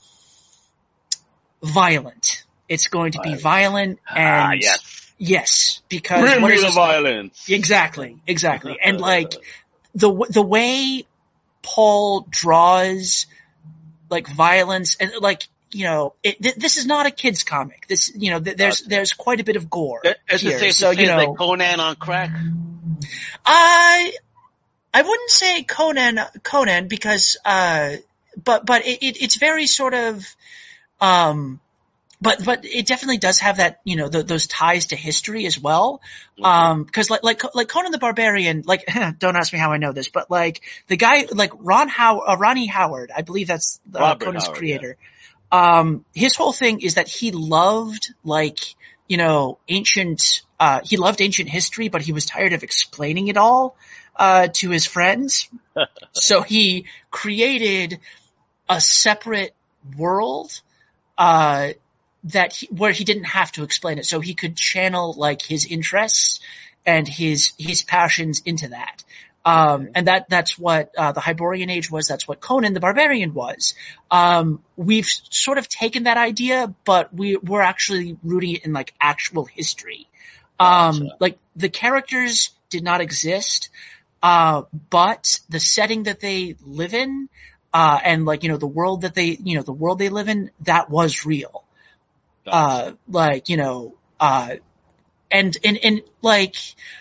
violent. 1.63 2.45
It's 2.67 2.89
going 2.89 3.13
to 3.13 3.21
be 3.21 3.35
violent 3.35 3.99
and 4.09 4.19
ah, 4.19 4.53
yes. 4.53 5.13
yes, 5.19 5.83
because 5.91 6.23
Bring 6.23 6.41
what 6.41 6.53
is 6.53 6.63
the 6.63 6.71
violence. 6.71 7.47
Exactly, 7.49 8.17
exactly. 8.27 8.79
And 8.83 8.99
like 9.13 9.35
the 9.95 10.11
the 10.31 10.43
way 10.43 11.05
Paul 11.63 12.27
draws 12.31 13.27
like 14.09 14.29
violence 14.29 14.97
and 14.99 15.13
like 15.21 15.43
you 15.73 15.85
know 15.85 16.15
it, 16.23 16.43
th- 16.43 16.55
this 16.55 16.79
is 16.79 16.87
not 16.87 17.05
a 17.05 17.11
kids 17.11 17.43
comic. 17.43 17.87
This 17.87 18.13
you 18.17 18.31
know 18.31 18.41
th- 18.41 18.57
there's 18.57 18.81
there's 18.83 19.13
quite 19.13 19.41
a 19.41 19.45
bit 19.45 19.57
of 19.57 19.69
gore 19.69 20.01
Is 20.33 20.43
it 20.43 20.49
here. 20.49 20.59
safe 20.59 20.75
So 20.75 20.91
to 20.91 20.97
say 20.97 21.03
you 21.03 21.09
know 21.09 21.17
like 21.17 21.37
Conan 21.37 21.81
on 21.81 21.97
crack? 21.97 22.31
I 23.45 24.13
I 24.93 25.03
wouldn't 25.03 25.31
say 25.31 25.63
Conan 25.63 26.21
Conan 26.43 26.89
because 26.89 27.37
uh 27.45 27.97
but 28.43 28.67
but 28.67 28.87
it, 28.87 29.03
it 29.03 29.23
it's 29.23 29.37
very 29.37 29.67
sort 29.67 29.95
of 29.95 30.25
um 31.01 31.61
but 32.21 32.45
but 32.45 32.65
it 32.65 32.87
definitely 32.87 33.19
does 33.19 33.41
have 33.41 33.57
that 33.57 33.81
you 33.85 33.97
know 33.97 34.09
th 34.09 34.27
those 34.27 34.47
ties 34.47 34.87
to 34.87 34.97
history 34.97 35.47
as 35.47 35.59
well. 35.59 36.01
Um 36.43 36.85
because 36.85 37.09
like 37.11 37.23
like 37.23 37.43
like 37.55 37.69
Conan 37.69 37.93
the 37.93 37.99
Barbarian 37.99 38.63
like 38.67 38.85
don't 39.19 39.37
ask 39.37 39.53
me 39.53 39.59
how 39.59 39.73
I 39.73 39.79
know 39.79 39.93
this 39.93 40.09
but 40.09 40.31
like 40.31 40.61
the 40.89 40.97
guy 40.97 41.27
like 41.33 41.53
Ron 41.57 41.89
How 41.89 42.21
uh, 42.21 42.37
Ronnie 42.37 42.67
Howard 42.67 43.11
I 43.17 43.23
believe 43.23 43.47
that's 43.47 43.81
uh, 43.95 44.17
Conan's 44.17 44.45
Howard, 44.45 44.59
creator. 44.59 44.97
Um 45.53 46.05
his 46.15 46.37
whole 46.37 46.53
thing 46.53 46.81
is 46.81 46.95
that 46.95 47.09
he 47.09 47.33
loved 47.33 48.13
like 48.25 48.59
you 49.09 49.17
know 49.17 49.59
ancient 49.69 50.43
uh 50.61 50.81
he 50.85 50.97
loved 50.97 51.21
ancient 51.21 51.49
history 51.49 51.89
but 51.89 52.03
he 52.03 52.13
was 52.13 52.25
tired 52.25 52.53
of 52.53 52.63
explaining 52.63 53.27
it 53.27 53.37
all 53.37 53.77
uh 54.17 54.47
to 54.53 54.71
his 54.71 54.87
friends. 54.87 55.49
So 56.13 56.43
he 56.43 56.87
created 57.11 58.01
a 58.69 58.81
separate 58.81 59.55
world 59.97 60.61
uh 61.17 61.71
that 62.25 62.53
he, 62.53 62.67
where 62.67 62.93
he 62.93 63.05
didn't 63.05 63.25
have 63.25 63.51
to 63.53 63.63
explain 63.63 63.99
it. 63.99 64.05
So 64.05 64.21
he 64.21 64.35
could 64.35 64.57
channel 64.57 65.15
like 65.17 65.41
his 65.41 65.65
interests 65.65 66.41
and 66.85 67.09
his 67.09 67.53
his 67.59 67.83
passions 67.83 68.43
into 68.45 68.69
that. 68.69 69.05
Um 69.45 69.89
and 69.95 70.07
that 70.07 70.29
that's 70.29 70.59
what 70.59 70.91
uh, 70.99 71.13
the 71.13 71.21
Hyborian 71.21 71.71
age 71.71 71.91
was. 71.91 72.07
That's 72.07 72.29
what 72.29 72.41
Conan 72.41 72.75
the 72.75 72.81
Barbarian 72.81 73.33
was. 73.33 73.75
Um 74.11 74.63
we've 74.77 75.09
sort 75.31 75.57
of 75.57 75.69
taken 75.69 76.03
that 76.03 76.19
idea 76.19 76.75
but 76.85 77.15
we 77.15 77.37
we're 77.37 77.63
actually 77.63 78.19
rooting 78.23 78.57
it 78.57 78.65
in 78.67 78.75
like 78.75 78.93
actual 79.01 79.47
history 79.47 80.09
um 80.61 81.01
Gotcha. 81.01 81.17
like 81.19 81.39
the 81.57 81.69
characters 81.69 82.51
did 82.69 82.85
not 82.85 83.01
exist 83.01 83.71
uh 84.23 84.63
but 84.91 85.41
the 85.49 85.59
setting 85.59 86.05
that 86.05 86.21
they 86.21 86.55
live 86.65 86.95
in 86.95 87.29
uh 87.73 87.99
and 88.05 88.25
like 88.25 88.45
you 88.45 88.51
know 88.51 88.59
the 88.59 88.67
world 88.67 89.01
that 89.01 89.15
they 89.15 89.39
you 89.43 89.57
know 89.57 89.63
the 89.63 89.73
world 89.73 89.99
they 89.99 90.11
live 90.11 90.29
in 90.29 90.51
that 90.61 90.91
was 90.91 91.25
real 91.25 91.65
uh 92.47 92.93
like 93.09 93.49
you 93.49 93.57
know 93.57 93.95
uh 94.21 94.55
and 95.31 95.57
and 95.65 95.79
and 95.83 96.03
like 96.23 96.57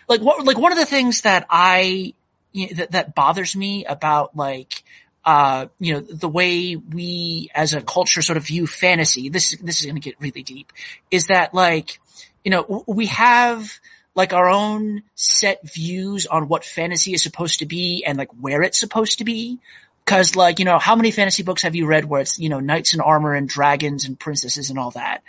like 0.07 0.21
what 0.21 0.45
like 0.45 0.57
one 0.57 0.71
of 0.71 0.77
the 0.77 0.85
things 0.85 1.21
that 1.21 1.45
i 1.49 2.13
you 2.51 2.67
know, 2.67 2.73
that 2.75 2.91
that 2.91 3.15
bothers 3.15 3.55
me 3.55 3.85
about 3.85 4.35
like 4.35 4.83
uh 5.25 5.67
you 5.79 5.93
know 5.93 5.99
the 5.99 6.29
way 6.29 6.75
we 6.75 7.49
as 7.53 7.73
a 7.73 7.81
culture 7.81 8.21
sort 8.21 8.37
of 8.37 8.45
view 8.45 8.65
fantasy 8.65 9.29
this 9.29 9.55
this 9.61 9.79
is 9.79 9.85
going 9.85 9.95
to 9.95 10.01
get 10.01 10.15
really 10.19 10.43
deep 10.43 10.71
is 11.11 11.27
that 11.27 11.53
like 11.53 11.99
you 12.43 12.51
know 12.51 12.83
we 12.87 13.07
have 13.07 13.71
like 14.15 14.33
our 14.33 14.49
own 14.49 15.03
set 15.15 15.61
views 15.63 16.25
on 16.25 16.47
what 16.47 16.65
fantasy 16.65 17.13
is 17.13 17.23
supposed 17.23 17.59
to 17.59 17.65
be 17.65 18.03
and 18.05 18.17
like 18.17 18.31
where 18.39 18.61
it's 18.61 18.79
supposed 18.79 19.19
to 19.19 19.23
be 19.23 19.59
Cause 20.09 20.35
like, 20.35 20.57
you 20.57 20.65
know, 20.65 20.79
how 20.79 20.95
many 20.95 21.11
fantasy 21.11 21.43
books 21.43 21.61
have 21.61 21.75
you 21.75 21.85
read 21.85 22.03
where 22.03 22.21
it's, 22.21 22.39
you 22.39 22.49
know, 22.49 22.59
knights 22.59 22.95
in 22.95 22.99
armor 22.99 23.35
and 23.35 23.47
dragons 23.47 24.05
and 24.05 24.19
princesses 24.19 24.71
and 24.71 24.79
all 24.79 24.89
that? 24.91 25.21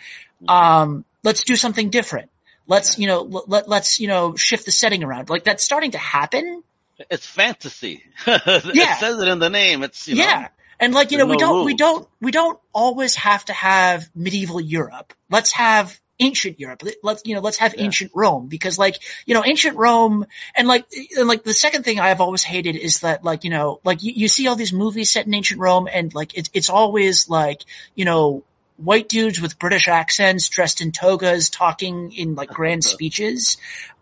Um, 0.48 1.04
let's 1.22 1.44
do 1.44 1.54
something 1.54 1.90
different. 1.90 2.30
Let's, 2.66 2.98
you 2.98 3.06
know, 3.06 3.18
l- 3.18 3.44
let, 3.46 3.68
let's, 3.68 4.00
you 4.00 4.08
know, 4.08 4.36
shift 4.36 4.64
the 4.64 4.70
setting 4.70 5.04
around. 5.04 5.28
Like 5.28 5.44
that's 5.44 5.62
starting 5.62 5.90
to 5.90 5.98
happen. 5.98 6.62
It's 7.10 7.26
fantasy. 7.26 8.02
Yeah. 8.26 8.94
It 8.94 9.00
says 9.00 9.20
it 9.20 9.28
in 9.28 9.38
the 9.38 9.50
name. 9.50 9.82
It's, 9.82 10.08
you 10.08 10.14
know. 10.14 10.22
yeah. 10.22 10.48
And 10.78 10.94
like, 10.94 11.10
you 11.10 11.18
know, 11.18 11.26
There's 11.26 11.36
we 11.36 11.40
don't, 11.40 11.64
we 11.66 11.74
don't, 11.74 12.08
we 12.22 12.30
don't 12.30 12.58
always 12.72 13.14
have 13.16 13.44
to 13.46 13.52
have 13.52 14.08
medieval 14.14 14.62
Europe. 14.62 15.12
Let's 15.28 15.52
have 15.52 16.00
ancient 16.20 16.60
Europe. 16.60 16.82
Let's, 17.02 17.22
you 17.24 17.34
know, 17.34 17.40
let's 17.40 17.56
have 17.58 17.74
Yeah. 17.74 17.84
ancient 17.84 18.12
Rome 18.14 18.46
because 18.46 18.78
like, 18.78 18.96
you 19.26 19.34
know, 19.34 19.42
ancient 19.44 19.76
Rome 19.76 20.26
and 20.54 20.68
like, 20.68 20.84
and 21.16 21.26
like 21.26 21.42
the 21.42 21.54
second 21.54 21.84
thing 21.84 21.98
I've 21.98 22.20
always 22.20 22.44
hated 22.44 22.76
is 22.76 23.00
that 23.00 23.24
like, 23.24 23.42
you 23.44 23.50
know, 23.50 23.80
like 23.84 24.02
you, 24.02 24.12
you 24.14 24.28
see 24.28 24.46
all 24.46 24.54
these 24.56 24.72
movies 24.72 25.10
set 25.10 25.26
in 25.26 25.34
ancient 25.34 25.60
Rome 25.60 25.88
and 25.92 26.14
like 26.14 26.36
it's, 26.36 26.50
it's 26.52 26.70
always 26.70 27.28
like, 27.28 27.62
you 27.94 28.04
know, 28.04 28.44
white 28.76 29.08
dudes 29.08 29.40
with 29.40 29.58
British 29.58 29.88
accents 29.88 30.48
dressed 30.48 30.80
in 30.80 30.92
togas 30.92 31.50
talking 31.50 32.12
in 32.12 32.34
like 32.34 32.48
grand 32.50 32.84
speeches. 32.94 33.56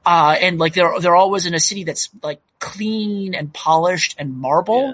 Uh, 0.04 0.36
and 0.40 0.58
like 0.58 0.74
they're, 0.74 1.00
they're 1.00 1.16
always 1.16 1.46
in 1.46 1.54
a 1.54 1.60
city 1.60 1.84
that's 1.84 2.08
like 2.22 2.40
clean 2.58 3.34
and 3.34 3.52
polished 3.54 4.16
and 4.18 4.36
marble 4.36 4.88
Yeah. 4.88 4.92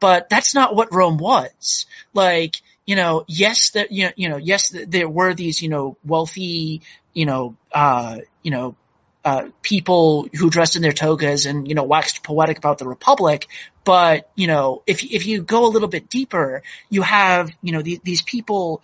but 0.00 0.28
that's 0.28 0.54
not 0.54 0.74
what 0.74 0.92
Rome 0.92 1.18
was. 1.18 1.86
Like, 2.14 2.60
you 2.86 2.96
know, 2.96 3.24
yes, 3.26 3.70
that 3.70 3.90
you 3.90 4.04
know, 4.04 4.12
you 4.16 4.28
know, 4.28 4.36
yes, 4.36 4.74
there 4.86 5.08
were 5.08 5.34
these, 5.34 5.60
you 5.60 5.68
know, 5.68 5.96
wealthy, 6.04 6.82
you 7.12 7.26
know, 7.26 7.56
uh, 7.72 8.18
you 8.42 8.50
know, 8.50 8.76
uh, 9.24 9.48
people 9.60 10.28
who 10.38 10.48
dressed 10.48 10.76
in 10.76 10.82
their 10.82 10.92
togas 10.92 11.46
and 11.46 11.66
you 11.66 11.74
know 11.74 11.82
waxed 11.82 12.22
poetic 12.22 12.58
about 12.58 12.78
the 12.78 12.86
republic. 12.86 13.48
But 13.84 14.30
you 14.36 14.46
know, 14.46 14.84
if 14.86 15.02
if 15.02 15.26
you 15.26 15.42
go 15.42 15.66
a 15.66 15.68
little 15.68 15.88
bit 15.88 16.08
deeper, 16.08 16.62
you 16.90 17.02
have 17.02 17.50
you 17.60 17.72
know 17.72 17.82
the, 17.82 18.00
these 18.04 18.22
people 18.22 18.82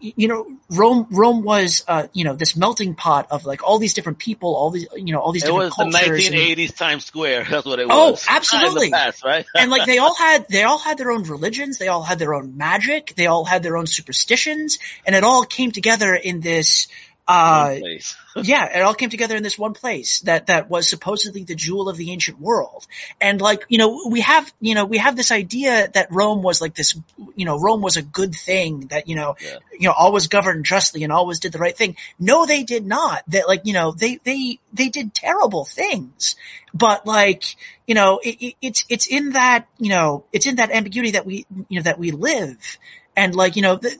you 0.00 0.26
know, 0.26 0.46
Rome, 0.70 1.06
Rome 1.10 1.42
was, 1.44 1.84
uh, 1.86 2.08
you 2.12 2.24
know, 2.24 2.34
this 2.34 2.56
melting 2.56 2.94
pot 2.96 3.28
of 3.30 3.44
like 3.46 3.62
all 3.62 3.78
these 3.78 3.94
different 3.94 4.18
people, 4.18 4.56
all 4.56 4.70
these, 4.70 4.86
you 4.96 5.12
know, 5.12 5.20
all 5.20 5.30
these 5.30 5.44
It 5.44 5.46
different 5.46 5.76
was 5.78 5.92
the 5.92 5.98
cultures. 6.00 6.26
and- 6.26 6.34
1980s 6.34 6.76
Times 6.76 7.04
Square. 7.04 7.44
That's 7.50 7.64
what 7.64 7.78
it 7.78 7.86
Oh, 7.88 8.10
was. 8.12 8.26
absolutely. 8.28 8.86
In 8.86 8.90
the 8.90 8.96
past, 8.96 9.22
right? 9.24 9.46
and 9.54 9.70
like 9.70 9.86
they 9.86 9.98
all 10.04 10.14
had 10.16 10.46
they 10.48 10.64
all 10.64 10.78
had 10.78 10.98
their 10.98 11.12
own 11.12 11.22
religions 11.24 11.78
they 11.78 11.86
all 11.88 12.02
had 12.02 12.18
their 12.18 12.34
own 12.34 12.56
magic 12.56 13.14
they 13.16 13.26
all 13.28 13.44
had 13.44 13.62
their 13.62 13.76
own 13.76 13.86
superstitions 13.86 14.78
and 15.06 15.14
it 15.14 15.22
all 15.22 15.44
came 15.44 15.70
together 15.70 16.14
in 16.14 16.40
this 16.40 16.88
uh 17.28 17.76
yeah 18.42 18.78
it 18.78 18.82
all 18.82 18.94
came 18.94 19.08
together 19.10 19.36
in 19.36 19.42
this 19.44 19.56
one 19.58 19.74
place 19.74 20.20
that 20.22 20.46
that 20.46 20.68
was 20.68 20.88
supposedly 20.88 21.44
the 21.44 21.54
jewel 21.54 21.88
of 21.88 21.96
the 21.96 22.10
ancient 22.10 22.40
world. 22.40 22.86
And 23.20 23.40
like 23.40 23.64
you 23.68 23.78
know 23.78 24.08
we 24.10 24.20
have 24.22 24.52
you 24.60 24.74
know 24.74 24.84
we 24.84 24.98
have 24.98 25.14
this 25.16 25.30
idea 25.30 25.88
that 25.94 26.08
rome 26.10 26.42
was 26.42 26.60
like 26.60 26.74
this 26.74 26.96
you 27.36 27.44
know 27.44 27.58
rome 27.60 27.80
was 27.80 27.96
a 27.96 28.02
good 28.02 28.34
thing 28.34 28.88
that 28.88 29.08
you 29.08 29.14
know 29.14 29.36
Yeah. 29.40 29.58
you 29.72 29.88
know 29.88 29.94
always 29.96 30.26
governed 30.26 30.64
justly 30.64 31.04
and 31.04 31.12
always 31.12 31.38
did 31.38 31.52
the 31.52 31.58
right 31.58 31.76
thing. 31.76 31.96
No 32.18 32.44
they 32.44 32.64
did 32.64 32.86
not. 32.86 33.22
That 33.28 33.46
like 33.46 33.62
you 33.64 33.72
know 33.72 33.92
they 33.92 34.16
they 34.24 34.58
they 34.72 34.88
did 34.88 35.14
terrible 35.14 35.64
things. 35.64 36.34
But 36.74 37.06
like 37.06 37.44
you 37.86 37.94
know 37.94 38.18
it, 38.24 38.36
it, 38.42 38.54
it's 38.60 38.84
it's 38.88 39.06
in 39.06 39.30
that 39.32 39.66
you 39.78 39.90
know 39.90 40.24
it's 40.32 40.46
in 40.46 40.56
that 40.56 40.70
ambiguity 40.72 41.12
that 41.12 41.26
we 41.26 41.46
you 41.68 41.78
know 41.78 41.82
that 41.82 41.98
we 41.98 42.10
live 42.10 42.78
and 43.16 43.34
like 43.34 43.56
you 43.56 43.62
know 43.62 43.76
th 43.76 43.94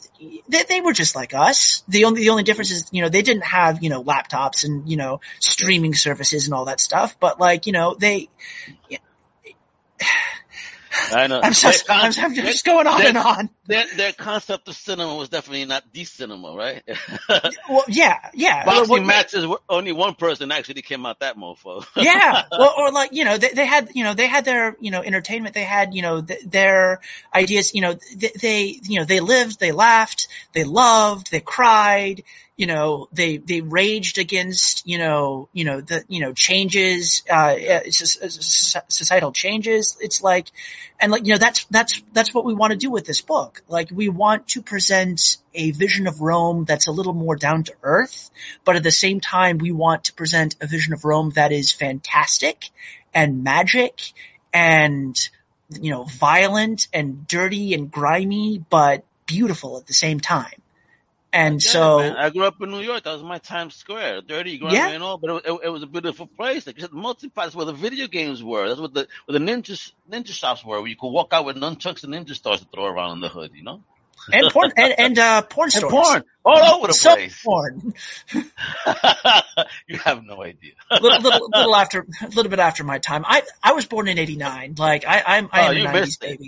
they, 0.48 0.62
they 0.64 0.80
were 0.80 0.92
just 0.92 1.14
like 1.14 1.34
us. 1.34 1.82
The 1.88 2.04
only 2.04 2.22
the 2.22 2.30
only 2.30 2.42
difference 2.42 2.70
is 2.70 2.88
you 2.92 3.02
know 3.02 3.08
they 3.08 3.22
didn't 3.22 3.44
have 3.44 3.82
you 3.82 3.90
know 3.90 4.02
laptops 4.02 4.64
and 4.64 4.88
you 4.88 4.96
know 4.96 5.20
streaming 5.40 5.94
services 5.94 6.46
and 6.46 6.54
all 6.54 6.66
that 6.66 6.80
stuff. 6.80 7.16
But 7.20 7.38
like 7.38 7.66
you 7.66 7.72
know 7.72 7.94
they 7.94 8.28
I 11.12 11.26
know. 11.26 11.40
i'm 11.43 11.53
just 11.53 11.86
Their 11.86 11.97
I'm, 11.97 12.12
I'm 12.18 12.34
just 12.34 12.64
going 12.64 12.86
on 12.86 12.99
their- 12.99 13.09
and 13.09 13.18
on 13.18 13.51
Their, 13.66 13.84
their 13.97 14.12
concept 14.12 14.68
of 14.68 14.74
cinema 14.76 15.14
was 15.14 15.28
definitely 15.28 15.64
not 15.64 15.84
the 15.93 16.05
cinema, 16.05 16.55
right? 16.55 16.82
well 17.68 17.84
yeah 17.88 18.30
yeah 18.34 18.64
Boxing 18.64 18.90
Well, 18.90 19.03
matches 19.05 19.47
only 19.68 19.93
one 19.93 20.14
person 20.14 20.51
actually 20.53 20.82
came 20.82 21.07
out 21.07 21.20
that 21.20 21.36
mofo. 21.36 21.84
yeah 21.97 22.45
well, 22.51 22.74
or 22.76 22.90
like 22.90 23.12
you 23.12 23.24
know 23.24 23.38
they, 23.38 23.51
they 23.51 23.66
had 23.66 23.88
you 23.95 24.05
know 24.05 24.14
they 24.14 24.26
had 24.26 24.45
their 24.45 24.76
you 24.80 24.90
know 24.90 25.03
entertainment 25.03 25.55
they 25.55 25.62
had 25.64 25.95
you 25.95 26.03
know 26.03 26.20
th- 26.22 26.43
their 26.45 27.01
ideas 27.34 27.74
you 27.74 27.80
know 27.80 27.95
th- 28.20 28.34
they 28.34 28.78
you 28.82 28.99
know 28.99 29.05
they 29.05 29.20
lived 29.20 29.61
they 29.61 29.72
laughed 29.72 30.28
they 30.53 30.64
loved 30.64 31.30
they 31.30 31.40
cried 31.40 32.22
you 32.57 32.66
know 32.66 33.09
they 33.12 33.38
they 33.38 33.61
raged 33.61 34.18
against 34.18 34.86
you 34.86 34.98
know 34.98 35.48
you 35.53 35.64
know 35.64 35.80
the 35.80 36.05
you 36.09 36.20
know 36.20 36.32
changes 36.32 37.22
uh 37.30 37.57
just 37.90 38.20
societal 38.88 39.32
changes 39.32 39.96
it's 40.00 40.22
like 40.22 40.48
and 41.00 41.11
like 41.11 41.26
you 41.26 41.32
know 41.32 41.38
that's 41.38 41.64
that's 41.66 42.03
that's 42.12 42.32
what 42.32 42.44
we 42.44 42.55
want 42.55 42.72
to 42.72 42.78
do 42.78 42.90
with 42.90 43.05
this 43.07 43.20
book. 43.20 43.62
Like 43.68 43.90
we 43.92 44.09
want 44.09 44.48
to 44.48 44.62
present 44.62 45.38
a 45.55 45.72
vision 45.72 46.07
of 46.07 46.20
Rome 46.20 46.64
that's 46.64 46.86
a 46.86 46.92
little 46.92 47.12
more 47.12 47.36
down 47.36 47.64
to 47.64 47.74
earth 47.82 48.30
but 48.64 48.76
at 48.76 48.82
the 48.82 48.90
same 48.90 49.20
time 49.20 49.59
we 49.59 49.72
want 49.72 50.05
to 50.05 50.14
present 50.14 50.57
a 50.61 50.66
vision 50.66 50.92
of 50.92 51.05
Rome 51.05 51.30
that 51.30 51.53
is 51.53 51.72
fantastic 51.72 52.70
and 53.12 53.42
magic 53.42 54.12
and 54.53 55.18
you 55.68 55.90
know 55.90 56.05
violent 56.05 56.86
and 56.92 57.26
dirty 57.26 57.74
and 57.74 57.90
grimy 57.90 58.64
but 58.70 59.05
beautiful 59.26 59.78
at 59.78 59.86
the 59.86 59.94
same 59.94 60.20
time 60.20 60.61
and 61.33 61.64
Yeah, 61.64 61.70
so 61.70 61.99
man. 61.99 62.16
I 62.16 62.30
grew 62.30 62.45
up 62.45 62.61
in 62.61 62.70
New 62.70 62.80
York. 62.80 63.05
That 63.05 63.12
was 63.14 63.22
my 63.22 63.39
Times 63.39 63.74
Square. 63.74 64.22
Dirty, 64.22 64.59
grimy, 64.59 64.76
Yeah. 64.76 64.89
and 64.91 65.03
all, 65.03 65.18
but 65.18 65.30
it, 65.30 65.43
it, 65.53 65.61
it 65.64 65.68
was 65.70 65.83
a 65.83 65.87
beautiful 65.87 66.26
place. 66.26 66.66
Like, 66.66 66.76
the 66.76 66.89
multi-part 66.93 67.55
where 67.55 67.66
the 67.66 67.72
video 67.72 68.07
games 68.07 68.43
were. 68.43 68.68
That's 68.68 68.80
what 68.80 68.95
the 68.95 69.09
where 69.26 69.39
the 69.39 69.45
ninja 69.45 69.93
ninja 70.11 70.28
shops 70.33 70.64
were, 70.64 70.78
where 70.80 70.89
you 70.89 70.97
could 70.97 71.09
walk 71.11 71.33
out 71.33 71.45
with 71.45 71.57
nunchucks 71.57 72.05
and 72.05 72.14
ninja 72.14 72.35
stars 72.35 72.61
to 72.61 72.66
throw 72.66 72.87
around 72.87 73.12
in 73.14 73.20
the 73.20 73.28
hood. 73.28 73.53
You 73.55 73.62
know, 73.64 73.83
and 74.33 74.51
porn 74.53 74.72
and, 74.76 74.95
and 74.99 75.18
uh 75.18 75.43
porn 75.43 75.70
and 75.74 75.83
porn 75.85 76.24
all 76.45 76.76
over 76.78 76.89
the 76.89 76.95
so 76.95 77.14
place. 77.14 77.41
porn 77.45 77.95
you 79.89 79.99
have 79.99 80.22
no 80.24 80.43
idea. 80.43 80.72
little, 81.01 81.20
little, 81.20 81.49
little 81.55 81.74
after 81.76 82.07
a 82.22 82.26
little 82.28 82.51
bit 82.51 82.59
after 82.61 82.85
my 82.85 82.99
time 82.99 83.24
i 83.26 83.43
i 83.62 83.72
was 83.72 83.85
born 83.87 84.07
in 84.09 84.18
89 84.18 84.74
like 84.78 85.05
i 85.07 85.22
i'm 85.26 85.49
i 85.53 85.68
Oh, 85.68 85.70
am 85.72 85.76
a 85.87 85.89
90s 85.89 85.93
missed 85.93 86.24
it. 86.24 86.41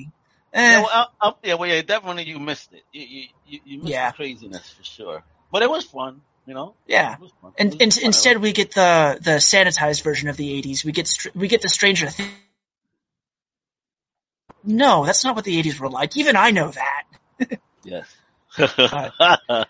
Baby 0.55 0.64
Yeah, 0.64 0.78
Eh, 0.78 0.82
well, 0.82 0.90
I, 1.20 1.28
I, 1.28 1.32
yeah, 1.42 1.55
well, 1.55 1.68
yeah, 1.68 1.82
definitely 1.82 2.24
you 2.24 2.38
missed 2.38 2.72
it. 2.72 2.82
You 2.92 3.28
you 3.46 3.61
you, 3.64 3.78
missed 3.78 3.90
Yeah. 3.90 4.11
the 4.11 4.16
craziness 4.16 4.70
for 4.70 4.84
sure. 4.84 5.22
But 5.52 5.62
it 5.62 5.70
was 5.70 5.84
fun, 5.84 6.20
you 6.46 6.55
know. 6.55 6.74
yeah 6.86 7.14
It 7.14 7.20
was 7.20 7.32
fun. 7.42 7.52
It 7.57 7.62
and, 7.62 7.82
and 7.82 7.98
instead 7.98 8.38
we 8.40 8.52
get 8.52 8.72
the 8.74 9.18
the 9.20 9.36
sanitized 9.52 10.02
version 10.02 10.28
of 10.28 10.36
the 10.36 10.62
80s 10.62 10.84
we 10.84 10.92
get 10.92 11.07
str- 11.09 11.28
we 11.34 11.48
get 11.48 11.62
the 11.62 11.68
stranger 11.68 12.09
things 12.09 12.30
no 14.64 15.05
that's 15.05 15.24
not 15.24 15.34
what 15.36 15.44
the 15.44 15.62
80s 15.62 15.78
were 15.78 15.90
like 15.90 16.16
even 16.16 16.36
i 16.36 16.50
know 16.50 16.70
that 16.70 17.05
Yes. 17.84 18.07
Uh, 18.59 19.11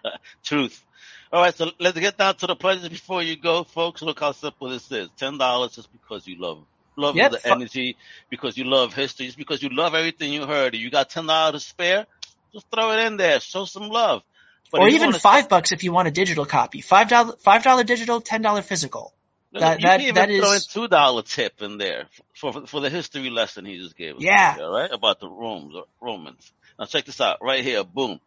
Truth. 0.45 0.85
All 1.33 1.43
right, 1.43 1.55
so 1.55 1.71
let's 1.81 1.99
get 1.99 2.17
down 2.17 2.37
to 2.37 2.47
the 2.47 2.55
pledges 2.55 2.89
before 2.89 3.23
you 3.25 3.35
go, 3.37 3.65
folks. 3.65 4.03
Look 4.03 4.21
how 4.21 4.31
simple 4.31 4.69
this 4.69 4.91
is. 4.93 5.09
Ten 5.17 5.37
dollars 5.37 5.73
just 5.75 5.91
because 5.91 6.25
you 6.29 6.39
love 6.39 6.59
love 6.97 7.17
Yep. 7.17 7.33
the 7.33 7.47
energy, 7.53 7.97
because 8.31 8.57
you 8.57 8.65
love 8.65 8.95
history, 8.95 9.27
just 9.27 9.39
because 9.39 9.63
you 9.63 9.69
love 9.71 9.95
everything 9.95 10.33
you 10.33 10.47
heard. 10.47 10.75
If 10.75 10.81
you 10.81 10.91
got 10.91 11.11
ten 11.11 11.27
dollars 11.27 11.63
to 11.63 11.69
spare, 11.69 12.07
just 12.53 12.67
throw 12.73 12.93
it 12.93 13.01
in 13.07 13.17
there. 13.17 13.41
Show 13.41 13.65
some 13.65 13.89
love. 13.89 14.23
But 14.71 14.81
or 14.81 14.89
even 14.89 15.13
five 15.13 15.49
bucks 15.49 15.73
if 15.73 15.85
you 15.85 15.93
want 15.93 16.09
a 16.09 16.11
digital 16.11 16.45
copy 16.47 16.81
five 16.81 17.09
dollar 17.09 17.35
five 17.37 17.63
dollar 17.63 17.85
digital 17.85 18.21
ten 18.21 18.43
dollar 18.43 18.63
physical 18.63 19.13
that- 19.53 19.79
you 19.81 19.87
that- 19.87 19.99
can 19.99 20.01
even 20.01 20.15
that 20.17 20.29
throw 20.29 20.51
in 20.51 20.57
is- 20.57 20.67
two 20.67 20.89
dollar 20.89 21.23
tip 21.23 21.63
in 21.63 21.79
there 21.79 22.09
for, 22.35 22.53
for 22.53 22.67
for 22.67 22.81
the 22.81 22.91
history 22.91 23.31
lesson 23.31 23.65
he 23.65 23.79
just 23.79 23.97
gave 23.97 24.17
us. 24.17 24.23
Yeah. 24.23 24.57
all 24.61 24.73
right, 24.73 24.91
about 24.91 25.21
the 25.21 25.29
Romans. 25.29 25.75
Romans. 26.01 26.53
Now 26.79 26.87
check 26.87 27.05
this 27.05 27.21
out 27.21 27.39
right 27.41 27.63
here. 27.63 27.85
Boom, 27.85 28.21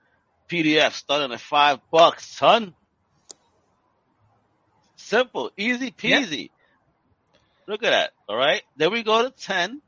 PDF 0.47 0.93
starting 0.93 1.33
at 1.33 1.41
five 1.41 1.79
bucks, 1.91 2.25
son. 2.25 2.73
Simple, 4.95 5.51
easy 5.57 5.91
peasy. 5.91 6.49
Look 7.67 7.83
at 7.83 7.89
that. 7.91 8.11
All 8.29 8.37
right. 8.37 8.61
Then 8.77 8.91
we 8.91 9.03
go 9.03 9.23
to 9.23 9.29
ten. 9.29 9.81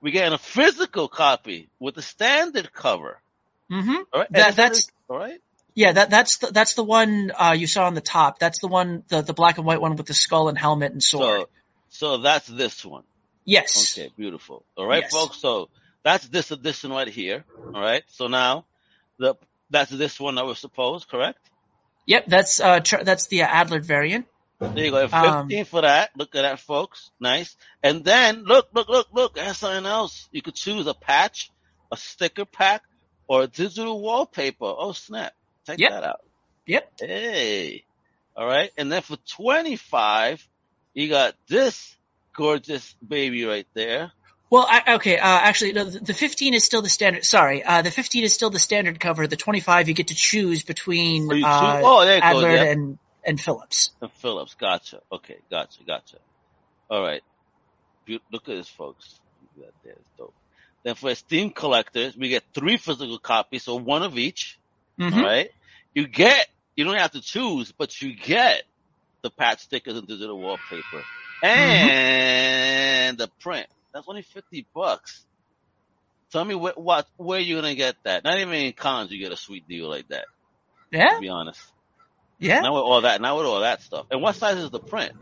We 0.00 0.10
get 0.10 0.32
a 0.32 0.38
physical 0.38 1.08
copy 1.08 1.68
with 1.78 1.94
the 1.94 2.02
standard 2.02 2.72
cover. 2.72 3.18
mm-hmm 3.70 3.94
All 4.12 4.20
right. 4.20 4.32
That- 4.32 4.56
that's- 4.56 4.90
all 5.08 5.18
right. 5.18 5.40
Yeah, 5.74 5.92
that 5.92 6.10
that's 6.10 6.38
the, 6.38 6.48
that's 6.48 6.74
the 6.74 6.82
one 6.82 7.30
uh, 7.38 7.52
you 7.56 7.68
saw 7.68 7.86
on 7.86 7.94
the 7.94 8.00
top. 8.00 8.40
That's 8.40 8.58
the 8.58 8.66
one, 8.66 9.04
the, 9.08 9.22
the 9.22 9.32
black 9.32 9.56
and 9.56 9.64
white 9.64 9.80
one 9.80 9.94
with 9.94 10.06
the 10.06 10.14
skull 10.14 10.48
and 10.48 10.58
helmet 10.58 10.90
and 10.92 11.02
sword. 11.02 11.46
So, 11.90 12.16
so 12.16 12.16
that's 12.18 12.48
this 12.48 12.84
one. 12.84 13.04
yes. 13.44 13.96
Okay, 13.96 14.10
beautiful. 14.16 14.64
All 14.76 14.84
right, 14.86 15.02
Yes. 15.04 15.12
folks. 15.12 15.36
So 15.38 15.68
that's 16.02 16.26
this 16.28 16.50
edition 16.50 16.90
right 16.90 17.06
here. 17.08 17.44
All 17.72 17.80
right. 17.80 18.02
So 18.08 18.26
now 18.26 18.64
the 19.18 19.36
that's 19.70 19.90
this 19.92 20.18
one 20.18 20.34
that 20.34 20.44
was 20.44 20.58
supposed, 20.58 21.08
correct? 21.08 21.38
Yep. 22.06 22.24
That's 22.26 22.60
uh 22.60 22.80
tr- 22.80 23.04
that's 23.04 23.28
the 23.28 23.40
Adlard 23.40 23.84
variant. 23.84 24.26
There 24.60 24.84
you 24.84 24.90
go. 24.90 25.08
Um, 25.10 25.48
Fifteen 25.48 25.64
for 25.64 25.82
that. 25.82 26.10
Look 26.16 26.34
at 26.34 26.42
that, 26.42 26.60
folks. 26.60 27.10
Nice. 27.18 27.56
And 27.82 28.04
then 28.04 28.44
look, 28.44 28.68
look, 28.74 28.88
look, 28.88 29.08
look. 29.12 29.34
There's 29.34 29.56
something 29.56 29.86
else. 29.86 30.28
You 30.32 30.42
could 30.42 30.54
choose 30.54 30.86
a 30.86 30.94
patch, 30.94 31.50
a 31.90 31.96
sticker 31.96 32.44
pack, 32.44 32.82
or 33.26 33.42
a 33.42 33.46
digital 33.46 34.00
wallpaper. 34.00 34.66
Oh 34.66 34.92
snap! 34.92 35.32
Take 35.66 35.78
Yep. 35.78 35.90
that 35.90 36.04
out. 36.04 36.20
Yep. 36.66 36.92
Hey. 37.00 37.84
All 38.36 38.46
right. 38.46 38.70
And 38.76 38.92
then 38.92 39.02
for 39.02 39.16
twenty 39.28 39.76
five, 39.76 40.46
you 40.94 41.08
got 41.08 41.34
this 41.48 41.96
gorgeous 42.34 42.94
baby 43.06 43.44
right 43.44 43.66
there. 43.74 44.12
Well, 44.50 44.66
I, 44.68 44.94
okay. 44.96 45.16
Uh, 45.16 45.26
actually, 45.26 45.72
no, 45.72 45.84
the 45.84 46.00
the 46.00 46.14
15 46.14 46.54
is 46.54 46.64
still 46.64 46.82
the 46.82 46.88
standard. 46.88 47.24
Sorry, 47.24 47.62
uh, 47.62 47.82
the 47.82 47.90
15 47.92 48.24
is 48.24 48.34
still 48.34 48.50
the 48.50 48.58
standard 48.58 48.98
cover. 48.98 49.28
The 49.28 49.36
25 49.36 49.88
you 49.88 49.94
get 49.94 50.08
to 50.08 50.14
choose 50.14 50.64
between 50.64 51.28
Oh, 51.30 51.46
uh, 51.46 51.80
oh, 51.84 52.04
there 52.04 52.18
it 52.18 52.22
goes, 52.22 52.42
Adlard 52.42 52.72
and 52.72 52.98
and 53.24 53.40
Phillips. 53.40 53.90
And 54.00 54.10
Phillips, 54.12 54.54
gotcha. 54.54 55.00
Okay, 55.12 55.38
gotcha, 55.50 55.82
gotcha. 55.86 56.18
All 56.90 57.02
right. 57.02 57.22
Look 58.08 58.48
at 58.48 58.56
this, 58.56 58.68
folks. 58.68 59.20
That 59.58 59.72
there, 59.84 59.92
it's 59.92 60.10
dope. 60.18 60.34
Then 60.82 60.94
for 60.94 61.14
Steam 61.14 61.50
collectors, 61.50 62.16
we 62.16 62.28
get 62.28 62.42
three 62.54 62.76
physical 62.76 63.18
copies, 63.18 63.64
so 63.64 63.76
one 63.76 64.02
of 64.02 64.16
each. 64.18 64.58
Mhm. 64.98 65.16
All 65.16 65.22
right. 65.22 65.50
You 65.94 66.06
get, 66.06 66.48
you 66.76 66.84
don't 66.84 66.96
have 66.96 67.12
to 67.12 67.20
choose, 67.20 67.72
but 67.72 68.00
you 68.00 68.14
get 68.14 68.62
the 69.22 69.30
patch 69.30 69.60
stickers 69.60 69.96
and 69.96 70.06
digital 70.08 70.38
wallpaper 70.40 71.02
and 71.42 73.18
the 73.18 73.28
print. 73.40 73.66
That's 73.92 74.08
only 74.08 74.22
fifty 74.22 74.66
bucks. 74.74 75.24
Tell 76.32 76.44
me 76.44 76.54
where, 76.54 76.74
what, 76.76 77.06
where 77.16 77.40
you 77.40 77.56
gonna 77.56 77.74
get 77.74 77.96
that? 78.04 78.24
Not 78.24 78.38
even 78.38 78.54
in 78.54 78.72
cons 78.72 79.10
you 79.10 79.18
get 79.18 79.32
a 79.32 79.36
sweet 79.36 79.66
deal 79.68 79.88
like 79.88 80.08
that. 80.08 80.26
Yeah. 80.92 81.14
To 81.14 81.20
be 81.20 81.28
honest. 81.28 81.60
Yeah. 82.40 82.60
Now 82.60 82.74
with 82.74 82.82
all 82.82 83.00
that. 83.02 83.20
Not 83.20 83.36
with 83.36 83.46
all 83.46 83.60
that 83.60 83.82
stuff. 83.82 84.06
And 84.10 84.20
what 84.20 84.34
size 84.34 84.56
is 84.58 84.70
the 84.70 84.80
print? 84.80 85.12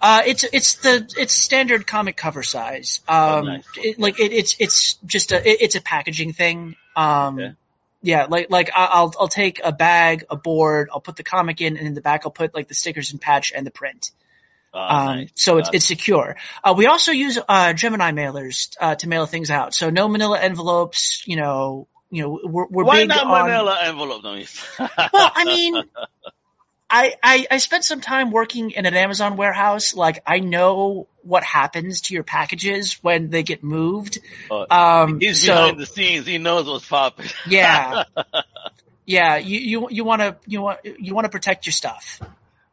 Uh, 0.00 0.22
it's 0.26 0.44
it's 0.44 0.74
the 0.76 1.08
it's 1.16 1.34
standard 1.34 1.86
comic 1.86 2.16
cover 2.16 2.42
size. 2.42 3.00
Um, 3.08 3.16
Oh, 3.18 3.40
nice. 3.42 3.64
it, 3.76 3.98
like 3.98 4.18
it, 4.20 4.32
it's 4.32 4.56
it's 4.58 4.94
just 5.06 5.32
a 5.32 5.36
it, 5.48 5.58
it's 5.62 5.74
a 5.74 5.80
packaging 5.80 6.32
thing. 6.32 6.76
Um, 6.96 7.38
Okay. 7.38 7.52
yeah, 8.02 8.26
like 8.28 8.50
like 8.50 8.70
I'll 8.74 9.14
I'll 9.18 9.28
take 9.28 9.60
a 9.62 9.72
bag, 9.72 10.24
a 10.28 10.36
board, 10.36 10.88
I'll 10.92 11.00
put 11.00 11.16
the 11.16 11.22
comic 11.22 11.60
in, 11.60 11.76
and 11.76 11.86
in 11.86 11.94
the 11.94 12.00
back 12.00 12.22
I'll 12.24 12.32
put 12.32 12.52
like 12.54 12.68
the 12.68 12.74
stickers 12.74 13.12
and 13.12 13.20
patch 13.20 13.52
and 13.54 13.64
the 13.66 13.70
print. 13.70 14.10
Ah, 14.74 15.10
Um, 15.10 15.16
nice. 15.18 15.30
so 15.34 15.58
it's 15.58 15.70
it's 15.72 15.86
secure. 15.86 16.36
Uh, 16.64 16.74
we 16.76 16.86
also 16.86 17.12
use 17.12 17.38
uh, 17.48 17.72
Gemini 17.72 18.10
mailers 18.10 18.76
uh, 18.80 18.96
to 18.96 19.08
mail 19.08 19.26
things 19.26 19.50
out. 19.50 19.72
So 19.74 19.88
no 19.90 20.08
Manila 20.08 20.38
envelopes. 20.40 21.22
You 21.26 21.36
know, 21.36 21.86
you 22.10 22.22
know, 22.24 22.40
we're, 22.44 22.66
we're 22.66 22.84
Why 22.84 23.00
big 23.02 23.08
not 23.08 23.24
on. 23.24 23.48
Manila 23.48 23.78
envelope? 23.82 24.22
Well, 24.24 25.30
I 25.34 25.44
mean, 25.44 25.74
I, 26.90 27.14
I 27.22 27.46
I 27.52 27.58
spent 27.58 27.84
some 27.84 28.00
time 28.00 28.30
working 28.32 28.72
in 28.72 28.84
an 28.84 28.94
Amazon 28.94 29.36
warehouse. 29.36 29.94
Like, 29.94 30.22
I 30.26 30.40
know 30.40 31.06
what 31.22 31.44
happens 31.44 32.00
to 32.02 32.14
your 32.14 32.24
packages 32.24 32.94
when 33.02 33.30
they 33.30 33.42
get 33.44 33.62
moved. 33.62 34.18
Um, 34.50 35.20
he's 35.20 35.40
so 35.46 35.54
behind 35.54 35.78
the 35.78 35.86
scenes. 35.86 36.26
He 36.26 36.38
knows 36.38 36.66
what's 36.66 36.88
popping. 36.88 37.26
yeah, 37.48 38.04
yeah. 39.06 39.36
You 39.36 39.58
you 39.60 39.88
you 39.90 40.04
want 40.04 40.22
to 40.22 40.36
you 40.46 40.62
want 40.62 40.80
you 40.84 41.14
want 41.14 41.26
to 41.26 41.30
protect 41.30 41.66
your 41.66 41.72
stuff. 41.72 42.20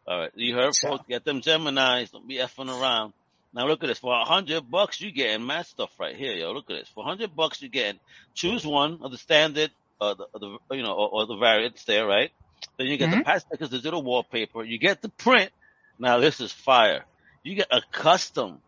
All 0.07 0.19
right, 0.19 0.31
you 0.35 0.55
heard, 0.55 0.73
So- 0.73 0.89
folks. 0.89 1.05
Get 1.07 1.23
them 1.23 1.41
Gemini's. 1.41 2.11
Don't 2.11 2.27
be 2.27 2.35
effing 2.37 2.69
around. 2.69 3.13
Now 3.53 3.67
look 3.67 3.83
at 3.83 3.87
this. 3.87 3.99
For 3.99 4.13
a 4.13 4.25
hundred 4.25 4.69
bucks, 4.69 4.99
you 5.01 5.11
getting 5.11 5.45
mad 5.45 5.65
stuff 5.67 5.89
right 5.99 6.15
here, 6.15 6.33
yo. 6.33 6.51
Look 6.53 6.69
at 6.69 6.77
this. 6.79 6.89
For 6.89 7.03
a 7.03 7.07
hundred 7.07 7.35
bucks, 7.35 7.61
you 7.61 7.69
getting 7.69 7.99
choose 8.33 8.65
one 8.65 8.99
of 9.01 9.11
the 9.11 9.17
standard, 9.17 9.71
uh, 10.01 10.13
the, 10.15 10.27
the 10.39 10.75
you 10.75 10.83
know, 10.83 10.93
or, 10.93 11.09
or 11.09 11.25
the 11.27 11.37
variants 11.37 11.83
there, 11.85 12.05
right? 12.07 12.31
Then 12.77 12.87
you 12.87 12.97
get 12.97 13.09
the 13.09 13.17
Mhm. 13.17 13.25
patch 13.25 13.41
stickers, 13.41 13.69
digital 13.69 14.03
wallpaper. 14.03 14.63
You 14.63 14.77
get 14.77 15.01
the 15.01 15.09
print. 15.09 15.51
Now 15.99 16.19
this 16.19 16.39
is 16.39 16.51
fire. 16.51 17.05
You 17.43 17.55
get 17.55 17.67
a 17.71 17.81
custom. 17.91 18.61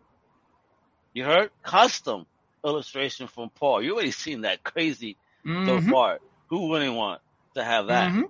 You 1.14 1.26
heard 1.26 1.52
custom 1.64 2.26
illustration 2.64 3.28
from 3.28 3.50
Paul. 3.50 3.82
You 3.84 3.94
already 3.94 4.12
seen 4.12 4.42
that 4.42 4.64
crazy 4.64 5.18
so 5.46 5.80
Mhm. 5.80 5.90
far. 5.90 6.20
Who 6.50 6.68
wouldn't 6.70 6.96
want 6.96 7.22
to 7.56 7.64
have 7.64 7.88
that? 7.88 8.12
Mhm. 8.12 8.30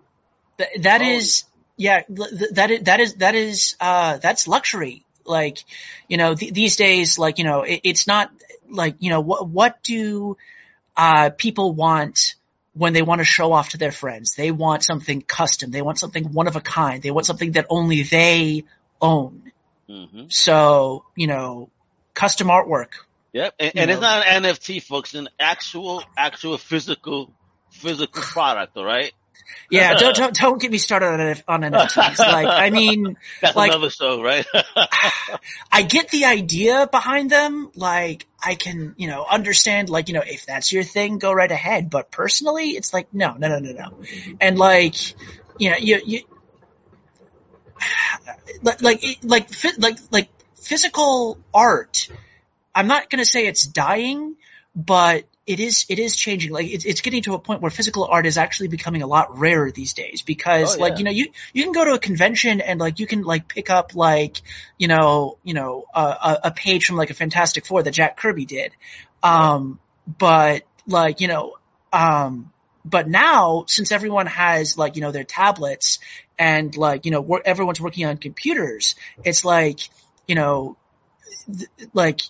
Th- 0.57 0.81
that 0.81 1.01
Holy- 1.01 1.15
is, 1.15 1.45
yeah, 1.77 2.01
th- 2.03 2.51
that 2.53 2.71
is, 2.71 2.81
that 2.83 2.99
is, 2.99 3.13
that 3.15 3.35
is, 3.35 3.75
uh, 3.79 4.17
that's 4.17 4.47
luxury. 4.47 5.05
Like, 5.25 5.59
you 6.07 6.17
know, 6.17 6.35
th- 6.35 6.53
these 6.53 6.75
days, 6.75 7.17
like, 7.19 7.37
you 7.37 7.43
know, 7.45 7.61
it, 7.63 7.81
it's 7.83 8.07
not 8.07 8.31
like, 8.69 8.95
you 8.99 9.09
know, 9.09 9.21
what, 9.21 9.47
what 9.47 9.81
do, 9.83 10.35
uh, 10.97 11.29
people 11.29 11.73
want 11.73 12.35
when 12.73 12.93
they 12.93 13.01
want 13.01 13.19
to 13.19 13.25
show 13.25 13.51
off 13.53 13.69
to 13.69 13.77
their 13.77 13.91
friends? 13.91 14.35
They 14.35 14.51
want 14.51 14.83
something 14.83 15.21
custom. 15.21 15.71
They 15.71 15.81
want 15.81 15.99
something 15.99 16.31
one 16.33 16.47
of 16.47 16.55
a 16.55 16.61
kind. 16.61 17.01
They 17.01 17.11
want 17.11 17.25
something 17.25 17.53
that 17.53 17.65
only 17.69 18.03
they 18.03 18.63
own. 19.01 19.51
hmm 19.87 20.25
So, 20.29 21.05
you 21.15 21.27
know, 21.27 21.69
custom 22.13 22.47
artwork. 22.47 22.89
Yep, 23.31 23.53
and, 23.59 23.71
and 23.75 23.91
it's 23.91 24.01
not 24.01 24.25
an 24.25 24.43
NFT, 24.43 24.81
folks. 24.81 25.13
An 25.13 25.29
actual, 25.39 26.03
actual 26.17 26.57
physical, 26.57 27.31
physical 27.69 28.23
product. 28.23 28.75
All 28.75 28.85
right, 28.85 29.13
Yeah, 29.69 29.93
don't, 29.93 30.03
uh-huh. 30.03 30.13
don't, 30.13 30.35
don't 30.35 30.61
get 30.61 30.71
me 30.71 30.77
started 30.79 31.43
on, 31.47 31.63
on 31.63 31.71
NFTs. 31.71 32.17
Like, 32.19 32.47
I 32.47 32.69
mean, 32.71 33.17
that's 33.41 33.55
Like- 33.55 33.71
another 33.71 33.89
show, 33.89 34.21
right? 34.21 34.45
I 35.71 35.83
get 35.83 36.09
the 36.09 36.25
idea 36.25 36.87
behind 36.91 37.29
them. 37.29 37.71
Like, 37.75 38.25
I 38.43 38.55
can, 38.55 38.95
you 38.97 39.07
know, 39.07 39.25
understand, 39.29 39.89
like, 39.89 40.07
you 40.07 40.15
know, 40.15 40.23
if 40.25 40.45
that's 40.45 40.71
your 40.71 40.83
thing, 40.83 41.19
go 41.19 41.31
right 41.31 41.51
ahead. 41.51 41.89
But 41.89 42.09
personally, 42.09 42.71
it's 42.71 42.93
like, 42.93 43.13
no, 43.13 43.33
no, 43.33 43.47
no, 43.47 43.59
no, 43.59 43.71
no. 43.71 43.97
And 44.41 44.57
like, 44.57 44.95
you 45.59 45.69
know, 45.69 45.77
you, 45.77 46.01
you, 46.03 46.21
like, 48.63 48.81
like, 48.81 49.03
like, 49.23 49.49
like, 49.77 49.97
like 50.11 50.29
physical 50.55 51.37
art. 51.53 52.09
I'm 52.73 52.87
not 52.87 53.09
going 53.09 53.23
to 53.23 53.29
say 53.29 53.45
it's 53.45 53.65
dying, 53.65 54.35
but 54.75 55.25
it 55.49 55.59
is, 55.59 55.83
it 55.89 55.97
is 55.97 56.15
changing. 56.15 56.51
Like, 56.51 56.67
it's, 56.67 56.85
it's 56.85 57.01
getting 57.01 57.23
to 57.23 57.33
a 57.33 57.39
point 57.39 57.63
where 57.63 57.71
physical 57.71 58.05
art 58.05 58.27
is 58.27 58.37
actually 58.37 58.67
becoming 58.67 59.01
a 59.01 59.07
lot 59.07 59.35
rarer 59.35 59.71
these 59.71 59.93
days 59.93 60.21
because, 60.21 60.77
Oh, 60.77 60.79
like, 60.79 60.99
you 60.99 61.03
know, 61.03 61.09
you, 61.09 61.31
you 61.53 61.63
can 61.63 61.71
go 61.71 61.83
to 61.83 61.93
a 61.93 61.99
convention 61.99 62.61
and 62.61 62.79
like, 62.79 62.99
you 62.99 63.07
can 63.07 63.23
like 63.23 63.47
pick 63.47 63.71
up 63.71 63.95
like, 63.95 64.43
you 64.77 64.87
know, 64.87 65.39
you 65.43 65.55
know, 65.55 65.85
a, 65.95 66.51
page 66.55 66.85
from 66.85 66.97
like 66.97 67.09
a 67.09 67.15
Fantastic 67.15 67.65
Four 67.65 67.81
that 67.81 67.91
Jack 67.91 68.15
Kirby 68.15 68.45
did. 68.45 68.73
Um, 69.23 69.79
but 70.05 70.61
like, 70.85 71.19
you 71.19 71.27
know, 71.27 71.55
um, 71.91 72.51
but 72.85 73.07
now 73.07 73.65
since 73.67 73.91
everyone 73.91 74.27
has 74.27 74.77
like, 74.77 74.97
you 74.97 75.01
know, 75.01 75.11
their 75.11 75.23
tablets 75.23 75.97
and 76.37 76.77
like, 76.77 77.05
you 77.05 77.11
know, 77.11 77.21
wor- 77.21 77.41
everyone's 77.43 77.81
working 77.81 78.05
on 78.05 78.17
computers, 78.17 78.93
it's 79.23 79.43
like, 79.43 79.79
you 80.27 80.35
know, 80.35 80.77
th- 81.47 81.89
like, 81.95 82.21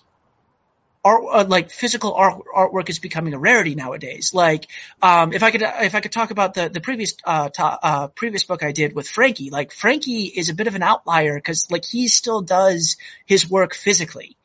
art, 1.04 1.24
uh, 1.30 1.44
like 1.48 1.70
physical 1.70 2.14
art, 2.14 2.42
artwork 2.54 2.88
is 2.88 2.98
becoming 2.98 3.34
a 3.34 3.38
rarity 3.38 3.74
nowadays. 3.74 4.32
Like, 4.34 4.66
um, 5.02 5.32
if 5.32 5.42
I 5.42 5.50
could, 5.50 5.62
if 5.62 5.94
I 5.94 6.00
could 6.00 6.12
talk 6.12 6.30
about 6.30 6.54
the, 6.54 6.68
the 6.68 6.80
previous, 6.80 7.14
uh, 7.24 7.48
ta- 7.48 7.78
uh, 7.82 8.08
previous 8.08 8.44
book 8.44 8.62
I 8.62 8.72
did 8.72 8.94
with 8.94 9.08
Frankie, 9.08 9.50
like 9.50 9.72
Frankie 9.72 10.24
is 10.24 10.48
a 10.48 10.54
bit 10.54 10.66
of 10.66 10.74
an 10.74 10.82
outlier 10.82 11.36
because 11.36 11.70
like 11.70 11.84
he 11.84 12.08
still 12.08 12.42
does 12.42 12.96
his 13.26 13.48
work 13.48 13.74
physically 13.74 14.36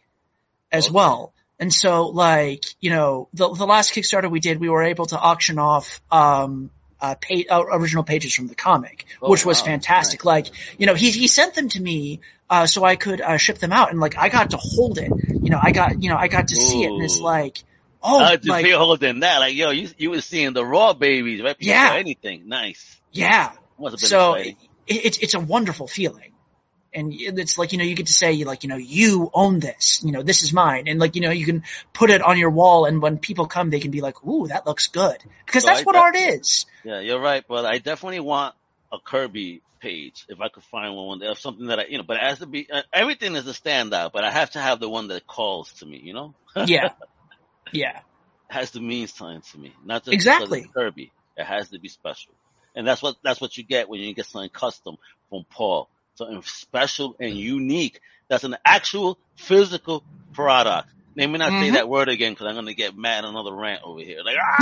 as 0.72 0.86
Okay. 0.88 0.93
well. 0.93 1.34
And 1.60 1.74
so 1.74 2.08
like, 2.08 2.66
you 2.82 2.89
know, 2.89 3.30
the, 3.34 3.53
the 3.53 3.66
last 3.66 3.93
Kickstarter 3.93 4.30
we 4.30 4.39
did, 4.39 4.60
we 4.60 4.70
were 4.70 4.84
able 4.84 5.06
to 5.08 5.20
auction 5.20 5.60
off, 5.60 6.01
um, 6.12 6.70
uh, 7.06 7.16
pay, 7.22 7.45
uh, 7.45 7.62
original 7.62 8.03
pages 8.03 8.34
from 8.34 8.47
the 8.47 8.56
comic, 8.56 9.06
Oh, 9.22 9.30
which 9.32 9.45
was 9.45 9.60
wow. 9.62 9.66
fantastic. 9.68 10.26
Like, 10.26 10.47
you 10.80 10.86
know, 10.88 10.95
he, 10.95 11.12
he 11.12 11.28
sent 11.28 11.53
them 11.56 11.70
to 11.70 11.82
me, 11.82 12.20
uh, 12.49 12.66
so 12.68 12.84
I 12.84 12.95
could, 12.95 13.22
uh, 13.22 13.38
ship 13.38 13.58
them 13.60 13.72
out 13.72 13.91
and 13.91 13.99
like 13.99 14.18
I 14.18 14.30
got 14.30 14.51
to 14.51 14.58
hold 14.58 14.97
it. 14.97 15.12
You 15.43 15.49
know, 15.49 15.60
I 15.62 15.72
got, 15.72 16.01
you 16.01 16.10
know, 16.10 16.18
I 16.18 16.28
got 16.28 16.47
to 16.49 16.56
see 16.56 16.84
it 16.84 16.91
and 16.91 17.03
it's 17.03 17.20
like, 17.20 17.64
oh, 18.03 18.20
I 18.20 18.36
just 18.38 18.47
like, 18.49 18.66
feel 18.66 18.78
holding 18.78 19.22
that. 19.22 19.39
Like, 19.39 19.56
yo, 19.56 19.72
you 19.72 19.89
you 19.97 20.10
were 20.12 20.22
seeing 20.22 20.53
the 20.53 20.64
raw 20.66 20.93
babies 20.93 21.41
right 21.41 21.58
before 21.58 21.74
Yeah. 21.74 21.93
anything. 21.95 22.47
Nice. 22.47 22.84
yeah. 23.12 23.51
Must 23.80 23.93
have 23.93 23.99
been 23.99 24.10
So 24.10 24.34
it, 24.36 24.56
it's, 24.88 25.18
it's 25.18 25.34
a 25.34 25.39
wonderful 25.39 25.88
feeling. 25.88 26.32
And 26.95 27.13
it's 27.13 27.57
like, 27.57 27.71
you 27.73 27.77
know, 27.77 27.83
you 27.83 27.95
get 27.95 28.07
to 28.07 28.13
say 28.13 28.31
you 28.31 28.45
like, 28.45 28.63
you 28.63 28.69
know, 28.69 28.77
you 28.77 29.29
own 29.33 29.59
this, 29.59 30.01
you 30.03 30.11
know, 30.11 30.23
this 30.23 30.43
is 30.43 30.53
mine. 30.53 30.87
And 30.87 30.99
like, 30.99 31.15
you 31.15 31.21
know, 31.21 31.31
you 31.31 31.45
can 31.45 31.63
put 31.93 32.09
it 32.09 32.21
on 32.21 32.37
your 32.37 32.49
wall 32.49 32.85
and 32.85 33.01
when 33.01 33.17
people 33.17 33.47
come, 33.47 33.69
they 33.69 33.79
can 33.79 33.91
be 33.91 34.01
like, 34.01 34.23
ooh, 34.25 34.47
that 34.47 34.65
looks 34.65 34.87
good. 34.87 35.17
Because 35.45 35.63
So 35.63 35.67
that's 35.67 35.81
I 35.81 35.83
what 35.83 35.95
art 35.95 36.15
is. 36.15 36.65
Yeah, 36.85 37.01
you're 37.01 37.19
right, 37.19 37.43
but 37.47 37.65
I 37.65 37.79
definitely 37.79 38.21
want 38.21 38.55
a 38.93 38.97
Kirby 39.03 39.61
page 39.81 40.25
if 40.29 40.39
I 40.41 40.49
could 40.49 40.63
find 40.63 40.95
one 40.95 41.21
of 41.21 41.37
something 41.37 41.67
that 41.67 41.79
I, 41.79 41.85
you 41.85 41.97
know, 41.97 42.03
but 42.03 42.17
it 42.17 42.23
has 42.23 42.39
to 42.39 42.45
be 42.47 42.67
uh, 42.71 42.81
everything 42.93 43.35
is 43.35 43.47
a 43.47 43.53
standout, 43.53 44.11
but 44.13 44.23
I 44.23 44.31
have 44.31 44.51
to 44.51 44.59
have 44.59 44.79
the 44.79 44.89
one 44.89 45.09
that 45.09 45.27
calls 45.27 45.71
to 45.79 45.85
me, 45.85 45.99
you 46.03 46.13
know, 46.13 46.35
Yeah. 46.65 46.89
Yeah. 47.71 47.99
has 48.49 48.71
to 48.71 48.79
mean 48.79 49.07
something 49.07 49.41
to 49.51 49.57
me, 49.59 49.73
not 49.83 50.03
just 50.03 50.13
Exactly. 50.13 50.69
Kirby. 50.75 51.11
It 51.37 51.45
has 51.45 51.69
to 51.71 51.79
be 51.79 51.89
special, 51.89 52.33
and 52.75 52.87
that's 52.87 53.01
what 53.01 53.17
that's 53.21 53.41
what 53.41 53.57
you 53.57 53.63
get 53.65 53.89
when 53.89 53.99
you 53.99 54.13
get 54.13 54.25
something 54.25 54.49
custom 54.49 54.95
from 55.29 55.43
Paul, 55.49 55.89
something 56.16 56.41
special 56.43 57.16
and 57.20 57.36
unique. 57.38 57.99
That's 58.28 58.43
an 58.43 58.55
actual 58.66 59.18
physical 59.36 60.03
product. 60.34 60.89
Let 61.16 61.30
me 61.30 61.38
not 61.38 61.49
say 61.51 61.70
Mhm. 61.70 61.74
that 61.74 61.88
word 61.88 62.09
again 62.09 62.34
because 62.34 62.47
I'm 62.47 62.55
gonna 62.55 62.74
get 62.74 62.97
mad 62.97 63.24
another 63.24 63.53
rant 63.53 63.84
over 63.84 64.01
here. 64.01 64.22
Like, 64.24 64.36
ah, 64.38 64.55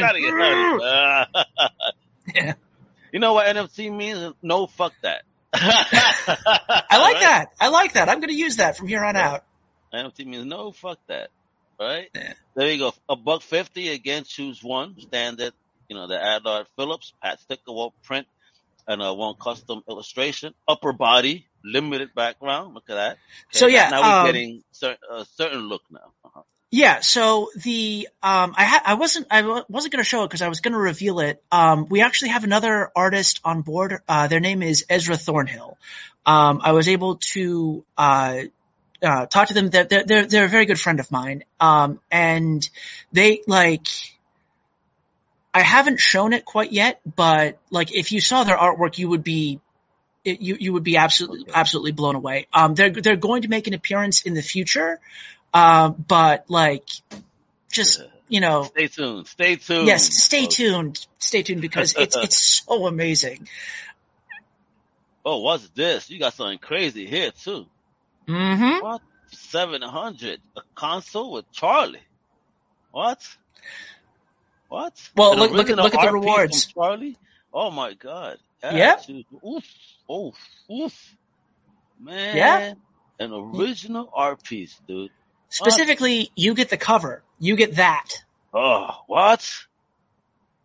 not 0.00 0.16
again, 0.16 0.30
not 0.32 1.34
again. 1.36 1.44
Yeah. 2.34 2.52
You 3.12 3.20
know 3.20 3.32
what 3.34 3.46
NFT 3.46 3.90
means? 3.96 4.34
No, 4.42 4.66
fuck 4.66 4.92
that. 5.02 5.22
I 5.54 6.98
like 6.98 7.20
that. 7.20 7.46
I 7.58 7.68
like 7.68 7.94
that. 7.94 8.08
I'm 8.10 8.18
going 8.20 8.28
to 8.28 8.34
use 8.36 8.56
that 8.56 8.76
from 8.76 8.88
here 8.88 9.02
on 9.02 9.14
Yeah. 9.14 9.30
out. 9.30 9.44
NFT 9.94 10.26
means 10.26 10.44
no, 10.44 10.72
fuck 10.72 10.98
that. 11.06 11.30
Right? 11.80 12.08
Yeah. 12.14 12.32
There 12.54 12.70
you 12.70 12.78
go. 12.78 12.92
A 13.08 13.16
buck 13.16 13.40
fifty 13.42 13.88
again. 13.90 14.24
Choose 14.24 14.62
one 14.62 15.00
standard. 15.00 15.52
You 15.88 15.96
know 15.96 16.06
the 16.08 16.16
Adlard 16.16 16.66
Phillips 16.76 17.12
pat 17.22 17.38
sticker 17.40 17.72
wall 17.72 17.94
print 18.02 18.26
and 18.86 19.02
uh, 19.02 19.14
one 19.14 19.34
custom 19.40 19.82
illustration. 19.88 20.54
Upper 20.66 20.92
body, 20.92 21.46
limited 21.64 22.14
background. 22.14 22.74
Look 22.74 22.88
at 22.88 22.94
that. 22.94 23.12
Okay, 23.12 23.58
So, 23.58 23.66
yeah, 23.66 23.90
now 23.90 24.02
we're 24.02 24.20
um, 24.20 24.26
getting 24.26 24.62
cer- 24.72 24.98
a 25.10 25.24
certain 25.24 25.68
look 25.68 25.82
now. 25.90 26.12
Uh-huh. 26.24 26.42
Yeah, 26.70 27.00
so 27.00 27.50
the 27.62 28.08
um 28.22 28.52
I 28.56 28.64
ha- 28.64 28.82
I 28.84 28.94
wasn't 28.94 29.28
I 29.30 29.62
wasn't 29.68 29.92
going 29.92 30.02
to 30.02 30.08
show 30.08 30.24
it 30.24 30.26
because 30.26 30.42
I 30.42 30.48
was 30.48 30.60
going 30.60 30.72
to 30.72 30.78
reveal 30.78 31.20
it. 31.20 31.42
Um 31.52 31.86
we 31.88 32.02
actually 32.02 32.30
have 32.30 32.42
another 32.42 32.90
artist 32.94 33.40
on 33.44 33.62
board. 33.62 34.00
Uh 34.08 34.26
their 34.26 34.40
name 34.40 34.62
is 34.62 34.84
Ezra 34.90 35.16
Thornhill. 35.16 35.78
Um 36.26 36.60
I 36.62 36.72
was 36.72 36.88
able 36.88 37.16
to 37.32 37.84
uh 37.96 38.40
uh 39.00 39.26
talk 39.26 39.48
to 39.48 39.54
them 39.54 39.70
they're 39.70 39.84
they're 39.84 40.04
they're, 40.04 40.26
they're 40.26 40.44
a 40.46 40.48
very 40.48 40.66
good 40.66 40.80
friend 40.80 40.98
of 40.98 41.10
mine. 41.12 41.44
Um 41.60 42.00
and 42.10 42.68
they 43.12 43.42
like 43.46 43.86
I 45.56 45.62
haven't 45.62 46.00
shown 46.00 46.34
it 46.34 46.44
quite 46.44 46.70
yet, 46.70 47.00
but 47.06 47.58
like 47.70 47.90
if 47.94 48.12
you 48.12 48.20
saw 48.20 48.44
their 48.44 48.58
artwork 48.58 48.98
you 48.98 49.08
would 49.08 49.24
be 49.24 49.58
it, 50.22 50.42
you 50.42 50.58
you 50.60 50.74
would 50.74 50.84
be 50.84 50.98
absolutely 50.98 51.46
absolutely 51.54 51.92
blown 51.92 52.14
away. 52.14 52.46
Um 52.52 52.74
they're 52.74 52.90
they're 52.90 53.16
going 53.16 53.40
to 53.40 53.48
make 53.48 53.66
an 53.66 53.72
appearance 53.72 54.20
in 54.20 54.34
the 54.34 54.42
future. 54.42 55.00
Um, 55.54 56.04
but 56.06 56.44
like, 56.50 56.86
just 57.72 58.02
you 58.28 58.40
know, 58.40 58.64
Stay 58.64 58.88
tuned. 58.88 59.28
Stay 59.28 59.56
tuned. 59.56 59.86
yes, 59.86 60.04
stay 60.24 60.44
tuned, 60.44 61.06
stay 61.20 61.42
tuned 61.42 61.62
because 61.62 61.94
it's 61.96 62.16
it's 62.26 62.62
so 62.62 62.86
amazing. 62.86 63.48
Oh, 65.24 65.38
what's 65.38 65.66
this? 65.70 66.10
You 66.10 66.18
got 66.18 66.34
something 66.34 66.58
crazy 66.58 67.06
here 67.06 67.30
too. 67.30 67.64
Mm-hmm. 68.28 68.84
What? 68.84 69.00
700. 69.30 70.38
A 70.54 70.60
console 70.74 71.32
with 71.32 71.50
Charlie. 71.50 72.00
What? 72.90 73.26
What? 74.68 75.10
Well, 75.16 75.36
look- 75.36 75.52
look 75.52 75.70
at- 75.70 75.76
look 75.76 75.94
at 75.94 76.04
the 76.06 76.12
rewards. 76.12 76.66
Charlie? 76.66 77.16
Oh 77.52 77.70
my 77.70 77.94
god. 77.94 78.38
Yep. 78.62 79.06
dude. 79.06 79.26
Oof. 79.46 79.64
Oof. 80.10 80.34
Oof. 80.70 81.16
Man. 82.00 82.36
Yeah. 82.36 82.74
An 83.18 83.32
original 83.32 84.10
art 84.12 84.42
piece, 84.42 84.78
dude. 84.86 85.10
Specifically, 85.48 86.30
you 86.36 86.54
get 86.54 86.68
the 86.70 86.76
cover. 86.76 87.22
You 87.38 87.56
get 87.56 87.76
that. 87.76 88.08
Oh, 88.52 89.02
what? 89.06 89.48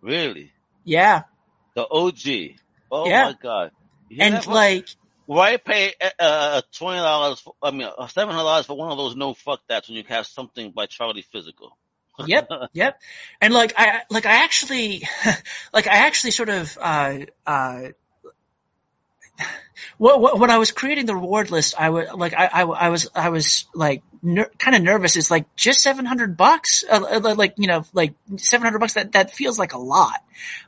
Really? 0.02 0.52
Yeah. 0.84 1.24
The 1.76 1.88
OG. 1.90 2.56
Oh 2.92 3.08
Yeah. 3.08 3.26
my 3.26 3.36
god. 3.42 3.72
And 4.20 4.46
like, 4.48 4.90
Why 5.28 5.56
pay 5.58 5.94
uh 6.20 6.62
twenty 6.74 7.00
dollars? 7.00 7.44
I 7.64 7.72
mean, 7.72 7.88
uh, 7.98 8.08
seven 8.08 8.34
hundred 8.34 8.44
dollars 8.46 8.66
for 8.66 8.76
one 8.76 8.92
of 8.92 8.98
those 8.98 9.16
no 9.16 9.34
fuck 9.34 9.62
that's 9.70 9.88
when 9.88 9.96
you 9.98 10.04
have 10.10 10.28
something 10.28 10.72
by 10.72 10.88
Charlie 10.88 11.22
Physical. 11.22 11.78
Yep, 12.26 12.50
yep. 12.74 13.00
And 13.40 13.54
like 13.54 13.74
I 13.78 14.02
like 14.10 14.26
I 14.26 14.44
actually 14.44 15.08
like 15.74 15.88
I 15.88 16.08
actually 16.08 16.32
sort 16.32 16.50
of 16.50 16.78
uh 16.80 17.20
uh 17.46 17.82
what, 19.98 20.22
what, 20.22 20.40
when 20.40 20.50
I 20.52 20.58
was 20.58 20.72
creating 20.72 21.06
the 21.06 21.16
reward 21.16 21.52
list, 21.52 21.76
I 21.80 21.90
was 21.90 22.08
like, 22.14 22.34
I, 22.34 22.46
I, 22.46 22.62
I 22.62 22.90
was, 22.90 23.10
I 23.16 23.30
was 23.30 23.66
like, 23.74 24.04
ner- 24.22 24.50
kind 24.58 24.76
of 24.76 24.82
nervous. 24.84 25.16
It's 25.16 25.32
like 25.32 25.54
just 25.56 25.82
700 25.82 26.38
bucks, 26.38 26.84
uh, 26.90 27.20
uh, 27.24 27.36
like, 27.36 27.54
you 27.58 27.68
know, 27.68 27.86
like 27.94 28.14
700 28.38 28.80
bucks. 28.80 28.94
That, 28.94 29.12
that 29.14 29.34
feels 29.34 29.58
like 29.60 29.74
a 29.74 29.78
lot. 29.78 30.24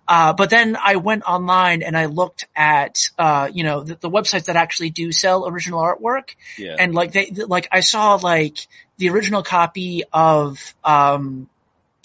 Uh, 0.07 0.33
but 0.33 0.49
then 0.49 0.77
I 0.81 0.97
went 0.97 1.23
online 1.23 1.81
and 1.81 1.97
I 1.97 2.05
looked 2.05 2.45
at, 2.55 3.09
uh, 3.17 3.49
you 3.51 3.63
know, 3.63 3.83
the, 3.83 3.95
the 3.95 4.09
websites 4.09 4.45
that 4.45 4.55
actually 4.55 4.89
do 4.91 5.11
sell 5.11 5.47
original 5.47 5.81
artwork 5.81 6.35
Yeah. 6.57 6.75
and 6.77 6.93
like 6.93 7.11
they 7.13 7.31
like 7.31 7.67
I 7.71 7.79
saw 7.79 8.15
like 8.15 8.67
the 8.97 9.09
original 9.09 9.41
copy 9.41 10.03
of 10.13 10.75
um 10.83 11.49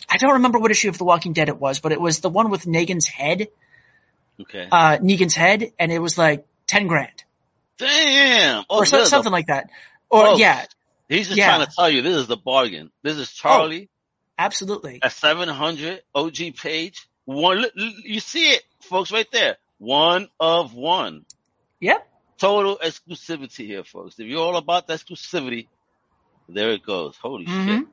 I 0.08 0.16
don't 0.16 0.34
remember 0.34 0.58
what 0.58 0.70
issue 0.70 0.88
of 0.88 0.96
The 0.96 1.04
Walking 1.04 1.34
Dead 1.34 1.48
it 1.50 1.58
was, 1.60 1.80
but 1.80 1.92
it 1.92 2.00
was 2.00 2.20
the 2.20 2.30
one 2.30 2.48
with 2.48 2.64
Negan's 2.64 3.06
head, 3.06 3.48
okay. 4.40 4.66
uh 4.70 4.96
Negan's 4.98 5.34
head, 5.34 5.72
and 5.78 5.92
it 5.92 5.98
was 5.98 6.16
like 6.16 6.46
ten 6.68 6.86
grand 6.86 7.24
Damn. 7.78 8.64
Oh, 8.70 8.78
or 8.78 8.86
so, 8.86 8.96
this 8.98 9.06
is 9.06 9.08
a- 9.08 9.10
something 9.10 9.32
like 9.32 9.46
that. 9.46 9.70
Or 10.10 10.26
Folks, 10.26 10.40
yeah, 10.40 10.64
He's 11.08 11.26
just 11.28 11.38
yeah. 11.38 11.46
trying 11.54 11.66
to 11.66 11.72
tell 11.74 11.88
you 11.88 12.02
this 12.02 12.16
is 12.16 12.26
the 12.26 12.36
bargain. 12.36 12.90
This 13.02 13.16
is 13.16 13.32
Charlie, 13.32 13.88
absolutely. 14.38 14.98
a 15.02 15.10
700 15.10 16.02
OG 16.14 16.36
page. 16.56 17.06
One, 17.24 17.64
you 17.76 18.20
see 18.20 18.50
it, 18.52 18.62
folks, 18.80 19.12
right 19.12 19.30
there. 19.32 19.56
One 19.78 20.28
of 20.40 20.74
one. 20.74 21.24
Yep. 21.80 22.08
Total 22.38 22.78
exclusivity 22.78 23.66
here, 23.66 23.84
folks. 23.84 24.18
If 24.18 24.26
you're 24.26 24.40
all 24.40 24.56
about 24.56 24.86
the 24.86 24.94
exclusivity, 24.94 25.68
there 26.48 26.70
it 26.70 26.82
goes. 26.84 27.16
Holy 27.16 27.44
shit. 27.46 27.54
Mhm. 27.54 27.86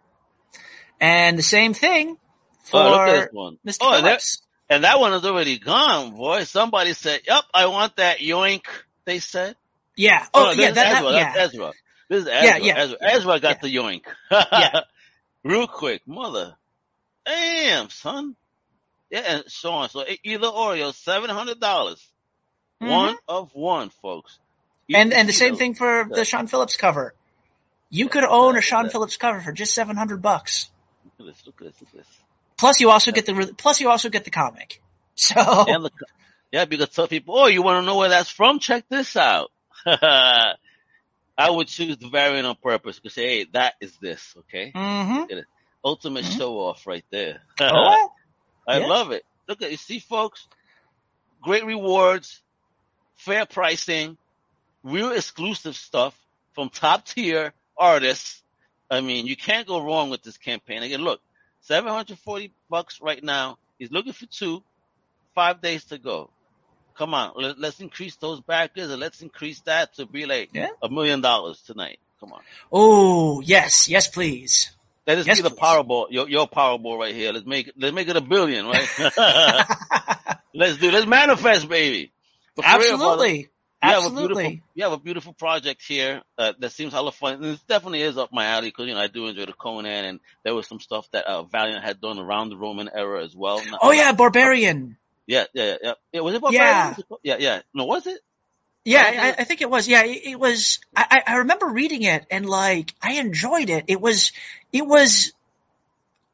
And 0.99 1.38
the 1.38 1.43
same 1.43 1.73
thing 1.73 2.17
for 2.63 2.80
Oh, 2.82 3.05
this 3.11 3.30
one. 3.32 3.57
Mr. 3.67 3.78
Oh, 3.82 3.95
Phillips. 3.97 4.41
And 4.70 4.84
that 4.84 4.99
one 4.99 5.13
is 5.13 5.26
already 5.26 5.59
gone, 5.59 6.16
boy. 6.16 6.43
Somebody 6.43 6.93
said, 6.93 7.22
yep, 7.28 7.43
I 7.53 7.68
want 7.68 7.97
that 7.97 8.20
yoink, 8.20 8.63
they 9.05 9.20
said. 9.20 9.55
Yeah. 9.95 10.26
Oh, 10.34 10.49
this 10.49 10.57
yeah. 10.57 10.70
is 10.70 10.76
That, 10.76 10.95
Ezra. 10.97 11.11
that, 11.11 11.18
yeah. 11.18 11.34
That's 11.34 11.53
Ezra. 11.53 11.72
This 12.09 12.22
is 12.24 12.28
Ezra. 12.28 12.45
Yeah, 12.45 12.57
yeah, 12.57 12.78
Ezra. 12.78 12.97
yeah, 13.01 13.16
Ezra 13.16 13.39
got 13.39 13.61
the 13.61 13.76
yoink. 13.76 14.01
Yeah. 14.32 14.80
Real 15.43 15.68
quick, 15.68 16.01
mother. 16.07 16.55
Damn, 17.26 17.89
son. 17.89 18.36
Yeah, 19.09 19.20
and 19.26 19.43
so 19.47 19.72
on. 19.72 19.89
So 19.89 20.03
either 20.24 20.47
or, 20.47 20.76
yo, 20.76 20.91
seven 20.91 21.30
hundred 21.30 21.59
dollars. 21.59 22.05
Mhm. 22.82 22.89
One 22.89 23.16
of 23.28 23.51
one, 23.53 23.89
folks. 24.01 24.38
And 24.93 25.13
and 25.13 25.30
the 25.30 25.34
same 25.34 25.55
thing 25.55 25.74
for 25.76 26.07
the 26.09 26.26
Sean 26.26 26.47
Phillips 26.47 26.76
cover. 26.78 27.13
You 27.89 28.09
could 28.09 28.24
own 28.24 28.57
a 28.57 28.61
Sean 28.61 28.89
Phillips 28.89 29.18
cover 29.18 29.39
for 29.41 29.51
just 29.51 29.74
seven 29.74 29.95
hundred 29.95 30.22
bucks. 30.22 30.70
Look 31.18 31.28
at 31.30 31.36
this. 31.36 31.45
Look 31.45 31.61
at 31.61 31.68
this. 31.68 31.82
Look 31.82 31.89
at 31.89 31.97
this. 32.05 32.07
Plus, 32.58 32.80
you 32.80 32.89
also 32.89 33.12
get 33.12 33.26
the 33.26 33.53
plus 33.58 33.80
you 33.82 33.89
also 33.89 34.10
get 34.10 34.24
the 34.24 34.32
comic. 34.32 34.82
So 35.18 35.36
the, 35.36 35.89
yeah, 36.51 36.66
because 36.66 36.89
tell 36.89 37.08
people, 37.08 37.38
oh, 37.38 37.47
you 37.47 37.62
want 37.62 37.82
to 37.82 37.86
know 37.86 37.97
where 37.97 38.10
that's 38.10 38.30
from? 38.30 38.60
Check 38.60 38.84
this 38.89 39.16
out. 39.16 39.49
I 41.38 41.49
would 41.49 41.68
choose 41.68 41.97
the 41.97 42.10
variant 42.10 42.45
on 42.45 42.56
purpose 42.62 42.99
because 42.99 43.16
hey, 43.16 43.45
that 43.53 43.76
is 43.80 43.95
this, 44.01 44.34
okay? 44.39 44.72
Mhm. 44.76 45.45
Ultimate 45.84 46.26
Mhm. 46.26 46.38
show 46.38 46.60
off 46.60 46.86
right 46.86 47.06
there. 47.12 47.41
Oh, 47.62 48.10
I 48.68 48.80
Yeah. 48.80 48.88
love 48.88 49.12
it. 49.12 49.24
Look 49.47 49.62
at 49.62 49.72
you 49.72 49.78
see, 49.78 49.99
folks. 49.99 50.45
Great 51.41 51.66
rewards, 51.66 52.41
fair 53.16 53.45
pricing, 53.45 54.18
real 54.84 55.12
exclusive 55.12 55.76
stuff 55.76 56.18
from 56.53 56.70
top 56.70 57.06
tier 57.06 57.53
artists. 57.78 58.41
I 58.89 59.01
mean, 59.01 59.28
you 59.28 59.36
can't 59.38 59.68
go 59.68 59.82
wrong 59.84 60.10
with 60.10 60.24
this 60.24 60.38
campaign. 60.38 60.84
Again, 60.84 61.01
look, 61.01 61.22
seven 61.66 61.91
hundred 61.91 62.18
forty 62.20 62.51
bucks 62.70 62.99
right 63.01 63.24
now. 63.24 63.57
He's 63.78 63.91
looking 63.91 64.13
for 64.13 64.26
two. 64.26 64.63
Five 65.34 65.61
days 65.61 65.84
to 65.86 65.97
go. 65.97 66.30
Come 66.97 67.13
on, 67.13 67.34
let, 67.36 67.59
let's 67.59 67.82
increase 67.82 68.16
those 68.16 68.39
backers 68.39 68.89
and 68.89 69.01
let's 69.01 69.22
increase 69.22 69.59
that 69.61 69.93
to 69.95 70.05
be 70.05 70.26
like 70.26 70.51
a 70.82 70.88
million 70.89 71.20
dollars 71.20 71.61
tonight. 71.61 71.99
Come 72.22 72.32
on. 72.32 72.39
oh, 72.72 73.41
yes, 73.41 73.89
yes, 73.89 74.07
please. 74.07 74.72
Let 75.05 75.18
us 75.20 75.28
Yes, 75.28 75.41
be 75.41 75.49
the. 75.49 75.53
Powerball, 75.55 76.07
your, 76.09 76.30
your 76.30 76.47
Powerball 76.47 76.97
right 76.97 77.13
here. 77.13 77.34
Let's 77.34 77.45
make 77.45 77.68
it, 77.68 77.76
let's 77.78 77.93
make 77.93 78.07
it 78.07 78.16
a 78.16 78.22
billion, 78.22 78.66
right? 78.66 78.88
let's 80.53 80.78
do, 80.78 80.89
let's 80.89 81.05
manifest, 81.05 81.68
baby. 81.68 82.11
Absolutely. 82.63 83.34
real, 83.34 83.43
Absolutely, 83.82 84.63
you 84.73 84.84
have 84.84 84.93
a 84.93 84.97
beautiful, 84.97 84.97
have 84.97 84.99
a 84.99 85.03
beautiful 85.03 85.34
project 85.34 85.82
here 85.84 86.21
uh, 86.38 86.53
that 86.59 86.71
seems 86.71 86.93
hella 86.93 87.11
fun. 87.11 87.34
And 87.36 87.45
it 87.45 87.59
definitely 87.67 88.01
is 88.01 88.17
up 88.17 88.34
my 88.34 88.45
alley 88.45 88.69
because 88.69 88.88
you 88.88 88.93
know 88.93 88.99
I 88.99 89.07
do 89.07 89.28
enjoy 89.28 89.45
the 89.45 89.53
Conan, 89.53 90.05
and 90.05 90.19
there 90.43 90.55
was 90.55 90.67
some 90.67 90.80
stuff 90.80 91.07
that 91.11 91.26
uh, 91.26 91.43
Valiant 91.43 91.84
had 91.84 92.01
done 92.01 92.17
around 92.17 92.49
the 92.49 92.57
Roman 92.57 92.89
era 92.93 93.23
as 93.23 93.36
well. 93.36 93.63
Not- 93.65 93.80
Oh 93.82 93.91
yeah, 93.91 94.11
Britannia. 94.13 94.95
yeah, 95.28 95.45
yeah, 95.53 95.76
yeah. 95.84 95.93
yeah 96.11 96.21
was 96.21 96.34
it? 96.36 96.41
Yeah. 96.51 96.93
Britannia? 96.93 97.17
Yeah, 97.23 97.36
yeah. 97.39 97.61
No, 97.73 97.86
was 97.86 98.07
it? 98.07 98.19
Yeah, 98.86 99.03
I, 99.03 99.41
I 99.41 99.43
think 99.45 99.61
it 99.61 99.69
was. 99.69 99.88
Yeah, 99.88 100.03
it, 100.05 100.26
it 100.26 100.39
was. 100.39 100.80
I, 100.95 101.23
I 101.26 101.36
remember 101.38 101.67
reading 101.67 102.03
it 102.03 102.26
and 102.30 102.45
like 102.45 102.93
I 103.01 103.13
enjoyed 103.13 103.69
it. 103.71 103.86
It 103.88 103.99
was. 103.99 104.32
It 104.71 104.86
was. 104.86 105.34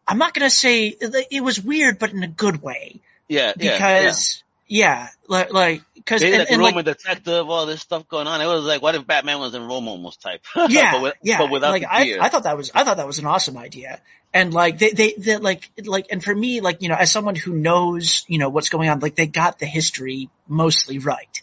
I'm 0.08 0.18
not 0.18 0.34
gonna 0.34 0.50
say 0.50 0.88
it 0.88 1.42
was 1.42 1.62
weird, 1.62 1.98
but 1.98 2.12
in 2.12 2.24
a 2.24 2.28
good 2.28 2.62
way 2.62 3.00
Yeah, 3.30 3.54
yeah, 3.58 3.78
yeah. 3.78 4.02
because 4.02 4.44
yeah, 4.72 5.10
like 5.28 5.52
like 5.52 5.82
because 5.96 6.22
They 6.22 6.32
and, 6.34 6.48
like 6.48 6.74
Roman 6.74 6.76
like 6.76 6.86
detective, 6.86 7.50
all 7.50 7.66
this 7.66 7.82
stuff 7.82 8.08
going 8.08 8.26
on. 8.26 8.40
It 8.40 8.46
was 8.46 8.64
like, 8.64 8.82
what 8.82 8.96
if 8.96 9.06
Batman 9.06 9.40
was 9.40 9.54
in 9.54 9.68
Rome 9.68 9.90
almost 9.90 10.22
type? 10.22 10.46
yeah, 10.70 10.94
but, 10.94 11.02
with, 11.02 11.14
yeah. 11.22 11.40
but 11.40 11.52
without 11.52 11.72
like 11.72 11.82
the 11.82 11.92
I. 11.92 12.18
I 12.22 12.30
thought 12.30 12.44
that 12.44 12.56
was 12.56 12.72
I 12.74 12.86
thought 12.86 12.96
that 12.96 13.06
was 13.06 13.20
an 13.20 13.26
awesome 13.26 13.58
idea. 13.58 14.00
And 14.34 14.54
like 14.54 14.78
they, 14.78 14.92
they, 14.92 15.14
they 15.18 15.36
like, 15.36 15.70
like, 15.84 16.08
and 16.10 16.24
for 16.24 16.34
me, 16.34 16.62
like, 16.62 16.82
you 16.82 16.88
know, 16.88 16.96
as 16.96 17.12
someone 17.12 17.36
who 17.36 17.52
knows, 17.52 18.24
you 18.30 18.38
know, 18.38 18.48
what's 18.48 18.70
going 18.70 18.88
on, 18.88 19.02
like 19.02 19.16
they 19.16 19.28
got 19.28 19.60
the 19.60 19.66
history 19.66 20.30
mostly 20.48 21.00
right. 21.00 21.42